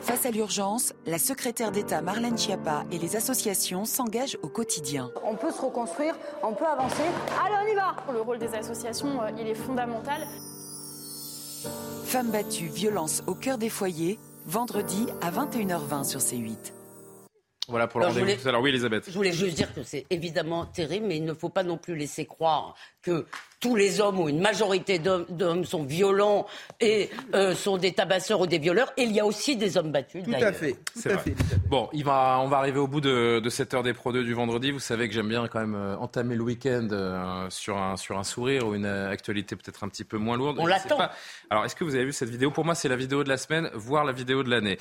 Face 0.00 0.24
à 0.24 0.30
l'urgence, 0.30 0.94
la 1.04 1.18
secrétaire 1.18 1.72
d'État 1.72 2.00
Marlène 2.00 2.38
Schiappa 2.38 2.84
et 2.90 2.98
les 2.98 3.16
associations 3.16 3.84
s'engagent 3.84 4.38
au 4.42 4.48
quotidien. 4.48 5.10
On 5.24 5.36
peut 5.36 5.50
se 5.50 5.60
reconstruire, 5.60 6.14
on 6.42 6.54
peut 6.54 6.66
avancer. 6.66 7.02
Allez, 7.44 7.56
on 7.62 7.72
y 7.72 7.74
va 7.74 7.96
Le 8.12 8.20
rôle 8.22 8.38
des 8.38 8.54
associations, 8.54 9.22
euh, 9.22 9.30
il 9.38 9.46
est 9.46 9.54
fondamental. 9.54 10.26
Femmes 12.04 12.30
battues, 12.30 12.68
violence 12.68 13.22
au 13.26 13.34
cœur 13.34 13.58
des 13.58 13.68
foyers, 13.68 14.18
vendredi 14.46 15.06
à 15.20 15.30
21h20 15.30 16.04
sur 16.04 16.20
C8. 16.20 16.72
Voilà 17.68 17.88
pour 17.88 18.00
le 18.00 18.06
rendez-vous 18.06 18.40
tout 18.40 18.48
à 18.48 18.52
l'heure. 18.52 18.60
Oui, 18.60 18.70
Elisabeth. 18.70 19.04
Je 19.08 19.14
voulais 19.14 19.32
juste 19.32 19.56
dire 19.56 19.74
que 19.74 19.82
c'est 19.82 20.06
évidemment 20.10 20.66
terrible, 20.66 21.06
mais 21.06 21.16
il 21.16 21.24
ne 21.24 21.34
faut 21.34 21.48
pas 21.48 21.64
non 21.64 21.78
plus 21.78 21.96
laisser 21.96 22.24
croire 22.24 22.74
que 23.02 23.26
tous 23.60 23.76
les 23.76 24.00
hommes 24.00 24.20
ou 24.20 24.28
une 24.28 24.40
majorité 24.40 24.98
d'hommes 24.98 25.64
sont 25.64 25.84
violents 25.84 26.46
et 26.80 27.10
euh, 27.34 27.54
sont 27.54 27.78
des 27.78 27.92
tabasseurs 27.92 28.40
ou 28.40 28.46
des 28.46 28.58
violeurs. 28.58 28.92
Et 28.96 29.02
il 29.02 29.12
y 29.12 29.20
a 29.20 29.26
aussi 29.26 29.56
des 29.56 29.76
hommes 29.76 29.92
battus. 29.92 30.24
Tout 30.24 30.30
à 30.30 30.34
d'ailleurs. 30.34 30.54
fait. 30.54 30.76
Tout 30.94 31.08
à 31.08 31.18
fait. 31.18 31.34
Bon, 31.68 31.88
il 31.92 32.04
va, 32.04 32.38
on 32.42 32.48
va 32.48 32.58
arriver 32.58 32.78
au 32.78 32.86
bout 32.86 33.00
de, 33.00 33.40
de 33.40 33.48
cette 33.48 33.72
heure 33.74 33.82
des 33.82 33.94
Pro 33.94 34.12
2 34.12 34.24
du 34.24 34.34
vendredi. 34.34 34.70
Vous 34.70 34.78
savez 34.78 35.08
que 35.08 35.14
j'aime 35.14 35.28
bien 35.28 35.46
quand 35.48 35.60
même 35.60 35.74
euh, 35.74 35.96
entamer 35.96 36.34
le 36.36 36.42
week-end 36.42 36.88
euh, 36.92 37.46
sur, 37.48 37.78
un, 37.78 37.96
sur 37.96 38.18
un 38.18 38.24
sourire 38.24 38.66
ou 38.66 38.74
une 38.74 38.86
actualité 38.86 39.56
peut-être 39.56 39.84
un 39.84 39.88
petit 39.88 40.04
peu 40.04 40.18
moins 40.18 40.36
lourde. 40.36 40.58
On 40.60 40.66
l'attend. 40.66 40.98
Alors, 41.50 41.64
est-ce 41.64 41.74
que 41.76 41.84
vous 41.84 41.94
avez 41.94 42.04
vu 42.04 42.12
cette 42.12 42.28
vidéo? 42.28 42.50
Pour 42.50 42.64
moi, 42.64 42.74
c'est 42.74 42.88
la 42.88 42.96
vidéo 42.96 43.24
de 43.24 43.28
la 43.28 43.36
semaine, 43.38 43.70
voire 43.74 44.04
la 44.04 44.12
vidéo 44.12 44.42
de 44.42 44.50
l'année. 44.50 44.78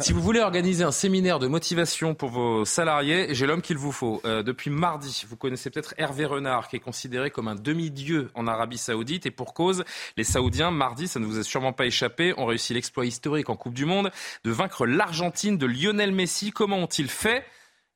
Si 0.00 0.12
vous 0.12 0.20
voulez 0.22 0.40
organiser 0.40 0.84
un 0.84 0.92
séminaire 0.92 1.38
de 1.38 1.46
motivation 1.46 2.14
pour 2.14 2.30
vos 2.30 2.64
salariés, 2.64 3.34
j'ai 3.34 3.46
l'homme 3.46 3.62
qu'il 3.62 3.78
vous 3.78 3.92
faut. 3.92 4.20
Euh, 4.24 4.42
depuis 4.42 4.70
mardi, 4.70 5.24
vous 5.28 5.36
connaissez 5.36 5.70
peut-être 5.70 5.94
Hervé 5.98 6.24
Renard, 6.24 6.68
qui 6.68 6.76
est 6.76 6.80
considéré 6.80 7.30
comme 7.30 7.48
un 7.48 7.54
demi-dieu 7.54 8.07
en 8.34 8.46
Arabie 8.46 8.78
Saoudite. 8.78 9.26
Et 9.26 9.30
pour 9.30 9.54
cause, 9.54 9.84
les 10.16 10.24
Saoudiens, 10.24 10.70
mardi, 10.70 11.08
ça 11.08 11.20
ne 11.20 11.26
vous 11.26 11.38
a 11.38 11.42
sûrement 11.42 11.72
pas 11.72 11.86
échappé, 11.86 12.34
ont 12.36 12.46
réussi 12.46 12.74
l'exploit 12.74 13.06
historique 13.06 13.50
en 13.50 13.56
Coupe 13.56 13.74
du 13.74 13.84
Monde 13.84 14.10
de 14.44 14.50
vaincre 14.50 14.86
l'Argentine 14.86 15.58
de 15.58 15.66
Lionel 15.66 16.12
Messi. 16.12 16.50
Comment 16.50 16.78
ont-ils 16.78 17.08
fait? 17.08 17.44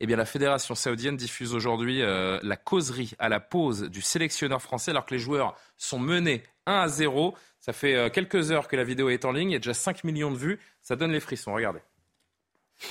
Eh 0.00 0.06
bien, 0.06 0.16
la 0.16 0.24
fédération 0.24 0.74
saoudienne 0.74 1.16
diffuse 1.16 1.54
aujourd'hui 1.54 2.02
euh, 2.02 2.40
la 2.42 2.56
causerie 2.56 3.12
à 3.20 3.28
la 3.28 3.38
pause 3.38 3.82
du 3.82 4.02
sélectionneur 4.02 4.60
français 4.60 4.90
alors 4.90 5.06
que 5.06 5.14
les 5.14 5.20
joueurs 5.20 5.54
sont 5.76 6.00
menés 6.00 6.42
1 6.66 6.74
à 6.74 6.88
0. 6.88 7.36
Ça 7.60 7.72
fait 7.72 7.94
euh, 7.94 8.08
quelques 8.10 8.50
heures 8.50 8.66
que 8.66 8.74
la 8.74 8.82
vidéo 8.82 9.10
est 9.10 9.24
en 9.24 9.30
ligne. 9.30 9.50
Il 9.50 9.52
y 9.52 9.56
a 9.56 9.60
déjà 9.60 9.74
5 9.74 10.02
millions 10.02 10.32
de 10.32 10.36
vues. 10.36 10.58
Ça 10.82 10.96
donne 10.96 11.12
les 11.12 11.20
frissons. 11.20 11.54
Regardez. 11.54 11.78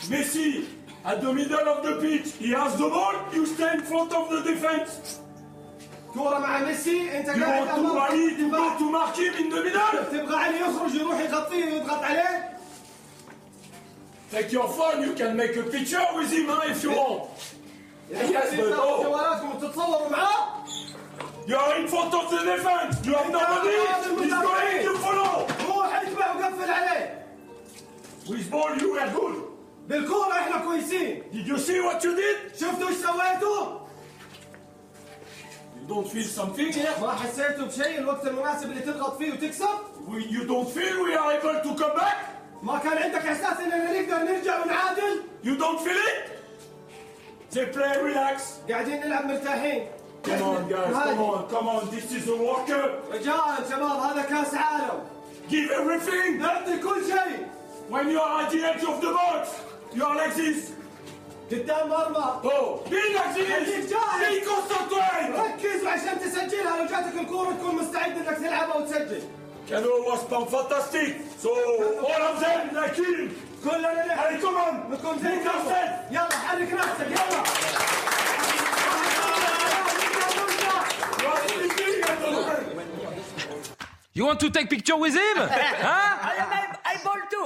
Messi, 0.10 0.64
at 1.04 1.18
the 1.18 1.34
middle 1.34 1.68
of 1.68 1.84
the 1.84 2.00
pitch, 2.00 2.34
he 2.40 2.54
has 2.54 2.78
the 2.78 2.90
ball, 2.90 3.14
you 3.34 3.46
stay 3.46 3.76
in 3.76 3.84
front 3.84 4.14
of 4.14 4.30
the 4.30 4.44
defense. 4.44 5.20
كورة 6.14 6.40
مع 6.40 6.60
ميسي 6.60 7.18
انت 7.20 7.30
قاعد? 7.30 7.68
تبغى 10.12 10.36
علي 10.38 10.60
يخرج 10.62 10.96
يروح 10.96 11.20
يغطيه 11.20 11.66
ويضغط 11.66 12.04
عليه 12.04 12.52
Take 14.32 14.52
your 14.54 14.68
phone, 14.70 15.02
you 15.04 15.14
can 15.14 15.36
make 15.36 15.58
a 15.58 15.64
picture 15.64 16.06
with 16.16 16.32
him 16.32 16.46
huh, 16.48 16.62
if 16.72 16.84
you 16.84 16.92
want. 16.92 17.24
Yes, 18.10 18.56
but 18.56 18.72
oh, 18.78 19.02
you 21.48 21.56
are 21.56 21.76
in 21.82 21.88
front 21.90 22.14
of 22.14 22.26
the 22.32 22.40
defense. 22.52 23.06
You 23.06 23.14
have 23.16 23.30
nobody. 23.30 23.76
He's 24.24 24.32
going 24.32 24.86
to 24.86 24.94
follow. 25.00 25.48
روح 25.68 26.02
اتبع 26.02 26.32
وقفل 26.36 26.70
عليه 26.72 27.26
With 28.28 28.50
ball, 28.52 28.78
you 28.78 28.94
were 28.94 29.10
good. 29.20 29.36
بالكورة 29.90 30.32
إحنا 30.34 30.58
كويسين 30.58 31.24
Did 31.34 31.48
you 31.48 31.58
see 31.58 31.80
what 31.82 32.04
you 32.04 32.16
did? 32.16 32.56
شفتوا 32.60 32.88
إيش 32.90 32.98
سويتوا؟ 32.98 33.81
Don't 35.92 36.08
feel 36.08 36.24
something 36.24 36.72
here? 36.72 36.96
ما 37.02 37.12
حسيتوا 37.16 37.66
بشيء 37.66 38.00
الوقت 38.00 38.28
المناسب 38.28 38.70
اللي 38.72 38.82
تضغط 38.82 39.18
فيه 39.18 39.32
وتكسب؟ 39.34 39.68
We, 40.08 40.24
you 40.24 40.48
don't 40.48 40.70
feel 40.70 41.04
we 41.04 41.14
are 41.16 41.32
able 41.34 41.60
to 41.64 41.84
come 41.84 41.96
back? 42.00 42.16
ما 42.64 42.80
كان 42.80 42.98
عندك 42.98 43.26
احساس 43.28 43.60
اننا 43.60 44.02
نقدر 44.02 44.24
نرجع 44.34 44.64
ونعادل؟ 44.64 45.22
You 45.44 45.58
don't 45.58 45.80
feel 45.80 46.02
it? 46.12 46.32
They 47.56 47.66
play 47.66 47.98
relax. 47.98 48.42
قاعدين 48.70 49.00
نلعب 49.02 49.26
مرتاحين 49.26 49.88
Come 50.24 50.42
on, 50.42 50.70
guys, 50.70 50.94
come 50.94 51.20
on, 51.20 51.50
come 51.50 51.68
on. 51.68 51.90
This 51.92 52.12
is 52.14 52.28
a 52.28 52.38
Cup. 52.68 53.14
رجال 53.14 53.70
شباب 53.70 54.00
هذا 54.00 54.22
كاس 54.22 54.54
عالم 54.56 55.04
Give 55.50 55.72
everything. 55.72 56.40
نعطي 56.40 56.78
كل 56.78 57.02
شيء 57.06 57.48
When 57.90 58.10
you 58.10 58.20
are 58.22 58.44
at 58.44 58.52
the 58.52 58.64
edge 58.64 58.84
of 58.84 59.02
the 59.02 59.12
box, 59.12 59.50
you 59.94 60.06
are 60.06 60.16
like 60.16 60.36
this. 60.36 60.72
قدام 61.52 61.90
مرمى 61.90 62.42
مين 62.92 63.02
مينك 63.02 63.36
جيش 63.36 63.92
جاهز. 63.92 64.24
في 64.26 64.42
كونستانتوين 64.46 65.34
ركز 65.42 65.86
عشان 65.86 66.20
تسجلها 66.20 66.78
لو 66.78 66.86
جاتك 66.86 67.18
الكورة 67.20 67.52
تكون 67.52 67.76
مستعد 67.76 68.18
إنك 68.18 68.38
تلعبها 68.38 68.76
وتسجل؟ 68.78 69.22
كانوا 69.70 70.14
وصفا 70.14 70.46
فانتاستيك 70.46 71.16
سو 71.44 71.50
اول 71.50 72.22
اوف 72.22 72.40
ذيم 72.40 72.70
ذا 72.74 72.88
كلنا 73.64 74.06
نلعب. 74.06 74.20
هاي 74.20 74.38
كمان 74.38 74.90
نكون 74.92 75.20
زي 75.20 75.30
يلا 76.12 76.30
حرك 76.38 76.74
نفسك. 76.74 77.08
يلا. 77.12 77.44
You 84.14 84.26
want 84.26 84.42
to 84.42 84.50
take 84.50 84.70
picture 84.70 84.98
with 84.98 85.14
him? 85.14 85.38
huh? 85.38 86.61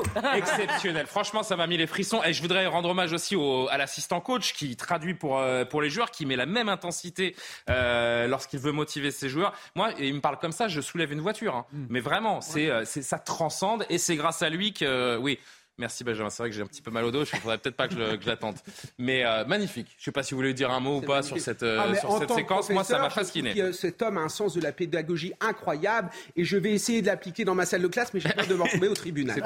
Exceptionnel. 0.36 1.06
Franchement, 1.08 1.44
ça 1.44 1.56
m'a 1.56 1.68
mis 1.68 1.78
les 1.78 1.88
frissons. 1.88 2.22
Et 2.24 2.34
je 2.34 2.42
voudrais 2.42 2.66
rendre 2.68 2.90
hommage 2.90 3.14
aussi 3.14 3.36
au- 3.36 3.68
à 3.70 3.78
l'assistant 3.78 4.22
coach 4.22 4.54
qui 4.54 4.76
traduit 4.76 5.14
pour, 5.14 5.40
euh, 5.40 5.66
pour 5.66 5.82
les 5.82 5.90
joueurs, 5.90 6.12
qui 6.12 6.26
met 6.26 6.36
la 6.36 6.46
même 6.46 6.70
intensité 6.70 7.36
euh, 7.70 8.28
lorsqu'il 8.28 8.60
veut 8.60 8.72
motiver 8.72 9.12
ses 9.12 9.30
joueurs. 9.30 9.54
Moi, 9.76 9.92
et 9.98 10.08
il 10.08 10.14
me 10.16 10.22
parle 10.22 10.38
comme 10.40 10.52
ça, 10.52 10.68
je 10.68 10.82
soulève 10.82 11.12
une 11.12 11.22
voiture. 11.22 11.56
hein. 11.56 11.66
Mais 11.90 12.00
vraiment, 12.00 12.42
c'est, 12.42 12.70
euh, 12.70 12.84
c'est, 12.86 13.02
ça 13.02 13.20
transcende 13.20 13.86
et 13.90 13.98
c'est 13.98 14.16
grâce 14.16 14.42
à 14.42 14.50
lui 14.50 14.74
que, 14.74 14.86
euh, 14.86 15.18
oui. 15.18 15.40
Merci 15.78 16.06
Benjamin, 16.06 16.30
c'est 16.30 16.42
vrai 16.42 16.50
que 16.50 16.56
j'ai 16.56 16.62
un 16.62 16.68
petit 16.68 16.82
peu 16.82 16.90
mal 16.92 17.04
au 17.04 17.12
dos, 17.12 17.24
il 17.24 17.40
faudrait 17.40 17.58
peut-être 17.58 17.76
pas 17.76 17.90
que 17.90 17.96
je, 17.96 18.22
je 18.22 18.28
l'attende. 18.28 18.56
Mais 18.98 19.26
euh, 19.26 19.44
magnifique. 19.44 19.94
Je 20.00 20.06
sais 20.06 20.12
pas 20.12 20.24
si 20.24 20.34
vous 20.34 20.38
voulez 20.38 20.54
dire 20.54 20.72
un 20.72 20.80
mot 20.80 21.00
ou 21.00 21.02
pas 21.02 21.22
sur 21.22 21.38
cette, 21.40 21.64
euh, 21.64 21.82
Ah, 21.82 21.96
sur 21.96 22.18
cette 22.18 22.32
séquence. 22.32 22.70
Moi, 22.70 22.86
ça 22.86 22.98
m'a 22.98 23.10
je 23.10 23.14
fasciné. 23.14 23.74
Cet 23.74 24.02
homme 24.02 24.18
a 24.18 24.22
un 24.22 24.30
sens 24.30 24.54
de 24.54 24.62
la 24.62 24.72
pédagogie 24.72 25.34
incroyable 25.42 26.10
et 26.38 26.46
je 26.46 26.56
vais 26.56 26.72
essayer 26.72 27.02
de 27.02 27.08
l'appliquer 27.08 27.44
dans 27.44 27.56
ma 27.56 27.66
salle 27.66 27.82
de 27.82 27.88
classe, 27.88 28.14
mais 28.14 28.22
j'ai 28.22 28.30
peur 28.30 28.48
de 28.48 28.56
me 28.56 28.64
retrouver 28.64 28.88
au 28.88 28.94
tribunal. 28.94 29.44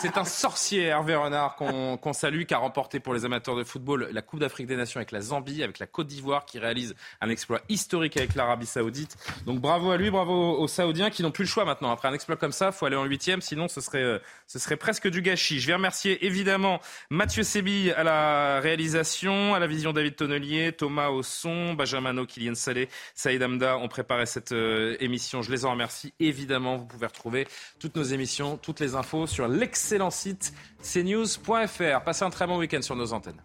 C'est 0.00 0.16
un 0.16 0.24
sorcier, 0.24 0.84
Hervé 0.84 1.16
Renard, 1.16 1.56
qu'on 1.56 1.96
qu'on 1.96 2.12
salue, 2.12 2.44
qui 2.44 2.54
a 2.54 2.58
remporté 2.58 3.00
pour 3.00 3.12
les 3.12 3.24
amateurs 3.24 3.56
de 3.56 3.64
football 3.64 4.08
la 4.12 4.22
Coupe 4.22 4.40
d'Afrique 4.40 4.66
des 4.66 4.76
Nations 4.76 4.98
avec 4.98 5.10
la 5.10 5.20
Zambie, 5.20 5.62
avec 5.62 5.78
la 5.78 5.86
Côte 5.86 6.06
d'Ivoire, 6.06 6.44
qui 6.44 6.58
réalise 6.58 6.94
un 7.20 7.28
exploit 7.30 7.60
historique 7.68 8.16
avec 8.16 8.34
l'Arabie 8.34 8.66
Saoudite. 8.66 9.16
Donc 9.46 9.60
bravo 9.60 9.90
à 9.90 9.96
lui, 9.96 10.10
bravo 10.10 10.58
aux 10.58 10.68
Saoudiens 10.68 11.10
qui 11.10 11.22
n'ont 11.22 11.30
plus 11.32 11.44
le 11.44 11.48
choix 11.48 11.64
maintenant. 11.64 11.90
Après 11.90 12.08
un 12.08 12.14
exploit 12.14 12.36
comme 12.36 12.52
ça, 12.52 12.66
il 12.66 12.72
faut 12.72 12.86
aller 12.86 12.96
en 12.96 13.04
huitième, 13.04 13.40
sinon 13.40 13.66
ce 13.68 13.80
serait, 13.80 14.02
euh, 14.02 14.18
ce 14.50 14.58
serait 14.58 14.76
presque 14.76 15.08
du 15.08 15.22
gâchis. 15.22 15.60
Je 15.60 15.68
vais 15.68 15.74
remercier 15.74 16.26
évidemment 16.26 16.80
Mathieu 17.08 17.44
Sébi 17.44 17.92
à 17.92 18.02
la 18.02 18.58
réalisation, 18.58 19.54
à 19.54 19.60
la 19.60 19.68
vision 19.68 19.92
David 19.92 20.16
Tonnelier, 20.16 20.72
Thomas 20.72 21.10
au 21.10 21.22
son, 21.22 21.74
Benjamin 21.74 22.18
O, 22.18 22.26
Kylian 22.26 22.56
Salé, 22.56 22.88
Saïd 23.14 23.40
Amda 23.44 23.78
ont 23.78 23.86
préparé 23.86 24.26
cette 24.26 24.50
euh, 24.50 24.96
émission. 24.98 25.40
Je 25.42 25.52
les 25.52 25.64
en 25.66 25.70
remercie. 25.70 26.12
Évidemment, 26.18 26.78
vous 26.78 26.86
pouvez 26.86 27.06
retrouver 27.06 27.46
toutes 27.78 27.94
nos 27.94 28.02
émissions, 28.02 28.56
toutes 28.56 28.80
les 28.80 28.96
infos 28.96 29.28
sur 29.28 29.46
l'excellent 29.46 30.10
site 30.10 30.52
cnews.fr. 30.82 32.02
Passez 32.02 32.24
un 32.24 32.30
très 32.30 32.48
bon 32.48 32.58
week-end 32.58 32.82
sur 32.82 32.96
nos 32.96 33.12
antennes. 33.12 33.40